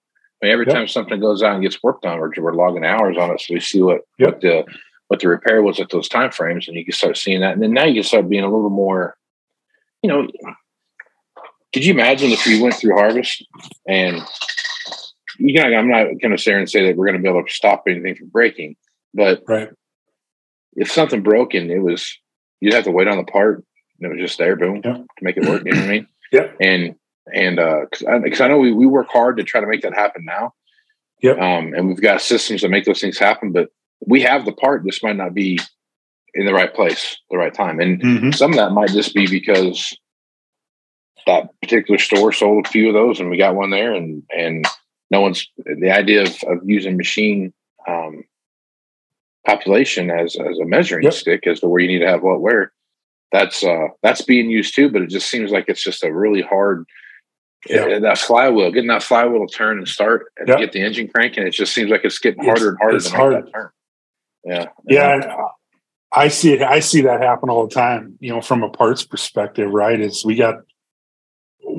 I 0.42 0.46
mean, 0.46 0.54
every 0.54 0.66
Yep. 0.68 0.76
time 0.76 0.88
something 0.88 1.20
goes 1.20 1.42
out 1.44 1.54
and 1.56 1.64
gets 1.64 1.82
worked 1.84 2.06
on, 2.06 2.20
we're, 2.20 2.32
we're 2.38 2.54
logging 2.54 2.86
hours 2.86 3.18
on 3.18 3.32
it, 3.32 3.42
so 3.42 3.54
we 3.54 3.60
see 3.60 3.82
what 3.82 4.02
Yep. 4.20 4.28
what 4.30 4.42
the 4.42 4.64
what 5.08 5.20
the 5.20 5.28
repair 5.28 5.62
was 5.62 5.80
at 5.80 5.90
those 5.90 6.08
time 6.08 6.32
frames, 6.32 6.68
and 6.68 6.78
you 6.78 6.86
can 6.86 6.94
start 6.94 7.18
seeing 7.18 7.42
that. 7.42 7.54
And 7.54 7.62
then 7.62 7.74
now 7.74 7.86
you 7.86 7.96
can 7.96 8.04
start 8.04 8.30
being 8.30 8.44
a 8.44 8.50
little 8.54 8.70
more, 8.70 9.18
you 10.04 10.10
know. 10.10 10.28
Could 11.74 11.86
you 11.86 11.94
imagine 11.94 12.32
if 12.32 12.46
we 12.46 12.62
went 12.62 12.76
through 12.76 12.96
harvest 12.96 13.46
and 13.88 14.22
you 15.40 15.54
know, 15.62 15.64
I'm 15.64 15.90
not 15.90 16.06
going 16.22 16.32
to 16.36 16.38
sit 16.38 16.54
and 16.56 16.70
say 16.70 16.86
that 16.88 16.96
we're 16.96 17.06
going 17.08 17.18
to 17.18 17.24
be 17.24 17.30
able 17.30 17.46
to 17.46 17.54
stop 17.54 17.84
anything 17.88 18.16
from 18.16 18.30
breaking, 18.30 18.76
but 19.14 19.42
Right. 19.48 19.70
if 20.76 20.92
something 20.92 21.22
broken, 21.24 21.70
it 21.70 21.80
was, 21.82 22.18
you'd 22.60 22.74
have 22.74 22.84
to 22.86 22.92
wait 22.92 23.08
on 23.08 23.18
the 23.18 23.24
part 23.24 23.64
and 24.00 24.12
it 24.12 24.16
was 24.16 24.28
just 24.28 24.38
there, 24.40 24.56
boom, 24.56 24.82
Yeah. 24.84 24.94
to 24.94 25.06
make 25.22 25.38
it 25.38 25.46
work. 25.48 25.64
You 25.66 25.74
know 25.74 25.82
what 25.82 25.90
I 25.90 25.92
mean? 25.94 26.08
Yeah. 26.32 26.48
And, 26.62 26.96
and, 27.34 27.60
uh, 27.60 27.82
cause 27.92 28.04
I, 28.08 28.20
cause 28.30 28.40
I 28.40 28.48
know 28.48 28.58
we, 28.58 28.72
we 28.72 28.86
work 28.86 29.08
hard 29.12 29.36
to 29.36 29.44
try 29.44 29.60
to 29.60 29.68
make 29.68 29.82
that 29.82 29.94
happen 29.94 30.24
now. 30.24 30.54
Yep. 31.22 31.38
Um, 31.40 31.74
and 31.74 31.90
we've 31.90 32.02
got 32.02 32.22
systems 32.22 32.62
that 32.62 32.70
make 32.70 32.86
those 32.86 33.02
things 33.02 33.18
happen, 33.20 33.52
but 33.52 33.68
we 34.08 34.22
have 34.22 34.46
the 34.46 34.54
part. 34.54 34.84
This 34.86 35.04
might 35.04 35.18
not 35.18 35.34
be 35.34 35.60
in 36.34 36.46
the 36.46 36.54
right 36.54 36.74
place, 36.74 37.18
the 37.30 37.38
right 37.38 37.54
time. 37.54 37.82
And 37.82 38.02
Mhm. 38.02 38.34
some 38.34 38.52
of 38.52 38.58
that 38.58 38.72
might 38.72 38.92
just 38.92 39.14
be 39.14 39.28
because 39.28 39.94
that 41.28 41.50
particular 41.62 41.98
store 42.00 42.32
sold 42.32 42.66
a 42.66 42.70
few 42.70 42.88
of 42.88 42.94
those 42.94 43.20
and 43.20 43.30
we 43.30 43.38
got 43.38 43.54
one 43.56 43.70
there 43.72 43.94
and 43.94 44.24
and 44.36 44.66
no 45.12 45.22
one's 45.22 45.48
the 45.58 45.92
idea 45.92 46.24
of, 46.24 46.36
of 46.48 46.58
using 46.66 46.98
machine 46.98 47.54
um, 47.88 48.24
population 49.46 50.10
as 50.12 50.36
as 50.36 50.58
a 50.60 50.66
measuring 50.66 51.04
Yep. 51.04 51.14
stick 51.14 51.48
as 51.48 51.60
to 51.60 51.68
where 51.68 51.82
you 51.82 51.88
need 51.88 52.00
to 52.00 52.08
have 52.08 52.22
what 52.24 52.42
where 52.42 52.72
that's 53.32 53.64
uh 53.64 53.88
that's 54.04 54.22
being 54.22 54.50
used 54.50 54.76
too 54.76 54.90
but 54.90 55.02
it 55.02 55.10
just 55.10 55.30
seems 55.30 55.52
like 55.52 55.66
it's 55.68 55.84
just 55.84 56.04
a 56.04 56.14
really 56.14 56.42
hard 56.44 56.86
Yeah. 57.68 57.86
uh, 57.86 58.00
that 58.02 58.18
flywheel 58.20 58.72
getting 58.72 58.90
that 58.90 59.02
flywheel 59.04 59.48
to 59.48 59.54
turn 59.54 59.80
and 59.80 59.88
start 59.88 60.28
and 60.38 60.48
Yep. 60.48 60.60
get 60.60 60.72
the 60.74 60.82
engine 60.84 61.08
cranking 61.08 61.46
it 61.48 61.52
just 61.52 61.74
seems 61.74 61.90
like 61.90 62.02
it's 62.04 62.20
getting 62.20 62.44
It's- 62.44 62.58
harder 62.60 62.70
and 62.70 62.78
harder 62.80 62.98
it's 62.98 63.06
to 63.08 63.12
make 63.14 63.20
hard. 63.20 63.34
that 63.46 63.52
turn 63.52 63.70
yeah 64.46 64.66
Yeah, 64.88 65.14
and 65.16 65.26
I 66.14 66.28
see 66.28 66.52
it. 66.54 66.62
I 66.62 66.82
see 66.82 67.02
that 67.04 67.22
happen 67.22 67.50
all 67.50 67.66
the 67.68 67.74
time. 67.74 68.18
You 68.20 68.32
know, 68.34 68.42
from 68.42 68.64
a 68.64 68.70
parts 68.70 69.06
perspective, 69.06 69.72
right? 69.72 69.98
Is 69.98 70.26
we 70.26 70.36
got 70.36 70.56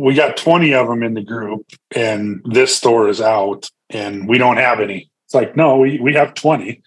we 0.03 0.15
got 0.15 0.37
twenty 0.37 0.75
of 0.75 0.89
them 0.89 1.03
in 1.03 1.15
the 1.15 1.23
group, 1.23 1.65
and 1.95 2.43
this 2.45 2.77
store 2.77 3.09
is 3.09 3.21
out, 3.21 3.71
and 3.91 4.29
we 4.29 4.37
don't 4.37 4.57
have 4.57 4.81
any. 4.81 5.09
It's 5.27 5.35
like, 5.35 5.57
no, 5.57 5.79
we 5.79 6.01
we 6.01 6.15
have 6.15 6.35
twenty. 6.35 6.83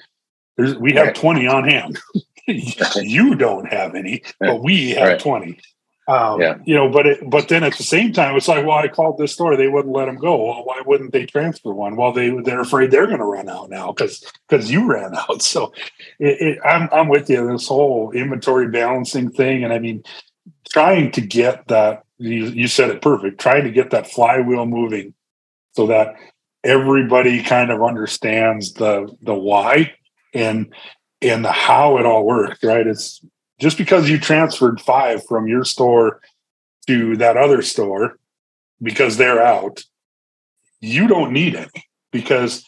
There's 0.58 0.76
we 0.76 0.94
have 0.94 1.08
Right. 1.08 1.16
twenty 1.16 1.48
on 1.48 1.64
hand. 1.68 1.98
you 2.48 3.36
don't 3.36 3.68
have 3.72 3.96
any, 3.96 4.22
but 4.40 4.62
we 4.62 4.92
have 4.92 5.08
Right. 5.08 5.20
twenty. 5.20 5.60
Um, 6.08 6.40
Yeah. 6.40 6.58
You 6.66 6.76
know, 6.76 6.90
but 6.90 7.08
it, 7.08 7.30
but 7.30 7.48
then 7.48 7.64
at 7.64 7.76
the 7.78 7.84
same 7.84 8.14
time, 8.14 8.36
it's 8.36 8.48
like, 8.48 8.64
well, 8.66 8.78
I 8.78 8.88
called 8.90 9.18
this 9.18 9.32
store, 9.32 9.56
they 9.58 9.68
wouldn't 9.70 9.96
let 9.96 10.06
them 10.06 10.18
go. 10.18 10.36
Well, 10.46 10.64
why 10.64 10.82
wouldn't 10.86 11.14
they 11.14 11.26
transfer 11.26 11.74
one? 11.74 11.96
Well, 11.96 12.12
they 12.12 12.30
they're 12.30 12.60
afraid 12.62 12.92
they're 12.92 13.08
going 13.08 13.20
to 13.20 13.26
run 13.26 13.50
out 13.50 13.70
now 13.72 13.92
because 13.92 14.24
because 14.48 14.70
you 14.70 14.86
ran 14.86 15.16
out. 15.30 15.42
So 15.42 15.72
it, 16.20 16.42
it, 16.42 16.60
I'm 16.66 16.90
I'm 16.92 17.08
with 17.08 17.30
you. 17.30 17.48
This 17.52 17.68
whole 17.70 18.12
inventory 18.12 18.68
balancing 18.68 19.32
thing, 19.32 19.64
and 19.64 19.74
I 19.74 19.80
mean, 19.80 20.04
trying 20.70 21.12
to 21.14 21.22
get 21.22 21.68
that 21.70 22.05
you, 22.18 22.46
you 22.46 22.68
said 22.68 22.90
it 22.90 23.02
perfect. 23.02 23.40
Trying 23.40 23.64
to 23.66 23.72
get 23.72 23.92
that 23.92 24.10
flywheel 24.10 24.66
moving 24.66 25.14
so 25.74 25.88
that 25.88 26.16
everybody 26.64 27.44
kind 27.44 27.72
of 27.72 27.84
understands 27.84 28.74
the 28.74 29.16
the 29.22 29.34
why 29.34 29.94
and 30.34 30.74
and 31.22 31.46
the 31.46 31.52
how 31.52 31.98
it 31.98 32.06
all 32.06 32.26
works. 32.26 32.64
Right? 32.64 32.88
It's 32.88 33.24
just 33.60 33.78
because 33.78 34.10
you 34.10 34.20
transferred 34.20 34.82
five 34.82 35.26
from 35.26 35.48
your 35.48 35.64
store 35.64 36.22
to 36.88 37.18
that 37.18 37.38
other 37.38 37.62
store 37.62 38.18
because 38.82 39.18
they're 39.18 39.42
out, 39.42 39.84
you 40.82 41.08
don't 41.08 41.32
need 41.32 41.56
it 41.56 41.70
because 42.12 42.66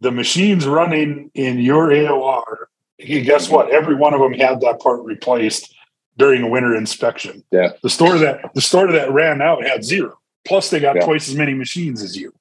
the 0.00 0.12
machines 0.12 0.66
running 0.66 1.30
in 1.34 1.58
your 1.58 1.88
AOR, 1.88 2.66
guess 2.98 3.48
what? 3.48 3.70
Every 3.70 3.94
one 3.94 4.14
of 4.14 4.20
them 4.20 4.34
had 4.34 4.60
that 4.60 4.80
part 4.80 5.02
replaced 5.04 5.74
during 6.18 6.42
a 6.42 6.48
winter 6.48 6.74
inspection. 6.74 7.42
Yeah. 7.50 7.72
The 7.82 7.90
store 7.90 8.18
that 8.18 8.52
the 8.54 8.60
store 8.60 8.90
that 8.92 9.12
ran 9.12 9.40
out 9.42 9.64
had 9.66 9.84
zero. 9.84 10.18
Plus 10.46 10.70
they 10.70 10.80
got 10.80 10.96
Yeah. 10.96 11.04
twice 11.04 11.28
as 11.28 11.34
many 11.34 11.54
machines 11.54 12.02
as 12.02 12.16
you. 12.16 12.32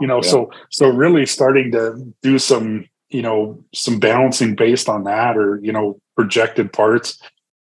You 0.00 0.06
know, 0.06 0.16
Yeah. 0.22 0.30
so 0.30 0.50
so 0.70 0.88
really 0.88 1.26
starting 1.26 1.72
to 1.72 2.12
do 2.22 2.38
some, 2.38 2.86
you 3.10 3.22
know, 3.22 3.62
some 3.74 3.98
balancing 3.98 4.54
based 4.54 4.88
on 4.88 5.04
that 5.04 5.36
or, 5.36 5.60
you 5.62 5.72
know, 5.72 6.00
projected 6.16 6.72
parts. 6.72 7.18
I 7.22 7.26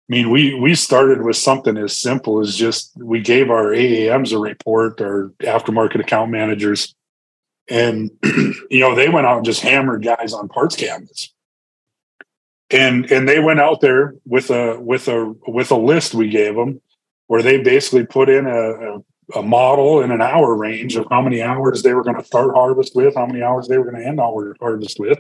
mean, 0.09 0.29
we 0.31 0.53
we 0.55 0.73
started 0.75 1.23
with 1.23 1.35
something 1.35 1.77
as 1.77 1.95
simple 1.95 2.39
as 2.39 2.55
just 2.55 2.91
we 2.97 3.19
gave 3.21 3.49
our 3.51 3.67
AAMs 3.73 4.31
a 4.33 4.37
report, 4.39 5.01
our 5.01 5.31
aftermarket 5.41 5.99
account 5.99 6.31
managers, 6.31 6.95
and 7.69 8.09
you 8.71 8.79
know 8.79 8.95
they 8.95 9.09
went 9.09 9.27
out 9.27 9.37
and 9.37 9.45
just 9.45 9.61
hammered 9.61 10.03
guys 10.03 10.33
on 10.33 10.47
parts 10.47 10.75
cabinets, 10.75 11.31
and 12.71 13.11
and 13.11 13.27
they 13.27 13.39
went 13.39 13.59
out 13.59 13.81
there 13.81 14.15
with 14.25 14.49
a 14.49 14.79
with 14.79 15.07
a 15.07 15.33
with 15.47 15.71
a 15.71 15.77
list 15.77 16.13
we 16.13 16.29
gave 16.29 16.55
them, 16.55 16.81
where 17.27 17.41
they 17.41 17.61
basically 17.61 18.05
put 18.05 18.29
in 18.29 18.45
a, 18.45 18.51
a, 18.51 19.39
a 19.39 19.43
model 19.43 20.01
and 20.01 20.11
an 20.11 20.21
hour 20.21 20.55
range 20.55 20.95
of 20.95 21.07
how 21.09 21.21
many 21.21 21.41
hours 21.41 21.81
they 21.81 21.93
were 21.93 22.03
going 22.03 22.17
to 22.17 22.23
start 22.23 22.53
harvest 22.53 22.95
with, 22.95 23.15
how 23.15 23.25
many 23.25 23.41
hours 23.41 23.67
they 23.67 23.77
were 23.77 23.89
going 23.89 24.01
to 24.01 24.07
end 24.07 24.19
our 24.19 24.55
harvest 24.59 24.99
with, 24.99 25.19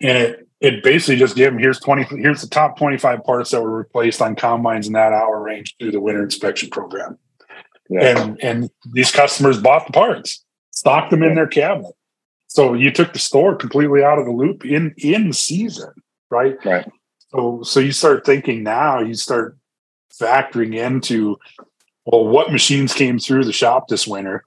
and 0.00 0.16
it 0.18 0.48
it 0.60 0.82
basically 0.82 1.16
just 1.16 1.36
gave 1.36 1.52
them 1.52 1.58
here's 1.58 1.80
20 1.80 2.04
here's 2.20 2.42
the 2.42 2.48
top 2.48 2.76
25 2.76 3.22
parts 3.24 3.50
that 3.50 3.62
were 3.62 3.76
replaced 3.76 4.20
on 4.20 4.34
combines 4.34 4.86
in 4.86 4.92
that 4.92 5.12
hour 5.12 5.40
range 5.40 5.76
through 5.78 5.92
the 5.92 6.00
winter 6.00 6.22
inspection 6.22 6.68
program. 6.70 7.18
Yeah. 7.90 8.18
and 8.18 8.44
and 8.44 8.70
these 8.92 9.10
customers 9.10 9.62
bought 9.62 9.86
the 9.86 9.92
parts 9.94 10.44
stocked 10.78 11.10
them 11.10 11.22
in 11.22 11.34
their 11.34 11.46
cabinet. 11.46 11.94
So 12.46 12.74
you 12.74 12.90
took 12.90 13.12
the 13.12 13.18
store 13.18 13.56
completely 13.56 14.02
out 14.02 14.18
of 14.18 14.24
the 14.24 14.32
loop 14.32 14.64
in 14.64 14.94
in 14.98 15.32
season 15.32 15.92
right? 16.30 16.56
Right. 16.64 16.86
so 17.30 17.62
so 17.62 17.80
you 17.80 17.92
start 17.92 18.24
thinking 18.24 18.62
now 18.62 19.00
you 19.00 19.14
start 19.14 19.56
factoring 20.12 20.76
into 20.76 21.38
well 22.04 22.26
what 22.26 22.52
machines 22.52 22.94
came 22.94 23.18
through 23.18 23.44
the 23.44 23.52
shop 23.52 23.88
this 23.88 24.06
winter 24.06 24.44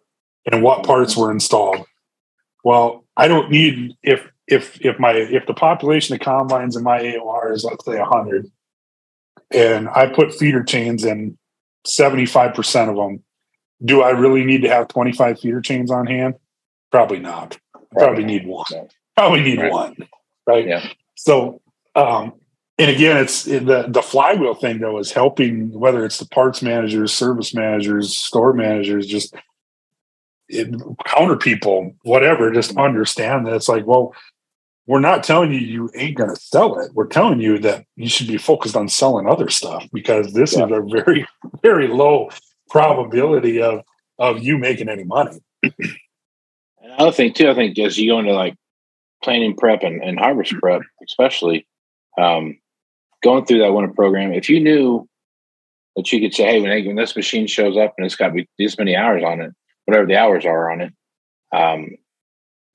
and 0.51 0.63
what 0.63 0.79
mm-hmm. 0.79 0.87
parts 0.87 1.15
were 1.15 1.31
installed. 1.31 1.85
Well 2.63 3.05
i 3.17 3.27
don't 3.27 3.51
need 3.51 3.93
if 4.03 4.27
if 4.47 4.79
if 4.81 4.99
my 4.99 5.11
if 5.13 5.45
the 5.47 5.53
population 5.53 6.15
of 6.15 6.21
combines 6.21 6.75
in 6.75 6.83
my 6.83 6.99
AOR 7.01 7.53
is 7.53 7.63
let's 7.63 7.85
say 7.85 7.99
100 7.99 8.51
and 9.53 9.89
I 9.89 10.07
put 10.07 10.33
feeder 10.33 10.63
chains 10.63 11.03
in 11.03 11.37
75% 11.85 12.89
of 12.89 12.95
them 12.95 13.23
do 13.83 14.01
I 14.03 14.11
really 14.11 14.45
need 14.45 14.61
to 14.61 14.69
have 14.69 14.87
25 14.89 15.39
feeder 15.39 15.59
chains 15.59 15.89
on 15.89 16.05
hand? 16.05 16.35
Probably 16.91 17.19
not. 17.19 17.57
I 17.75 17.79
probably 17.93 18.23
need 18.23 18.45
one. 18.45 18.65
Probably 19.17 19.41
need 19.41 19.59
Right. 19.59 19.71
one 19.71 19.95
right? 20.47 20.67
Yeah. 20.67 20.85
so 21.15 21.61
um 21.95 22.33
and 22.77 22.89
again 22.89 23.17
it's 23.17 23.43
the 23.43 23.85
the 23.87 24.01
flywheel 24.01 24.53
thing 24.53 24.79
though 24.79 24.97
is 24.97 25.11
helping 25.11 25.71
whether 25.77 26.05
it's 26.05 26.17
the 26.19 26.25
parts 26.27 26.61
managers 26.61 27.13
service 27.13 27.53
managers 27.53 28.15
store 28.15 28.53
managers 28.53 29.07
just 29.07 29.35
it, 30.47 30.73
counter 31.05 31.37
people 31.37 31.93
whatever 32.03 32.51
just 32.51 32.75
understand 32.77 33.45
that 33.45 33.53
it's 33.55 33.69
like 33.69 33.85
well 33.85 34.13
we're 34.87 34.99
not 34.99 35.23
telling 35.23 35.51
you 35.51 35.59
you 35.59 35.89
ain't 35.95 36.17
going 36.17 36.29
to 36.33 36.35
sell 36.41 36.79
it 36.79 36.91
we're 36.93 37.07
telling 37.07 37.39
you 37.39 37.59
that 37.59 37.85
you 37.95 38.09
should 38.09 38.27
be 38.27 38.37
focused 38.37 38.75
on 38.75 38.89
selling 38.89 39.27
other 39.27 39.49
stuff 39.49 39.85
because 39.93 40.33
this 40.33 40.55
Yeah. 40.57 40.65
is 40.65 40.71
a 40.71 40.81
very 40.81 41.25
very 41.61 41.87
low 41.87 42.29
probability 42.69 43.61
of 43.61 43.81
of 44.17 44.41
you 44.43 44.57
making 44.57 44.89
any 44.89 45.03
money 45.03 45.39
Another 46.83 47.11
thing 47.11 47.33
too, 47.33 47.49
I 47.49 47.53
think, 47.53 47.77
as 47.79 47.97
you 47.97 48.11
go 48.11 48.19
into 48.19 48.33
like 48.33 48.55
planning 49.23 49.55
prep 49.55 49.83
and, 49.83 50.03
and 50.03 50.19
harvest 50.19 50.53
prep, 50.53 50.81
especially 51.07 51.67
um, 52.17 52.57
going 53.23 53.45
through 53.45 53.59
that 53.59 53.73
winter 53.73 53.93
program, 53.93 54.33
if 54.33 54.49
you 54.49 54.59
knew 54.59 55.07
that 55.95 56.11
you 56.11 56.19
could 56.21 56.33
say, 56.33 56.45
"Hey, 56.45 56.61
when, 56.61 56.85
when 56.85 56.95
this 56.95 57.15
machine 57.15 57.47
shows 57.47 57.77
up 57.77 57.93
and 57.97 58.05
it's 58.05 58.15
got 58.15 58.33
be 58.33 58.47
this 58.57 58.77
many 58.77 58.95
hours 58.95 59.23
on 59.23 59.41
it, 59.41 59.51
whatever 59.85 60.07
the 60.07 60.17
hours 60.17 60.45
are 60.45 60.71
on 60.71 60.81
it, 60.81 60.93
um, 61.53 61.89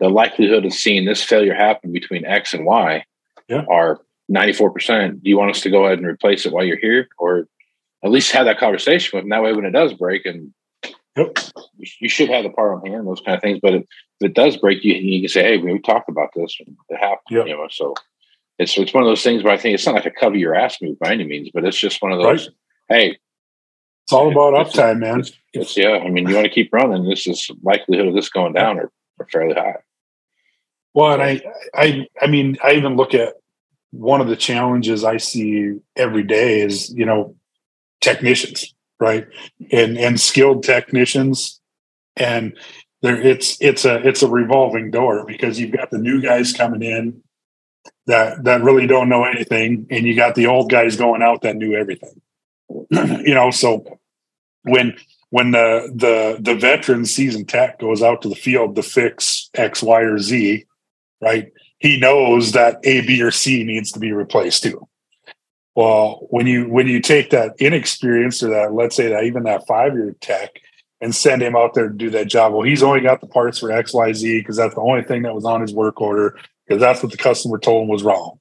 the 0.00 0.08
likelihood 0.08 0.64
of 0.66 0.72
seeing 0.72 1.04
this 1.06 1.22
failure 1.22 1.54
happen 1.54 1.92
between 1.92 2.24
X 2.26 2.52
and 2.54 2.64
Y 2.66 3.04
Yeah. 3.48 3.64
are 3.70 4.00
ninety 4.28 4.52
four 4.52 4.70
percent. 4.70 5.22
Do 5.22 5.30
you 5.30 5.38
want 5.38 5.50
us 5.50 5.60
to 5.62 5.70
go 5.70 5.86
ahead 5.86 5.98
and 5.98 6.06
replace 6.06 6.46
it 6.46 6.52
while 6.52 6.64
you're 6.64 6.76
here, 6.78 7.08
or 7.18 7.46
at 8.04 8.10
least 8.10 8.32
have 8.32 8.44
that 8.46 8.58
conversation 8.58 9.16
with 9.16 9.22
them? 9.22 9.30
That 9.30 9.42
way, 9.42 9.52
when 9.52 9.64
it 9.64 9.72
does 9.72 9.92
break 9.94 10.26
and 10.26 10.52
Yep. 11.16 11.38
you 11.78 11.86
you 12.00 12.08
should 12.10 12.28
have 12.28 12.42
the 12.44 12.50
part 12.50 12.74
on 12.74 12.90
hand, 12.90 13.06
those 13.06 13.22
kind 13.22 13.36
of 13.36 13.40
things. 13.42 13.58
But 13.62 13.72
if, 13.74 13.82
if 14.20 14.30
it 14.30 14.34
does 14.34 14.58
break, 14.58 14.84
you 14.84 14.92
you 14.94 15.22
can 15.22 15.28
say, 15.30 15.42
"Hey, 15.44 15.56
we 15.56 15.78
talked 15.80 16.10
about 16.10 16.28
this. 16.36 16.54
It 16.60 16.68
happened." 17.00 17.20
Yep. 17.30 17.46
You 17.46 17.56
know, 17.56 17.68
so 17.70 17.94
it's 18.58 18.76
it's 18.78 18.94
one 18.94 19.02
of 19.02 19.08
those 19.08 19.22
things 19.22 19.42
where 19.42 19.52
I 19.52 19.58
think 19.58 19.74
it's 19.74 19.86
not 19.86 19.94
like 19.94 20.06
a 20.06 20.10
cover 20.10 20.36
your 20.36 20.54
ass 20.54 20.80
move 20.80 20.98
by 20.98 21.12
any 21.12 21.24
means, 21.24 21.50
but 21.52 21.64
it's 21.64 21.78
just 21.78 22.00
one 22.02 22.12
of 22.12 22.20
those. 22.20 22.50
Hey, 22.88 23.18
it's 24.04 24.12
all 24.12 24.30
about 24.30 24.54
It's- 24.54 24.76
uptime 24.76 25.00
man 25.00 25.20
it's, 25.20 25.32
it's 25.52 25.76
yeah. 25.76 25.98
I 25.98 26.08
mean, 26.08 26.28
you 26.28 26.34
want 26.34 26.46
to 26.46 26.52
keep 26.52 26.72
running. 26.72 27.08
This 27.08 27.26
is 27.26 27.50
likelihood 27.62 28.08
of 28.08 28.14
this 28.14 28.28
going 28.28 28.52
down 28.52 28.78
are, 28.78 28.90
are 29.20 29.26
fairly 29.32 29.54
high. 29.54 29.76
Well, 30.94 31.12
and 31.12 31.22
I, 31.22 31.42
I, 31.74 32.06
I 32.22 32.26
mean, 32.26 32.56
I 32.64 32.72
even 32.72 32.96
look 32.96 33.12
at 33.12 33.34
one 33.90 34.20
of 34.20 34.28
the 34.28 34.36
challenges 34.36 35.04
I 35.04 35.18
see 35.18 35.74
every 35.94 36.22
day 36.22 36.60
is 36.60 36.90
you 36.94 37.04
know 37.04 37.36
technicians, 38.00 38.74
right, 39.00 39.26
and 39.70 39.98
and 39.98 40.18
skilled 40.20 40.62
technicians, 40.62 41.60
and 42.16 42.56
there 43.02 43.20
it's 43.20 43.58
it's 43.60 43.84
a 43.84 43.96
it's 44.06 44.22
a 44.22 44.28
revolving 44.28 44.90
door 44.90 45.24
because 45.26 45.60
you've 45.60 45.76
got 45.76 45.90
the 45.90 45.98
new 45.98 46.22
guys 46.22 46.52
coming 46.52 46.82
in 46.82 47.22
that 48.06 48.44
that 48.44 48.62
really 48.62 48.86
don't 48.86 49.08
know 49.08 49.24
anything, 49.24 49.86
and 49.90 50.06
you 50.06 50.14
got 50.14 50.34
the 50.34 50.46
old 50.46 50.70
guys 50.70 50.96
going 50.96 51.22
out 51.22 51.42
that 51.42 51.56
knew 51.56 51.74
everything. 51.74 52.20
you 52.90 53.34
know, 53.34 53.50
so 53.50 53.98
when 54.62 54.96
when 55.30 55.50
the 55.50 55.92
the 55.94 56.38
the 56.40 56.58
veteran 56.58 57.04
seasoned 57.04 57.48
tech 57.48 57.78
goes 57.78 58.02
out 58.02 58.22
to 58.22 58.28
the 58.28 58.34
field 58.34 58.76
to 58.76 58.82
fix 58.82 59.50
X, 59.54 59.82
Y, 59.82 60.00
or 60.00 60.18
Z, 60.18 60.64
right? 61.20 61.52
He 61.78 61.98
knows 61.98 62.52
that 62.52 62.78
A, 62.84 63.06
B, 63.06 63.20
or 63.22 63.30
C 63.30 63.64
needs 63.64 63.92
to 63.92 63.98
be 63.98 64.12
replaced 64.12 64.62
too. 64.62 64.88
Well, 65.74 66.26
when 66.30 66.46
you 66.46 66.68
when 66.68 66.86
you 66.86 67.00
take 67.00 67.30
that 67.30 67.54
inexperienced 67.58 68.42
or 68.42 68.50
that 68.50 68.72
let's 68.72 68.96
say 68.96 69.08
that 69.08 69.24
even 69.24 69.42
that 69.44 69.66
five 69.66 69.94
year 69.94 70.14
tech 70.20 70.60
and 71.00 71.14
send 71.14 71.42
him 71.42 71.54
out 71.54 71.74
there 71.74 71.88
to 71.88 71.94
do 71.94 72.08
that 72.10 72.28
job, 72.28 72.52
well, 72.52 72.62
he's 72.62 72.82
only 72.82 73.00
got 73.00 73.20
the 73.20 73.26
parts 73.26 73.58
for 73.58 73.70
X, 73.70 73.92
Y, 73.92 74.12
Z 74.12 74.40
because 74.40 74.56
that's 74.56 74.74
the 74.74 74.80
only 74.80 75.02
thing 75.02 75.22
that 75.22 75.34
was 75.34 75.44
on 75.44 75.60
his 75.60 75.74
work 75.74 76.00
order 76.00 76.38
because 76.66 76.80
that's 76.80 77.02
what 77.02 77.12
the 77.12 77.18
customer 77.18 77.58
told 77.58 77.84
him 77.84 77.88
was 77.88 78.02
wrong. 78.02 78.38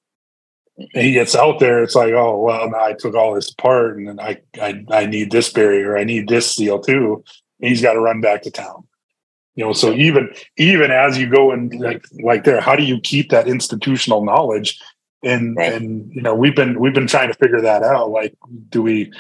And 0.78 1.04
he 1.04 1.14
gets 1.14 1.36
out 1.36 1.60
there, 1.60 1.84
it's 1.84 1.96
like, 1.96 2.14
oh 2.14 2.38
well, 2.42 2.70
now 2.70 2.84
I 2.84 2.94
took 2.94 3.16
all 3.16 3.34
this 3.34 3.52
apart, 3.52 3.98
and 3.98 4.08
then 4.08 4.20
I 4.20 4.42
I 4.62 4.86
I 4.92 5.06
need 5.06 5.32
this 5.32 5.52
barrier, 5.52 5.98
I 5.98 6.04
need 6.04 6.28
this 6.28 6.52
seal 6.52 6.80
too, 6.80 7.24
and 7.62 7.70
he's 7.70 7.82
got 7.82 7.94
to 7.94 8.02
run 8.02 8.22
back 8.22 8.42
to 8.44 8.52
town. 8.52 8.86
You 9.56 9.64
know, 9.64 9.74
so 9.74 9.94
even 9.94 10.34
even 10.58 10.92
as 10.92 11.18
you 11.18 11.30
go 11.30 11.52
and 11.52 11.74
like 11.80 12.06
like 12.22 12.44
there, 12.44 12.60
how 12.60 12.76
do 12.76 12.84
you 12.84 13.00
keep 13.00 13.30
that 13.30 13.48
institutional 13.48 14.26
knowledge? 14.26 14.80
And 15.24 15.56
Right. 15.56 15.74
and 15.74 16.14
you 16.14 16.22
know, 16.22 16.36
we've 16.36 16.56
been 16.56 16.78
we've 16.80 16.94
been 16.94 17.08
trying 17.08 17.30
to 17.30 17.38
figure 17.38 17.62
that 17.62 17.82
out. 17.82 18.12
Like, 18.12 18.36
do 18.70 18.82
we, 18.82 18.96
you 18.96 19.12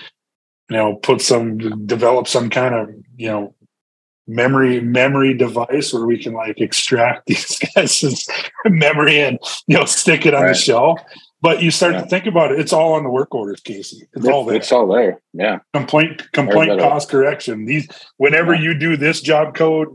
know, 0.78 0.96
put 0.96 1.22
some 1.22 1.86
develop 1.86 2.28
some 2.28 2.50
kind 2.50 2.76
of 2.76 2.90
you 3.16 3.30
know 3.30 3.56
memory 4.28 4.82
memory 4.82 5.34
device 5.34 5.94
where 5.94 6.06
we 6.06 6.18
can 6.22 6.34
like 6.34 6.60
extract 6.60 7.26
these 7.28 7.60
guys' 7.76 8.28
memory 8.66 9.20
and 9.20 9.40
you 9.68 9.78
know 9.78 9.86
stick 9.86 10.26
it 10.26 10.34
on 10.34 10.48
the 10.48 10.54
shelf. 10.54 11.00
But 11.42 11.62
you 11.62 11.70
start 11.70 11.94
Yeah. 11.94 12.02
to 12.02 12.08
think 12.08 12.26
about 12.26 12.52
it; 12.52 12.60
it's 12.60 12.74
all 12.74 12.94
on 12.94 13.04
the 13.04 13.10
work 13.10 13.34
orders, 13.36 13.62
Casey. 13.62 14.08
It's 14.14 14.28
all 14.28 14.46
there 14.46 14.56
It's 14.56 14.72
all 14.72 14.88
there. 14.88 15.22
Yeah. 15.34 15.60
complaint 15.74 16.32
complaint 16.32 16.80
cost 16.80 17.10
correction 17.10 17.66
these 17.66 17.88
whenever 18.18 18.54
Yeah. 18.56 18.62
you 18.62 18.74
do 18.74 18.98
this 18.98 19.22
job 19.22 19.54
code 19.56 19.90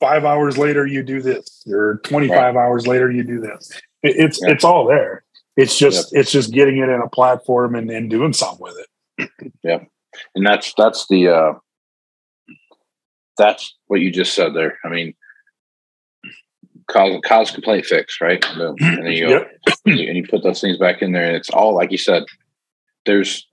five 0.00 0.24
hours 0.24 0.56
later 0.58 0.86
you 0.86 1.02
do 1.02 1.22
this 1.22 1.62
or 1.70 2.00
25 2.04 2.56
hours 2.56 2.86
later 2.86 3.10
you 3.10 3.22
do 3.22 3.40
this 3.40 3.70
It- 4.02 4.16
it's 4.16 4.40
Yeah. 4.42 4.52
it's 4.52 4.64
all 4.64 4.86
there 4.86 5.24
it's 5.56 5.78
just 5.78 6.14
it's 6.14 6.30
just 6.32 6.52
getting 6.52 6.78
it 6.78 6.88
in 6.88 7.00
a 7.00 7.08
platform 7.08 7.74
and, 7.74 7.88
and 7.90 8.10
doing 8.10 8.32
something 8.32 8.60
with 8.60 8.76
it 9.18 9.30
yeah. 9.62 9.78
and 10.34 10.44
that's 10.46 10.74
that's 10.76 11.06
the 11.08 11.28
uh 11.28 11.52
that's 13.38 13.74
what 13.86 14.00
you 14.00 14.10
just 14.10 14.34
said 14.34 14.54
there 14.54 14.78
i 14.84 14.88
mean 14.88 15.14
cause 16.88 17.18
cause 17.24 17.50
complaint 17.50 17.86
fix 17.86 18.20
right 18.20 18.44
and 18.50 18.60
then 18.78 19.06
you 19.12 19.26
go 19.26 19.30
Yep. 19.30 19.50
and 19.86 19.98
you, 20.16 20.26
put 20.26 20.42
those 20.42 20.60
things 20.60 20.76
back 20.78 21.02
in 21.02 21.12
there 21.12 21.24
and 21.24 21.36
it's 21.36 21.50
all 21.50 21.74
like 21.74 21.90
you 21.90 21.98
said 21.98 22.24
there's 23.06 23.46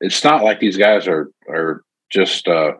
it's 0.00 0.22
not 0.24 0.42
like 0.42 0.60
these 0.60 0.76
guys 0.76 1.06
are 1.08 1.30
are 1.48 1.82
just 2.10 2.48
uh 2.48 2.72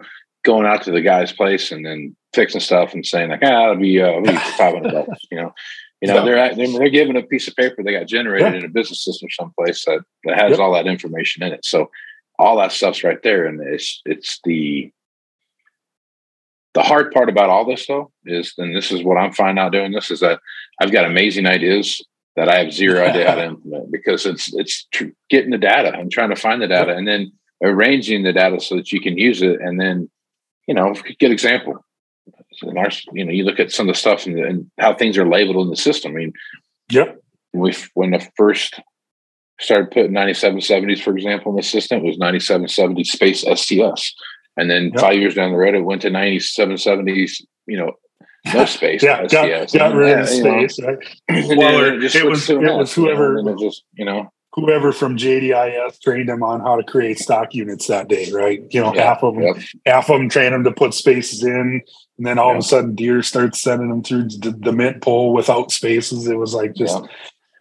going 0.44 0.66
out 0.66 0.82
to 0.82 0.90
the 0.90 1.00
guy's 1.00 1.32
place 1.32 1.70
and 1.72 1.86
then 1.86 2.14
fixing 2.34 2.60
stuff 2.60 2.92
and 2.94 3.06
saying 3.06 3.30
like 3.30 3.40
ah 3.42 3.64
it'll 3.70 3.76
be 3.76 4.00
uh 4.00 4.20
be 4.20 4.32
500 4.58 4.92
bucks 4.92 5.22
you 5.30 5.38
know 5.38 5.52
you 6.00 6.08
know 6.08 6.16
Yeah. 6.16 6.24
they're 6.24 6.54
they're 6.56 6.78
they're 6.78 6.88
given 6.90 7.16
a 7.16 7.22
piece 7.22 7.48
of 7.48 7.56
paper 7.56 7.82
they 7.82 7.92
got 7.92 8.06
generated 8.06 8.52
Yeah. 8.52 8.58
in 8.58 8.64
a 8.64 8.68
business 8.68 9.02
system 9.04 9.28
someplace 9.30 9.84
that 9.86 10.00
that 10.24 10.38
has 10.38 10.50
Yep. 10.52 10.58
all 10.60 10.72
that 10.74 10.86
information 10.86 11.42
in 11.42 11.52
it 11.52 11.64
so 11.64 11.90
all 12.38 12.56
that 12.58 12.72
stuff's 12.72 13.04
right 13.04 13.22
there 13.22 13.46
and 13.46 13.60
it's 13.62 14.02
it's 14.04 14.40
the 14.44 14.90
the 16.74 16.82
hard 16.82 17.12
part 17.12 17.28
about 17.28 17.50
all 17.50 17.64
this 17.64 17.86
though 17.86 18.10
is 18.24 18.54
and 18.58 18.74
this 18.74 18.90
is 18.92 19.02
what 19.02 19.16
i'm 19.16 19.32
finding 19.32 19.62
out 19.62 19.72
doing 19.72 19.92
this 19.92 20.10
is 20.10 20.20
that 20.20 20.40
i've 20.80 20.92
got 20.92 21.04
amazing 21.04 21.46
ideas 21.46 22.04
that 22.36 22.48
i 22.48 22.58
have 22.58 22.72
zero 22.72 23.04
idea 23.04 23.28
how 23.28 23.34
to 23.36 23.44
implement 23.52 23.90
because 23.92 24.24
it's 24.26 24.52
it's 24.54 24.86
tr- 24.92 25.04
getting 25.28 25.50
the 25.50 25.58
data 25.58 25.92
and 25.94 26.10
trying 26.10 26.30
to 26.30 26.36
find 26.36 26.62
the 26.62 26.66
data 26.68 26.94
and 26.94 27.06
then 27.06 27.30
arranging 27.62 28.22
the 28.22 28.32
data 28.32 28.60
so 28.60 28.76
that 28.76 28.90
you 28.92 29.00
can 29.00 29.16
use 29.18 29.42
it 29.42 29.60
and 29.60 29.80
then 29.80 30.10
you 30.66 30.74
know 30.74 30.94
good 31.20 31.30
example 31.32 31.84
in 32.62 32.78
our 32.78 32.88
you 33.12 33.24
know 33.24 33.32
you 33.32 33.44
look 33.44 33.60
at 33.60 33.72
some 33.72 33.88
of 33.88 33.94
the 33.94 33.98
stuff 33.98 34.26
and, 34.26 34.38
and 34.38 34.70
how 34.78 34.94
things 34.94 35.18
are 35.18 35.28
labeled 35.28 35.64
in 35.64 35.70
the 35.70 35.76
system. 35.76 36.12
I 36.12 36.14
mean 36.16 36.32
Yep. 36.90 37.18
when 37.52 37.62
we 37.62 37.74
when 37.94 38.10
the 38.10 38.26
first 38.36 38.80
started 39.60 39.90
putting 39.90 40.12
9770s 40.12 41.00
for 41.02 41.16
example 41.16 41.52
in 41.52 41.56
the 41.56 41.62
system 41.62 41.98
it 41.98 42.04
was 42.04 42.18
9770 42.18 43.04
space 43.04 43.44
sts 43.44 44.14
and 44.56 44.70
then 44.70 44.90
Yep. 44.92 45.00
five 45.00 45.14
years 45.16 45.34
down 45.34 45.52
the 45.52 45.58
road 45.58 45.74
it 45.74 45.80
went 45.84 46.02
to 46.02 46.10
9770s 46.10 47.42
you 47.66 47.76
know 47.78 47.92
no 48.54 48.64
space 48.76 49.02
Yeah, 49.02 49.26
got, 49.26 49.72
got 49.72 49.94
rid 49.94 50.18
of 50.18 50.18
know, 50.18 50.24
space. 50.66 50.78
right? 50.82 50.98
Well, 51.56 51.78
then 51.80 51.94
it- 52.02 52.02
it 52.02 52.02
was- 52.02 52.14
it 52.16 52.26
was 52.26 52.42
S, 52.42 52.48
you 52.50 52.60
know, 52.60 52.84
whoever- 52.84 53.38
and 53.38 53.46
then 53.48 53.54
it 53.54 53.60
just 53.60 53.84
you 53.94 54.04
know 54.04 54.30
Whoever 54.54 54.92
from 54.92 55.16
JDIS 55.16 55.98
trained 56.02 56.28
them 56.28 56.42
on 56.42 56.60
how 56.60 56.76
to 56.76 56.82
create 56.82 57.18
stock 57.18 57.54
units 57.54 57.86
that 57.86 58.08
day, 58.08 58.30
right? 58.32 58.62
You 58.68 58.82
know, 58.82 58.94
Yeah, 58.94 59.04
half 59.04 59.22
of 59.22 59.32
them, 59.34 59.44
yep. 59.44 59.56
half 59.86 60.10
of 60.10 60.18
them 60.18 60.28
train 60.28 60.52
them 60.52 60.62
to 60.64 60.70
put 60.72 60.92
spaces 60.92 61.42
in, 61.42 61.80
and 62.18 62.26
then 62.26 62.38
all 62.38 62.50
of 62.52 62.58
a 62.58 62.62
sudden, 62.62 62.94
Deere 62.94 63.22
starts 63.22 63.62
sending 63.62 63.88
them 63.88 64.02
through 64.02 64.24
the, 64.24 64.50
the 64.60 64.72
mint 64.72 65.00
pole 65.00 65.32
without 65.32 65.72
spaces. 65.72 66.26
It 66.28 66.36
was 66.36 66.52
like 66.52 66.74
just 66.74 67.02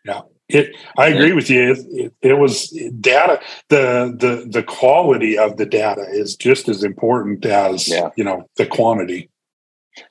Yeah. 0.03 0.23
It, 0.53 0.75
I 0.97 1.07
agree 1.07 1.33
with 1.33 1.49
you. 1.49 1.71
It, 1.71 1.79
it, 1.91 2.13
it 2.21 2.33
was 2.33 2.69
data. 2.99 3.39
The 3.69 4.13
the 4.17 4.47
the 4.49 4.63
quality 4.63 5.37
of 5.37 5.57
the 5.57 5.65
data 5.65 6.05
is 6.09 6.35
just 6.35 6.69
as 6.69 6.83
important 6.83 7.45
as 7.45 7.87
Yeah. 7.87 8.09
you 8.15 8.23
know 8.23 8.47
the 8.57 8.65
quantity. 8.65 9.29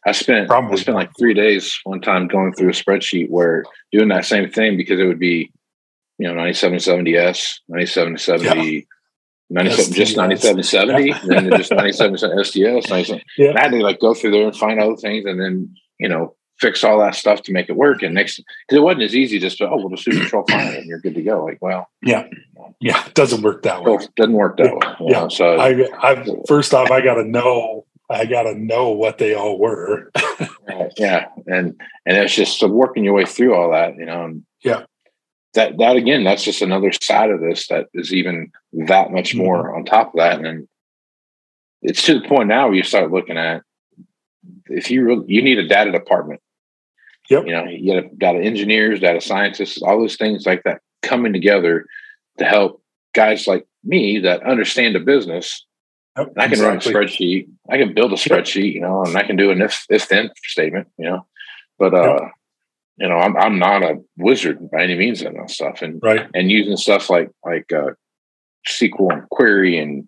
I 0.06 0.12
spent 0.12 0.48
Probably. 0.48 0.72
I 0.78 0.80
spent 0.80 0.96
like 0.96 1.10
three 1.18 1.34
days 1.34 1.78
one 1.84 2.00
time 2.00 2.28
going 2.28 2.52
through 2.52 2.68
a 2.68 2.72
spreadsheet 2.72 3.30
where 3.30 3.64
doing 3.92 4.08
that 4.08 4.26
same 4.26 4.50
thing 4.50 4.76
because 4.76 5.00
it 5.00 5.06
would 5.06 5.18
be, 5.18 5.50
you 6.18 6.28
know, 6.28 6.34
9770S, 6.34 7.60
9770, 7.68 8.86
97, 9.48 9.92
just 9.94 10.10
STS. 10.12 10.16
9770, 10.16 11.12
then 11.50 11.58
just 11.58 11.72
97 11.72 12.44
STS. 12.44 12.90
97. 12.90 13.22
Yeah. 13.38 13.48
And 13.50 13.58
I 13.58 13.62
had 13.62 13.70
to 13.72 13.78
like 13.78 14.00
go 14.00 14.12
through 14.14 14.32
there 14.32 14.46
and 14.46 14.56
find 14.56 14.78
other 14.80 14.96
things 14.96 15.24
and 15.24 15.40
then, 15.40 15.74
you 15.98 16.08
know, 16.08 16.36
fix 16.60 16.84
all 16.84 16.98
that 17.00 17.14
stuff 17.14 17.42
to 17.42 17.52
make 17.52 17.68
it 17.68 17.76
work. 17.76 18.02
And 18.02 18.14
next, 18.14 18.36
because 18.36 18.76
it 18.78 18.82
wasn't 18.82 19.02
as 19.04 19.16
easy 19.16 19.38
just 19.38 19.58
to, 19.58 19.68
oh, 19.68 19.76
we'll 19.76 19.88
just 19.90 20.04
do 20.04 20.12
control 20.18 20.44
file 20.50 20.74
and 20.76 20.86
you're 20.86 21.00
good 21.00 21.14
to 21.14 21.22
go. 21.22 21.44
Like, 21.44 21.58
well, 21.60 21.88
Yeah, 22.02 22.26
yeah, 22.80 23.04
it 23.06 23.14
doesn't 23.14 23.42
work 23.42 23.62
that 23.62 23.82
way. 23.82 23.98
doesn't 24.16 24.32
work 24.34 24.56
that 24.58 24.74
way. 24.74 25.08
Yeah. 25.10 25.20
know, 25.22 25.28
So, 25.28 25.56
I, 25.56 25.88
I 26.02 26.26
first 26.46 26.74
off, 26.74 26.90
I 26.90 27.00
got 27.00 27.14
to 27.14 27.24
know. 27.24 27.86
I 28.12 28.26
got 28.26 28.42
to 28.42 28.54
know 28.54 28.90
what 28.90 29.18
they 29.18 29.34
all 29.34 29.56
were. 29.58 30.10
Right, 30.68 30.92
yeah 30.96 31.26
and 31.46 31.80
and 32.06 32.16
it's 32.16 32.34
just 32.34 32.58
so 32.58 32.66
working 32.68 33.04
your 33.04 33.14
way 33.14 33.24
through 33.24 33.54
all 33.54 33.70
that 33.70 33.96
you 33.96 34.04
know 34.04 34.24
and 34.24 34.44
Yeah. 34.64 34.82
that 35.54 35.78
that 35.78 35.94
again 35.96 36.24
that's 36.24 36.42
just 36.44 36.60
another 36.62 36.90
side 36.92 37.30
of 37.30 37.40
this 37.40 37.68
that 37.68 37.86
is 37.94 38.12
even 38.12 38.50
that 38.72 39.10
much 39.12 39.30
Mm-hmm. 39.30 39.38
more 39.44 39.76
on 39.76 39.84
top 39.84 40.08
of 40.08 40.18
that 40.18 40.36
and 40.36 40.44
then 40.44 40.68
it's 41.82 42.02
to 42.04 42.18
the 42.20 42.28
point 42.28 42.48
now 42.48 42.66
where 42.66 42.74
you 42.76 42.82
start 42.82 43.10
looking 43.12 43.36
at 43.38 43.62
if 44.66 44.90
you 44.90 45.04
really, 45.04 45.24
you 45.28 45.42
need 45.42 45.58
a 45.58 45.66
data 45.68 45.92
department 45.92 46.40
Yep. 47.30 47.46
you 47.46 47.52
know 47.52 47.64
you 47.64 47.94
got 48.02 48.18
data 48.18 48.38
engineers 48.44 49.00
data 49.00 49.20
scientists 49.20 49.80
all 49.82 49.98
those 49.98 50.16
things 50.16 50.44
like 50.46 50.62
that 50.64 50.80
coming 51.02 51.32
together 51.32 51.86
to 52.38 52.44
help 52.44 52.82
guys 53.14 53.46
like 53.46 53.66
me 53.84 54.18
that 54.18 54.42
understand 54.46 54.94
the 54.94 55.00
business 55.00 55.64
Yep, 56.18 56.32
I 56.36 56.42
can 56.42 56.52
exactly. 56.52 56.92
run 56.92 57.04
a 57.04 57.06
spreadsheet. 57.06 57.48
I 57.70 57.78
can 57.78 57.94
build 57.94 58.12
a 58.12 58.16
spreadsheet, 58.16 58.74
you 58.74 58.80
know, 58.80 59.04
and 59.04 59.16
I 59.16 59.22
can 59.22 59.36
do 59.36 59.52
an 59.52 59.62
if 59.62 59.86
if 59.88 60.08
then 60.08 60.30
statement, 60.44 60.88
you 60.98 61.04
know. 61.08 61.24
But 61.78 61.94
uh, 61.94 62.28
you 62.98 63.08
know, 63.08 63.14
I'm 63.16 63.36
I'm 63.36 63.60
not 63.60 63.84
a 63.84 64.00
wizard 64.18 64.58
by 64.72 64.82
any 64.82 64.96
means 64.96 65.22
in 65.22 65.34
that 65.34 65.50
stuff, 65.50 65.82
and 65.82 66.00
Right. 66.02 66.26
and 66.34 66.50
using 66.50 66.76
stuff 66.76 67.10
like 67.10 67.30
like 67.44 67.72
uh, 67.72 67.92
SQL 68.68 69.12
and 69.12 69.28
Query 69.30 69.78
and 69.78 70.04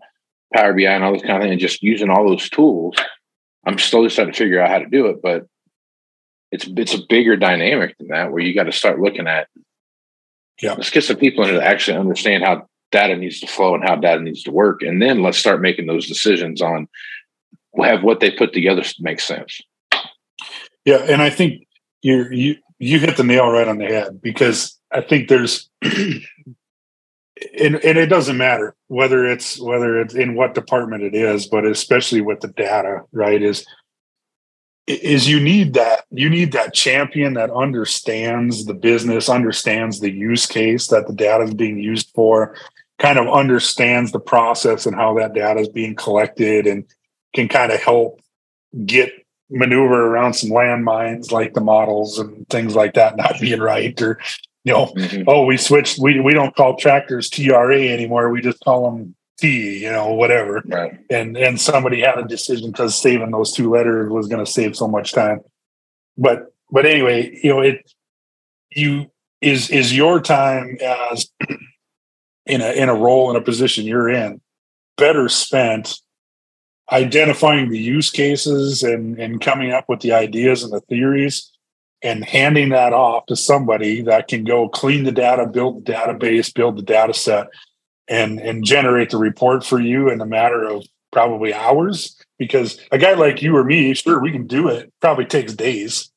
Power 0.52 0.74
BI 0.74 0.82
and 0.82 1.04
all 1.04 1.12
this 1.12 1.22
kind 1.22 1.36
of 1.36 1.42
thing, 1.42 1.52
and 1.52 1.60
just 1.60 1.84
using 1.84 2.10
all 2.10 2.28
those 2.28 2.50
tools. 2.50 2.96
I'm 3.64 3.78
slowly 3.78 4.10
starting 4.10 4.34
to 4.34 4.38
figure 4.38 4.60
out 4.60 4.70
how 4.70 4.80
to 4.80 4.86
do 4.86 5.06
it, 5.06 5.22
but 5.22 5.46
it's 6.52 6.66
it's 6.76 6.94
a 6.94 7.02
bigger 7.08 7.36
dynamic 7.36 7.96
than 7.98 8.08
that, 8.08 8.30
where 8.30 8.42
you 8.42 8.54
got 8.54 8.64
to 8.64 8.72
start 8.72 9.00
looking 9.00 9.26
at. 9.26 9.48
Yeah. 10.60 10.74
Let's 10.74 10.90
get 10.90 11.02
some 11.02 11.16
people 11.16 11.44
in 11.44 11.54
that 11.54 11.64
actually 11.64 11.96
understand 11.96 12.44
how 12.44 12.68
data 12.92 13.16
needs 13.16 13.40
to 13.40 13.46
flow 13.46 13.74
and 13.74 13.82
how 13.82 13.96
data 13.96 14.22
needs 14.22 14.42
to 14.44 14.52
work, 14.52 14.82
and 14.82 15.00
then 15.02 15.22
let's 15.22 15.38
start 15.38 15.62
making 15.62 15.86
those 15.86 16.06
decisions 16.06 16.62
on 16.62 16.86
have 17.82 18.02
what 18.02 18.20
they 18.20 18.30
put 18.30 18.52
together 18.52 18.82
make 19.00 19.18
sense. 19.18 19.60
Yeah, 20.84 20.98
and 20.98 21.22
I 21.22 21.30
think 21.30 21.66
you 22.02 22.28
you 22.30 22.56
you 22.78 22.98
hit 22.98 23.16
the 23.16 23.24
nail 23.24 23.48
right 23.48 23.66
on 23.66 23.78
the 23.78 23.86
head 23.86 24.20
because 24.20 24.78
I 24.92 25.00
think 25.00 25.28
there's 25.28 25.70
and 25.82 27.76
and 27.76 27.98
it 27.98 28.06
doesn't 28.06 28.36
matter 28.36 28.74
whether 28.88 29.26
it's 29.26 29.58
whether 29.58 29.98
it's 30.00 30.14
in 30.14 30.34
what 30.34 30.54
department 30.54 31.02
it 31.02 31.14
is, 31.14 31.46
but 31.46 31.64
especially 31.64 32.20
with 32.20 32.40
the 32.40 32.48
data, 32.48 33.02
right? 33.12 33.42
Is 33.42 33.64
is 34.86 35.28
you 35.28 35.38
need 35.38 35.74
that 35.74 36.04
you 36.10 36.28
need 36.28 36.52
that 36.52 36.74
champion 36.74 37.34
that 37.34 37.50
understands 37.50 38.64
the 38.64 38.74
business, 38.74 39.28
understands 39.28 40.00
the 40.00 40.10
use 40.10 40.46
case 40.46 40.88
that 40.88 41.06
the 41.06 41.12
data 41.12 41.44
is 41.44 41.54
being 41.54 41.78
used 41.78 42.10
for, 42.14 42.56
kind 42.98 43.18
of 43.18 43.28
understands 43.28 44.12
the 44.12 44.20
process 44.20 44.86
and 44.86 44.96
how 44.96 45.14
that 45.14 45.34
data 45.34 45.60
is 45.60 45.68
being 45.68 45.94
collected 45.94 46.66
and 46.66 46.84
can 47.34 47.48
kind 47.48 47.70
of 47.72 47.80
help 47.80 48.20
get 48.84 49.12
maneuver 49.50 50.06
around 50.06 50.32
some 50.34 50.50
landmines 50.50 51.30
like 51.30 51.52
the 51.54 51.60
models 51.60 52.18
and 52.18 52.48
things 52.48 52.74
like 52.74 52.94
that 52.94 53.16
not 53.16 53.38
being 53.40 53.60
right 53.60 54.00
or 54.00 54.18
you 54.64 54.72
know 54.72 54.86
Mhm. 54.96 55.24
oh 55.26 55.44
we 55.44 55.58
switched 55.58 55.98
we 55.98 56.20
we 56.20 56.32
don't 56.32 56.56
call 56.56 56.76
tractors 56.76 57.28
tra 57.28 57.76
anymore 57.78 58.30
we 58.30 58.40
just 58.40 58.60
call 58.64 58.90
them 58.90 59.14
t 59.38 59.82
you 59.82 59.90
know 59.90 60.12
whatever 60.12 60.62
Right. 60.66 60.98
and 61.10 61.36
and 61.36 61.60
somebody 61.60 62.00
had 62.00 62.18
a 62.18 62.24
decision 62.24 62.70
because 62.70 63.00
saving 63.00 63.30
those 63.30 63.52
two 63.52 63.70
letters 63.70 64.10
was 64.10 64.28
going 64.28 64.44
to 64.44 64.50
save 64.50 64.76
so 64.76 64.86
much 64.88 65.12
time 65.12 65.40
but 66.16 66.52
but 66.70 66.86
anyway 66.86 67.38
you 67.42 67.50
know 67.50 67.60
it 67.60 67.90
you 68.70 69.10
is 69.40 69.70
is 69.70 69.96
your 69.96 70.20
time 70.20 70.76
as 70.82 71.28
in 72.46 72.60
a 72.60 72.72
in 72.72 72.88
a 72.88 72.94
role 72.94 73.30
in 73.30 73.36
a 73.36 73.40
position 73.40 73.84
you're 73.84 74.08
in 74.10 74.40
better 74.96 75.28
spent 75.28 75.98
identifying 76.90 77.70
the 77.70 77.78
use 77.78 78.10
cases 78.10 78.82
and 78.82 79.18
and 79.18 79.40
coming 79.40 79.72
up 79.72 79.88
with 79.88 80.00
the 80.00 80.12
ideas 80.12 80.62
and 80.62 80.72
the 80.72 80.80
theories 80.80 81.50
and 82.02 82.24
handing 82.24 82.70
that 82.70 82.92
off 82.92 83.24
to 83.26 83.36
somebody 83.36 84.02
that 84.02 84.26
can 84.26 84.42
go 84.44 84.68
clean 84.68 85.04
the 85.04 85.12
data 85.12 85.46
build 85.46 85.84
the 85.86 85.92
database 85.92 86.52
build 86.52 86.76
the 86.76 86.82
data 86.82 87.14
set 87.14 87.46
and 88.08 88.40
and 88.40 88.64
generate 88.64 89.10
the 89.10 89.16
report 89.16 89.64
for 89.64 89.80
you 89.80 90.10
in 90.10 90.20
a 90.20 90.26
matter 90.26 90.64
of 90.64 90.84
probably 91.12 91.52
hours 91.54 92.16
because 92.38 92.80
a 92.90 92.98
guy 92.98 93.12
like 93.14 93.42
you 93.42 93.56
or 93.56 93.64
me 93.64 93.94
sure 93.94 94.20
we 94.20 94.32
can 94.32 94.46
do 94.46 94.68
it 94.68 94.92
probably 95.00 95.24
takes 95.24 95.54
days 95.54 96.10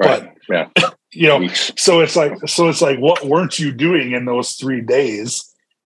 Right. 0.00 0.32
yeah. 0.48 0.68
you 1.12 1.26
know 1.26 1.48
so 1.48 2.00
it's 2.00 2.14
like 2.14 2.46
so 2.46 2.68
it's 2.68 2.82
like 2.82 2.98
what 2.98 3.24
weren't 3.24 3.58
you 3.58 3.72
doing 3.72 4.12
in 4.12 4.26
those 4.26 4.52
three 4.54 4.80
days 4.80 5.44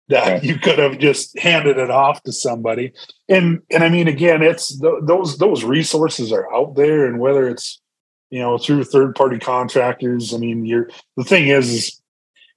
that 0.08 0.26
Right. 0.26 0.44
you 0.44 0.58
could 0.58 0.78
have 0.78 0.98
just 0.98 1.38
handed 1.38 1.78
it 1.78 1.90
off 1.90 2.22
to 2.24 2.32
somebody 2.32 2.92
and 3.28 3.62
and 3.70 3.82
i 3.84 3.88
mean 3.88 4.08
again 4.08 4.42
it's 4.42 4.78
th- 4.78 5.00
those 5.04 5.38
those 5.38 5.64
resources 5.64 6.32
are 6.32 6.52
out 6.52 6.74
there 6.74 7.06
and 7.06 7.20
whether 7.20 7.48
it's 7.48 7.80
you 8.30 8.40
know 8.40 8.58
through 8.58 8.82
third 8.84 9.14
party 9.14 9.38
contractors 9.38 10.34
i 10.34 10.36
mean 10.38 10.66
you're 10.66 10.88
the 11.16 11.24
thing 11.24 11.48
is, 11.48 11.70
is 11.70 12.02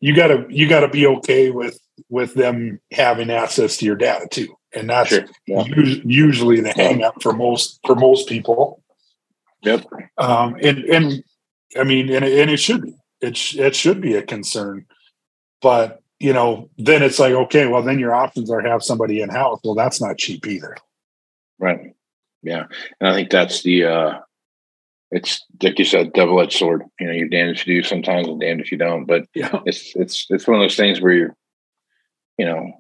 you 0.02 0.16
gotta 0.16 0.46
you 0.50 0.68
gotta 0.68 0.90
be 0.90 1.06
okay 1.06 1.52
with 1.52 1.80
with 2.10 2.34
them 2.34 2.80
having 2.92 3.30
access 3.32 3.78
to 3.78 3.86
your 3.86 3.96
data 3.96 4.28
too 4.30 4.56
and 4.74 4.90
that's 4.90 5.10
Sure. 5.10 5.26
Yeah. 5.48 5.60
us- 5.62 6.00
usually 6.06 6.60
the 6.62 6.72
hang 6.72 7.04
up 7.04 7.22
for 7.22 7.34
most 7.34 7.80
for 7.86 7.96
most 7.96 8.28
people 8.30 8.82
Yep. 9.64 9.86
um 10.18 10.56
and 10.62 10.80
and 10.86 11.24
i 11.78 11.84
mean 11.84 12.10
and, 12.12 12.26
it- 12.26 12.40
and 12.40 12.52
it 12.52 12.58
should 12.58 12.82
be 12.82 12.96
it, 13.22 13.38
sh- 13.38 13.56
it 13.58 13.76
should 13.76 14.02
be 14.02 14.16
a 14.16 14.22
concern 14.22 14.86
but 15.62 16.02
you 16.20 16.34
know 16.34 16.70
then 16.78 17.02
it's 17.04 17.20
like 17.20 17.34
okay 17.34 17.68
well 17.68 17.82
then 17.82 18.00
your 18.00 18.14
options 18.14 18.52
are 18.52 18.62
have 18.62 18.84
somebody 18.84 19.22
in 19.22 19.30
house 19.30 19.60
well 19.64 19.76
that's 19.76 20.02
not 20.02 20.18
cheap 20.18 20.46
either 20.48 20.76
Right. 21.58 21.96
Yeah. 22.44 22.66
And 23.00 23.10
I 23.10 23.14
think 23.14 23.30
that's 23.32 23.64
the 23.64 23.86
uh 23.86 24.20
it's 25.12 25.42
like 25.64 25.80
you 25.80 25.86
said, 25.86 26.12
double 26.14 26.42
edged 26.42 26.58
sword. 26.58 26.84
You 27.00 27.08
know, 27.08 27.14
you're 27.14 27.30
damned 27.30 27.52
if 27.58 27.66
you 27.66 27.82
do 27.82 27.88
sometimes 27.88 28.28
and 28.28 28.42
damned 28.42 28.60
if 28.60 28.72
you 28.74 28.78
don't. 28.78 29.06
But 29.06 29.24
yeah 29.34 29.62
it's 29.66 29.96
it's 29.96 30.28
it's 30.30 30.46
one 30.46 30.58
of 30.58 30.62
those 30.62 30.76
things 30.76 31.00
where 31.00 31.14
you're 31.14 31.36
you 32.38 32.46
know, 32.46 32.72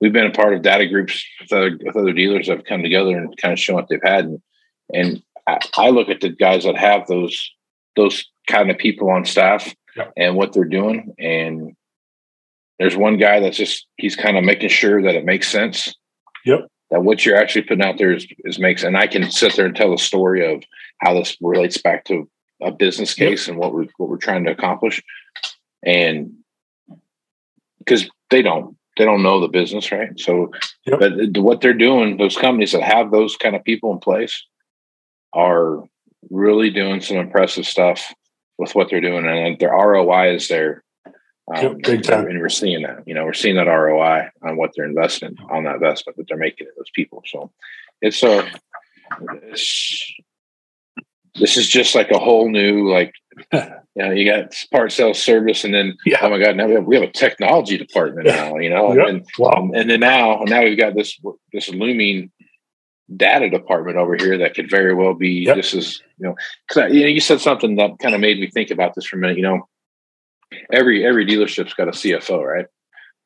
we've 0.00 0.12
been 0.12 0.26
a 0.26 0.30
part 0.32 0.54
of 0.54 0.62
data 0.62 0.86
groups 0.86 1.24
with 1.40 1.52
other 1.52 1.78
with 1.82 1.96
other 1.96 2.12
dealers 2.12 2.46
that 2.46 2.56
have 2.58 2.66
come 2.66 2.82
together 2.82 3.16
and 3.16 3.36
kind 3.36 3.52
of 3.52 3.58
shown 3.58 3.76
what 3.76 3.88
they've 3.88 4.00
had 4.02 4.24
and 4.26 4.42
and 4.92 5.22
I, 5.46 5.58
I 5.76 5.90
look 5.90 6.08
at 6.08 6.20
the 6.20 6.30
guys 6.30 6.64
that 6.64 6.76
have 6.76 7.06
those 7.06 7.50
those 7.96 8.24
kind 8.48 8.70
of 8.70 8.78
people 8.78 9.10
on 9.10 9.24
staff 9.24 9.74
Yep. 9.96 10.12
and 10.16 10.36
what 10.36 10.52
they're 10.52 10.64
doing 10.64 11.12
and 11.18 11.74
there's 12.78 12.96
one 12.96 13.16
guy 13.16 13.40
that's 13.40 13.56
just 13.56 13.86
he's 13.96 14.14
kind 14.14 14.36
of 14.38 14.44
making 14.44 14.68
sure 14.68 15.02
that 15.02 15.16
it 15.16 15.24
makes 15.24 15.48
sense 15.48 15.94
Yep. 16.44 16.68
that 16.90 17.02
what 17.02 17.26
you're 17.26 17.36
actually 17.36 17.62
putting 17.62 17.82
out 17.82 17.98
there 17.98 18.12
is, 18.12 18.26
is 18.44 18.58
makes 18.60 18.84
and 18.84 18.96
i 18.96 19.06
can 19.08 19.28
sit 19.30 19.56
there 19.56 19.66
and 19.66 19.74
tell 19.74 19.92
a 19.92 19.98
story 19.98 20.54
of 20.54 20.62
how 21.00 21.14
this 21.14 21.36
relates 21.40 21.78
back 21.78 22.04
to 22.04 22.28
a 22.62 22.70
business 22.70 23.18
Yep. 23.18 23.28
case 23.30 23.48
and 23.48 23.58
what 23.58 23.74
we're 23.74 23.86
what 23.96 24.08
we're 24.08 24.16
trying 24.18 24.44
to 24.44 24.52
accomplish 24.52 25.02
and 25.84 26.32
because 27.80 28.08
they 28.30 28.42
don't 28.42 28.76
they 28.98 29.04
don't 29.04 29.22
know 29.22 29.40
the 29.40 29.48
business, 29.48 29.90
right? 29.90 30.18
So, 30.18 30.50
Yep. 30.86 30.98
but 30.98 31.38
what 31.42 31.60
they're 31.60 31.72
doing, 31.72 32.16
those 32.16 32.36
companies 32.36 32.72
that 32.72 32.82
have 32.82 33.10
those 33.10 33.36
kind 33.36 33.56
of 33.56 33.64
people 33.64 33.92
in 33.92 33.98
place 33.98 34.44
are 35.32 35.84
really 36.30 36.70
doing 36.70 37.00
some 37.00 37.16
impressive 37.16 37.64
stuff 37.64 38.12
with 38.58 38.74
what 38.74 38.90
they're 38.90 39.00
doing, 39.00 39.24
and 39.24 39.58
their 39.58 39.70
ROI 39.70 40.34
is 40.34 40.48
there. 40.48 40.82
Um, 41.54 41.62
Yep, 41.62 41.78
big 41.82 42.02
time. 42.02 42.26
And 42.26 42.40
we're 42.40 42.48
seeing 42.50 42.82
that. 42.82 43.06
You 43.06 43.14
know, 43.14 43.24
we're 43.24 43.32
seeing 43.32 43.56
that 43.56 43.68
ROI 43.68 44.28
on 44.42 44.56
what 44.56 44.72
they're 44.74 44.84
investing 44.84 45.36
on 45.48 45.64
that 45.64 45.76
investment 45.76 46.18
that 46.18 46.26
they're 46.28 46.36
making 46.36 46.66
in 46.66 46.72
those 46.76 46.90
people. 46.92 47.22
So, 47.26 47.50
it's 48.02 48.22
a 48.22 48.46
it's, 49.44 50.14
this 51.36 51.56
is 51.56 51.68
just 51.68 51.94
like 51.94 52.10
a 52.10 52.18
whole 52.18 52.50
new 52.50 52.90
like 52.90 53.14
you 53.52 53.62
know 53.96 54.10
you 54.10 54.24
got 54.30 54.54
part 54.72 54.92
sales 54.92 55.20
service 55.22 55.64
and 55.64 55.72
then 55.74 55.96
Yeah. 56.06 56.18
oh 56.22 56.30
my 56.30 56.38
god 56.38 56.56
now 56.56 56.66
we 56.66 56.74
have, 56.74 56.84
we 56.84 56.94
have 56.96 57.04
a 57.08 57.12
technology 57.12 57.76
department 57.78 58.26
now 58.26 58.56
you 58.58 58.70
know 58.70 58.92
Yep. 58.94 59.06
and, 59.08 59.26
Wow. 59.38 59.50
Um, 59.52 59.70
and 59.74 59.88
then 59.90 60.00
now 60.00 60.42
now 60.46 60.62
we've 60.64 60.78
got 60.78 60.94
this 60.94 61.18
this 61.52 61.68
looming 61.68 62.30
data 63.16 63.48
department 63.48 63.96
over 63.96 64.16
here 64.16 64.36
that 64.38 64.54
could 64.54 64.70
very 64.70 64.94
well 64.94 65.14
be 65.14 65.44
Yep. 65.46 65.56
this 65.56 65.74
is 65.74 66.02
you 66.18 66.28
know 66.28 66.34
because 66.68 66.92
you 66.92 67.00
know 67.00 67.06
you 67.06 67.20
said 67.20 67.40
something 67.40 67.76
that 67.76 67.98
kind 68.00 68.14
of 68.14 68.20
made 68.20 68.38
me 68.38 68.50
think 68.50 68.70
about 68.70 68.94
this 68.94 69.06
for 69.06 69.16
a 69.16 69.18
minute 69.20 69.36
you 69.36 69.42
know 69.42 69.66
every 70.72 71.06
every 71.06 71.26
dealership's 71.26 71.74
got 71.74 71.88
a 71.88 71.92
CFO 71.92 72.42
right 72.44 72.66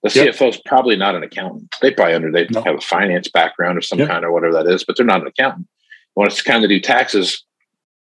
the 0.03 0.11
Yep. 0.13 0.35
CFO 0.35 0.49
is 0.49 0.61
probably 0.67 0.97
not 0.97 1.15
an 1.15 1.23
accountant 1.23 1.73
they 1.81 1.91
probably 1.93 2.15
under 2.15 2.31
they 2.33 2.47
No. 2.51 2.63
have 2.63 2.77
a 2.77 2.81
finance 2.81 3.29
background 3.29 3.79
of 3.79 3.85
some 3.85 3.99
kind 4.07 4.25
or 4.25 4.33
whatever 4.33 4.53
that 4.55 4.67
is 4.73 4.85
but 4.85 4.97
they're 4.97 5.07
not 5.07 5.21
an 5.23 5.27
accountant 5.29 5.67
when 6.15 6.27
it's 6.27 6.43
kind 6.43 6.63
of 6.65 6.69
do 6.71 6.79
taxes 6.81 7.45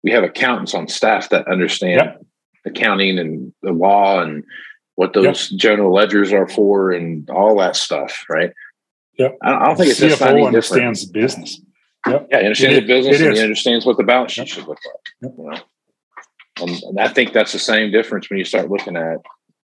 we 0.04 0.12
have 0.12 0.24
accountants 0.24 0.74
on 0.74 0.88
staff 0.88 1.30
that 1.30 1.48
understand 1.48 2.02
Yep. 2.02 2.26
accounting 2.66 3.20
and 3.20 3.54
the 3.62 3.72
law 3.72 4.22
and 4.22 4.44
what 4.96 5.14
those 5.14 5.50
general 5.52 5.94
ledgers 5.94 6.34
are 6.34 6.48
for 6.48 6.92
and 6.92 7.30
all 7.30 7.58
that 7.60 7.76
stuff, 7.76 8.26
right? 8.30 8.52
Yep. 9.20 9.38
I 9.42 9.50
don't, 9.52 9.62
I 9.62 9.66
don't 9.68 9.76
think 9.78 9.90
it's 9.92 10.00
just 10.00 10.20
not 10.22 10.30
any 10.30 10.42
CFO 10.42 10.52
different. 10.52 10.56
understands 10.56 11.08
the 11.08 11.14
business. 11.14 11.62
Yeah, 12.08 12.20
he 12.30 12.38
understands 12.38 12.78
It 12.78 12.82
the 12.82 12.88
business 12.88 13.22
and 13.22 13.36
he 13.36 13.42
understands 13.44 13.86
what 13.86 13.98
the 13.98 14.04
balance 14.04 14.32
sheet 14.32 14.42
Yep. 14.42 14.48
should 14.50 14.68
look 14.68 14.80
like. 14.86 15.06
Yep. 15.22 15.34
You 15.38 15.44
know, 15.44 15.58
and, 16.62 16.84
and 16.84 17.00
I 17.00 17.08
think 17.10 17.34
that's 17.34 17.52
the 17.52 17.60
same 17.60 17.92
difference 17.92 18.30
when 18.30 18.40
you 18.40 18.46
start 18.46 18.70
looking 18.70 18.96
at 18.96 19.18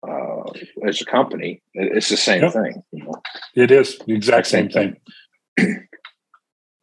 uh, 0.08 0.44
as 0.86 1.00
a 1.00 1.04
company. 1.04 1.62
It- 1.74 1.96
It's 1.96 2.08
the 2.08 2.16
same 2.16 2.42
Yep. 2.42 2.52
thing. 2.52 2.82
You 2.92 3.04
know? 3.04 3.14
It 3.54 3.70
is 3.70 3.98
the 3.98 4.14
exact 4.14 4.46
same 4.46 4.68
thing. 4.68 4.96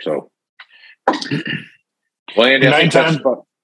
So, 0.02 0.30
well, 2.38 2.48
Andy, 2.48 2.68
Nine 2.70 2.90
times- 2.90 3.20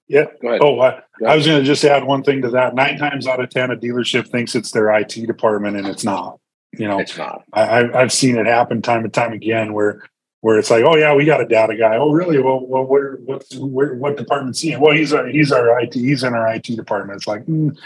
Yeah. 0.08 0.26
Oh, 0.62 0.80
I, 0.80 1.00
I 1.26 1.36
was 1.36 1.46
going 1.46 1.60
to 1.60 1.64
just 1.64 1.84
add 1.84 2.04
one 2.04 2.22
thing 2.22 2.42
to 2.42 2.50
that. 2.50 2.74
Nine 2.74 2.98
times 2.98 3.26
out 3.26 3.40
of 3.42 3.50
ten, 3.50 3.70
a 3.70 3.76
dealership 3.76 4.28
thinks 4.28 4.54
it's 4.54 4.70
their 4.72 4.90
IT 4.92 5.26
department, 5.26 5.76
and 5.76 5.86
it's 5.86 6.04
not. 6.04 6.38
You 6.78 6.88
know, 6.88 6.98
It's 7.00 7.16
not. 7.18 7.44
I, 7.52 7.62
I- 7.62 8.00
I've 8.02 8.12
seen 8.12 8.36
it 8.36 8.46
happen 8.46 8.82
time 8.82 9.04
and 9.04 9.12
time 9.12 9.32
again 9.32 9.72
where 9.74 10.02
where 10.40 10.58
it's 10.58 10.70
like, 10.70 10.84
oh 10.84 10.96
yeah, 10.96 11.14
we 11.14 11.24
got 11.24 11.40
a 11.40 11.46
data 11.46 11.76
guy. 11.76 11.96
Oh 11.96 12.10
really? 12.10 12.40
Well, 12.42 12.66
well 12.66 12.84
where, 12.84 13.14
what's 13.24 13.54
where, 13.56 13.94
what 13.94 14.16
department's 14.16 14.60
he 14.60 14.72
in? 14.72 14.80
Well, 14.80 14.92
he's 14.92 15.12
our 15.12 15.26
he's 15.26 15.52
our 15.52 15.78
IT. 15.80 15.94
He's 15.94 16.24
in 16.24 16.34
our 16.34 16.48
IT 16.52 16.64
department. 16.64 17.18
It's 17.18 17.28
like, 17.28 17.44
mm. 17.46 17.76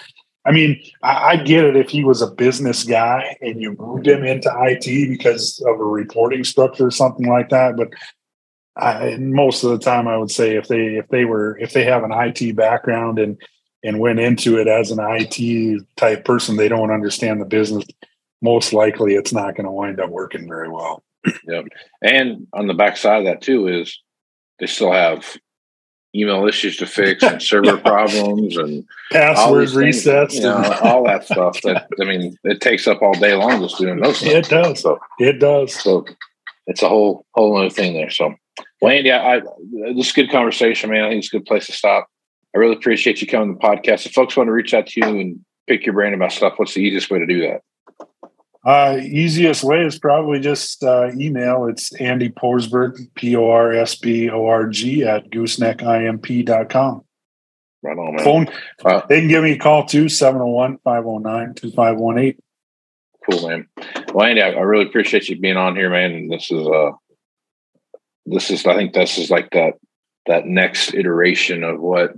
I 0.47 0.53
mean, 0.53 0.81
I, 1.03 1.31
I'd 1.33 1.47
get 1.47 1.65
it 1.65 1.77
if 1.77 1.91
he 1.91 2.03
was 2.03 2.23
a 2.23 2.29
business 2.31 2.85
guy 2.85 3.37
and 3.43 3.61
you 3.61 3.77
moved 3.79 4.07
him 4.07 4.25
into 4.25 4.51
IT 4.57 5.09
because 5.09 5.61
of 5.67 5.79
a 5.79 5.85
reporting 5.85 6.45
structure 6.45 6.87
or 6.87 6.91
something 6.91 7.27
like 7.29 7.51
that. 7.51 7.77
But 7.77 7.89
I, 8.77 9.17
most 9.19 9.65
of 9.65 9.71
the 9.71 9.79
time, 9.79 10.07
I 10.07 10.17
would 10.19 10.31
say 10.31 10.57
if 10.57 10.69
they 10.69 10.97
if 10.97 11.09
they 11.09 11.25
were 11.25 11.57
if 11.59 11.73
they 11.73 11.85
have 11.85 12.05
an 12.05 12.13
IT 12.13 12.55
background 12.57 13.19
and 13.19 13.41
and 13.83 14.01
went 14.01 14.19
into 14.21 14.59
it 14.59 14.67
as 14.69 14.91
an 14.91 14.99
IT 15.01 15.83
type 15.97 16.25
person, 16.25 16.57
they 16.57 16.69
don't 16.69 16.91
understand 16.91 17.41
the 17.41 17.45
business 17.47 17.85
most 18.43 18.73
likely 18.75 19.15
it's 19.15 19.33
not 19.33 19.57
going 19.57 19.65
to 19.65 19.71
wind 19.73 19.99
up 19.99 20.11
working 20.11 20.47
very 20.47 20.69
well. 20.69 21.03
And 22.03 22.47
on 22.53 22.67
the 22.67 22.75
backside 22.75 23.21
of 23.21 23.25
that 23.25 23.41
too 23.41 23.67
is 23.67 23.99
they 24.61 24.67
still 24.67 24.93
have 24.93 25.25
email 26.15 26.47
issues 26.47 26.77
to 26.79 26.87
fix 26.87 27.23
and 27.23 27.43
server 27.53 27.77
problems 27.79 28.57
and 28.57 28.85
Password 29.11 29.69
these 29.69 29.75
things, 29.75 30.07
resets. 30.07 30.35
you 30.35 30.41
know, 30.43 30.57
and- 30.59 30.75
all 30.83 31.05
that 31.05 31.25
stuff. 31.25 31.61
That 31.63 31.87
I 32.01 32.05
mean, 32.05 32.37
it 32.45 32.61
takes 32.61 32.87
up 32.87 33.03
all 33.03 33.13
day 33.15 33.35
long 33.35 33.61
just 33.63 33.79
doing 33.79 34.01
those. 34.01 34.23
it 34.23 34.49
does. 34.49 34.81
So, 34.81 34.99
It 35.19 35.41
does. 35.41 35.75
so 35.75 36.05
it's 36.67 36.83
a 36.83 36.89
whole 36.89 37.25
whole 37.35 37.57
other 37.57 37.71
thing 37.71 37.95
there. 37.95 38.11
So, 38.11 38.35
well, 38.87 38.97
Andy, 38.97 39.11
I, 39.11 39.37
I 39.37 39.41
this 39.95 40.07
is 40.07 40.13
a 40.13 40.15
good 40.15 40.31
conversation, 40.31 40.91
man. 40.91 41.05
I 41.05 41.09
think 41.09 41.19
it's 41.19 41.35
a 41.35 41.39
good 41.39 41.47
place 41.47 41.67
to 41.67 41.73
stop. 41.73 42.07
I 42.55 42.59
really 42.59 42.77
appreciate 42.77 43.21
you 43.21 43.27
coming 43.27 43.55
to 43.55 43.59
the 43.61 43.67
podcast. 43.67 44.07
If 44.07 44.13
folks 44.13 44.37
want 44.37 44.47
to 44.47 44.53
reach 44.53 44.75
out 44.75 44.87
to 44.87 45.01
you 45.01 45.07
and 45.21 45.45
pick 45.67 45.85
your 45.85 45.95
brain 45.95 46.15
about 46.15 46.31
stuff, 46.31 46.55
what's 46.57 46.75
the 46.75 46.81
easiest 46.81 47.11
way 47.11 47.19
to 47.19 47.27
do 47.27 47.41
that? 47.41 47.63
Uh, 48.65 48.99
easiest 49.03 49.65
way 49.65 49.85
is 49.85 49.99
probably 49.99 50.39
just 50.39 50.85
uh, 50.85 51.11
email. 51.19 51.67
It's 51.67 51.93
Andy 51.97 52.29
Porsborg, 52.29 52.97
P 53.17 53.35
O 53.35 53.51
R 53.51 53.73
S 53.73 53.97
B 53.97 54.31
O 54.31 54.47
R 54.47 54.69
G 54.69 55.03
at 55.03 55.31
gooseneckimp.com. 55.31 57.03
Right 57.83 57.99
on, 57.99 58.15
man. 58.15 58.25
Phone, 58.25 58.49
Uh, 58.85 59.03
they 59.09 59.19
can 59.19 59.29
give 59.29 59.43
me 59.43 59.53
a 59.53 59.59
call 59.59 59.85
too, 59.85 60.09
701 60.09 60.79
509 60.85 61.55
2518. 61.55 62.41
Cool, 63.29 63.49
man. 63.49 63.69
Well, 64.15 64.27
Andy, 64.27 64.43
I, 64.43 64.51
I 64.51 64.61
really 64.61 64.87
appreciate 64.87 65.29
you 65.29 65.39
being 65.41 65.57
on 65.57 65.75
here, 65.75 65.91
man. 65.91 66.13
And 66.13 66.31
this 66.31 66.53
is 66.53 66.65
uh 66.69 66.93
this 68.27 68.51
is 68.51 68.67
I 68.67 68.75
think 68.75 68.93
this 68.93 69.19
is 69.19 69.31
like 69.31 69.51
that 69.51 69.75
that 70.27 70.47
next 70.47 70.95
iteration 70.95 71.65
of 71.65 71.81
what 71.81 72.13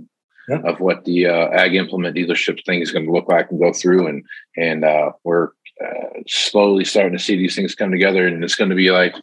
Yeah. 0.49 0.61
of 0.65 0.79
what 0.79 1.05
the 1.05 1.27
uh, 1.27 1.49
ag 1.61 1.75
implement 1.75 2.15
dealership 2.17 2.57
thing 2.65 2.81
is 2.81 2.91
going 2.91 3.05
to 3.05 3.11
look 3.11 3.29
like 3.29 3.51
and 3.51 3.59
go 3.59 3.71
through 3.71 4.07
and 4.07 4.23
and 4.57 4.83
uh 4.83 5.11
we're 5.23 5.49
uh, 5.85 6.09
slowly 6.27 6.83
starting 6.83 7.15
to 7.17 7.23
see 7.23 7.37
these 7.37 7.55
things 7.55 7.75
come 7.75 7.91
together 7.91 8.25
and 8.27 8.43
it's 8.43 8.55
going 8.55 8.71
to 8.71 8.75
be 8.75 8.89
like 8.89 9.13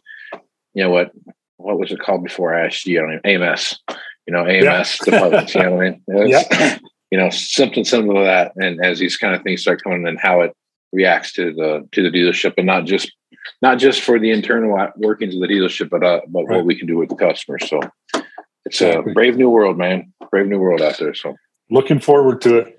you 0.73 0.81
know 0.83 0.89
what 0.89 1.11
what 1.57 1.77
was 1.79 1.91
it 1.91 1.99
called 1.99 2.23
before 2.23 2.55
I 2.55 2.65
asked 2.67 2.85
you? 2.85 2.99
I 2.99 3.01
don't 3.01 3.25
know, 3.41 3.45
AMS, 3.45 3.79
you 4.27 4.33
know, 4.33 4.45
AMS 4.45 4.99
departments, 5.05 5.53
you 5.55 5.63
know 5.63 5.81
I 5.81 5.89
mean? 5.89 6.01
It's- 6.07 6.79
You 7.09 7.17
know, 7.17 7.29
something 7.29 7.85
similar 7.85 8.19
to 8.19 8.25
that. 8.25 8.51
And 8.57 8.83
as 8.83 8.99
these 8.99 9.15
kind 9.15 9.33
of 9.33 9.41
things 9.41 9.61
start 9.61 9.81
coming 9.81 10.05
and 10.05 10.19
how 10.19 10.41
it 10.41 10.51
reacts 10.91 11.31
to 11.33 11.53
the 11.53 11.87
to 11.93 12.03
the 12.03 12.09
dealership 12.09 12.53
and 12.57 12.67
not 12.67 12.83
just 12.83 13.09
not 13.61 13.77
just 13.79 14.01
for 14.01 14.19
the 14.19 14.31
internal 14.31 14.75
workings 14.97 15.35
of 15.35 15.41
the 15.41 15.47
dealership, 15.47 15.89
but 15.89 16.03
uh, 16.03 16.21
but 16.27 16.43
Right. 16.45 16.57
what 16.57 16.65
we 16.65 16.75
can 16.77 16.87
do 16.87 16.97
with 16.97 17.09
the 17.09 17.15
customer. 17.15 17.59
So 17.59 17.79
it's 18.65 18.81
a 18.81 19.01
brave 19.13 19.37
new 19.37 19.49
world, 19.49 19.77
man. 19.77 20.13
Brave 20.31 20.47
new 20.47 20.59
world 20.59 20.81
out 20.81 20.97
there. 20.97 21.13
So 21.13 21.35
Looking 21.69 21.99
forward 21.99 22.41
to 22.41 22.57
it. 22.59 22.77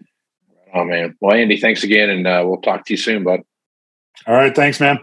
oh 0.74 0.84
man. 0.84 1.16
Well, 1.20 1.34
Andy, 1.36 1.58
thanks 1.58 1.84
again, 1.84 2.10
and 2.10 2.26
uh, 2.26 2.42
we'll 2.46 2.60
talk 2.60 2.84
to 2.86 2.92
you 2.92 2.96
soon, 2.98 3.24
bud. 3.24 3.40
All 4.26 4.34
right. 4.34 4.54
Thanks, 4.54 4.80
man. 4.80 4.98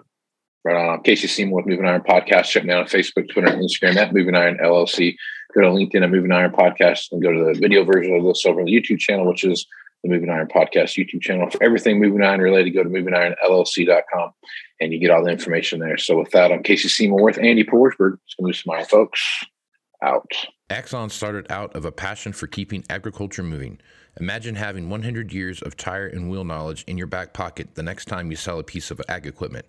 Right 0.64 0.76
on. 0.76 0.90
I'm 0.96 1.04
Casey 1.04 1.28
Seymour 1.28 1.58
with 1.58 1.68
Moving 1.68 1.86
Iron 1.86 2.02
Podcast. 2.02 2.46
Check 2.46 2.66
me 2.66 2.74
out 2.74 2.82
on 2.82 2.86
Facebook, 2.88 3.30
Twitter, 3.30 3.48
and 3.50 3.62
Instagram 3.62 3.96
at 3.98 4.14
Moving 4.14 4.36
Iron 4.36 4.58
LLC. 4.58 5.16
Go 5.54 5.62
to 5.62 5.68
LinkedIn 5.68 6.04
at 6.04 6.10
Moving 6.10 6.32
Iron 6.32 6.52
Podcast 6.52 7.12
and 7.12 7.22
go 7.22 7.32
to 7.32 7.46
the 7.54 7.60
video 7.60 7.84
version 7.84 8.16
of 8.16 8.24
this 8.24 8.46
over 8.46 8.60
on 8.60 8.66
the 8.66 8.72
YouTube 8.74 8.98
channel, 9.00 9.28
which 9.28 9.44
is 9.44 9.66
the 10.04 10.10
Moving 10.10 10.30
Iron 10.32 10.48
Podcast 10.48 10.98
YouTube 10.98 11.22
channel. 11.22 11.50
For 11.52 11.64
everything 11.64 12.00
Moving 12.00 12.24
Iron 12.24 12.42
related, 12.42 12.72
go 12.72 12.82
to 12.84 12.90
movingironllc.com 12.90 14.32
and 14.80 14.92
you 14.92 15.00
get 15.00 15.12
all 15.12 15.24
the 15.24 15.32
information 15.32 15.80
there. 15.80 15.98
So 15.98 16.20
with 16.20 16.32
that, 16.32 16.52
I'm 16.52 16.64
Casey 16.64 16.90
Seymour 16.90 17.24
with 17.24 17.38
Andy 17.38 17.64
Porsborg. 17.64 18.18
It's 18.26 18.36
going 18.36 18.42
to 18.42 18.44
move 18.44 18.56
some 18.56 18.74
iron 18.74 18.86
folks 18.86 19.46
out. 20.02 20.32
Axon 20.70 21.10
started 21.10 21.46
out 21.52 21.76
of 21.76 21.86
a 21.86 21.92
passion 21.92 22.34
for 22.34 22.48
keeping 22.48 22.84
agriculture 22.90 23.44
moving. 23.44 23.80
Imagine 24.20 24.56
having 24.56 24.90
100 24.90 25.34
years 25.34 25.62
of 25.62 25.76
tire 25.76 26.08
and 26.08 26.30
wheel 26.30 26.44
knowledge 26.44 26.84
in 26.88 26.98
your 26.98 27.08
back 27.08 27.34
pocket 27.34 27.76
the 27.76 27.84
next 27.84 28.06
time 28.06 28.32
you 28.32 28.38
sell 28.38 28.60
a 28.60 28.64
piece 28.64 28.92
of 28.92 29.02
ag 29.10 29.26
equipment. 29.26 29.66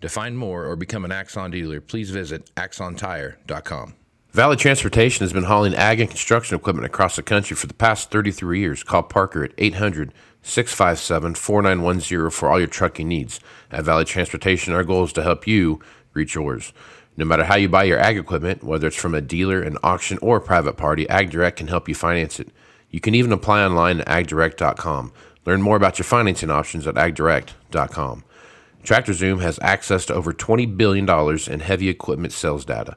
To 0.00 0.08
find 0.08 0.38
more 0.38 0.64
or 0.66 0.76
become 0.76 1.04
an 1.04 1.12
Axon 1.12 1.50
dealer, 1.50 1.80
please 1.80 2.10
visit 2.10 2.54
axontire.com. 2.54 3.94
Valley 4.30 4.56
Transportation 4.56 5.24
has 5.24 5.32
been 5.32 5.44
hauling 5.44 5.74
ag 5.74 6.00
and 6.00 6.08
construction 6.08 6.54
equipment 6.54 6.86
across 6.86 7.16
the 7.16 7.22
country 7.22 7.56
for 7.56 7.66
the 7.66 7.74
past 7.74 8.10
33 8.10 8.60
years. 8.60 8.82
Call 8.84 9.02
Parker 9.02 9.42
at 9.42 9.52
800 9.58 10.12
657 10.48 11.34
4910 11.34 12.30
for 12.30 12.48
all 12.48 12.58
your 12.58 12.68
trucking 12.68 13.06
needs. 13.06 13.38
At 13.70 13.84
Valley 13.84 14.04
Transportation, 14.04 14.72
our 14.72 14.82
goal 14.82 15.04
is 15.04 15.12
to 15.12 15.22
help 15.22 15.46
you 15.46 15.80
reach 16.14 16.34
yours. 16.34 16.72
No 17.18 17.24
matter 17.24 17.44
how 17.44 17.56
you 17.56 17.68
buy 17.68 17.84
your 17.84 17.98
ag 17.98 18.16
equipment, 18.16 18.64
whether 18.64 18.86
it's 18.86 18.96
from 18.96 19.14
a 19.14 19.20
dealer, 19.20 19.60
an 19.60 19.76
auction, 19.82 20.18
or 20.22 20.38
a 20.38 20.40
private 20.40 20.76
party, 20.76 21.04
AgDirect 21.06 21.56
can 21.56 21.66
help 21.66 21.88
you 21.88 21.94
finance 21.94 22.40
it. 22.40 22.48
You 22.90 23.00
can 23.00 23.14
even 23.14 23.32
apply 23.32 23.64
online 23.64 24.00
at 24.00 24.06
agdirect.com. 24.06 25.12
Learn 25.44 25.60
more 25.60 25.76
about 25.76 25.98
your 25.98 26.04
financing 26.04 26.50
options 26.50 26.86
at 26.86 26.94
agdirect.com. 26.94 28.24
TractorZoom 28.84 29.42
has 29.42 29.58
access 29.60 30.06
to 30.06 30.14
over 30.14 30.32
$20 30.32 30.76
billion 30.76 31.08
in 31.50 31.60
heavy 31.60 31.88
equipment 31.88 32.32
sales 32.32 32.64
data. 32.64 32.96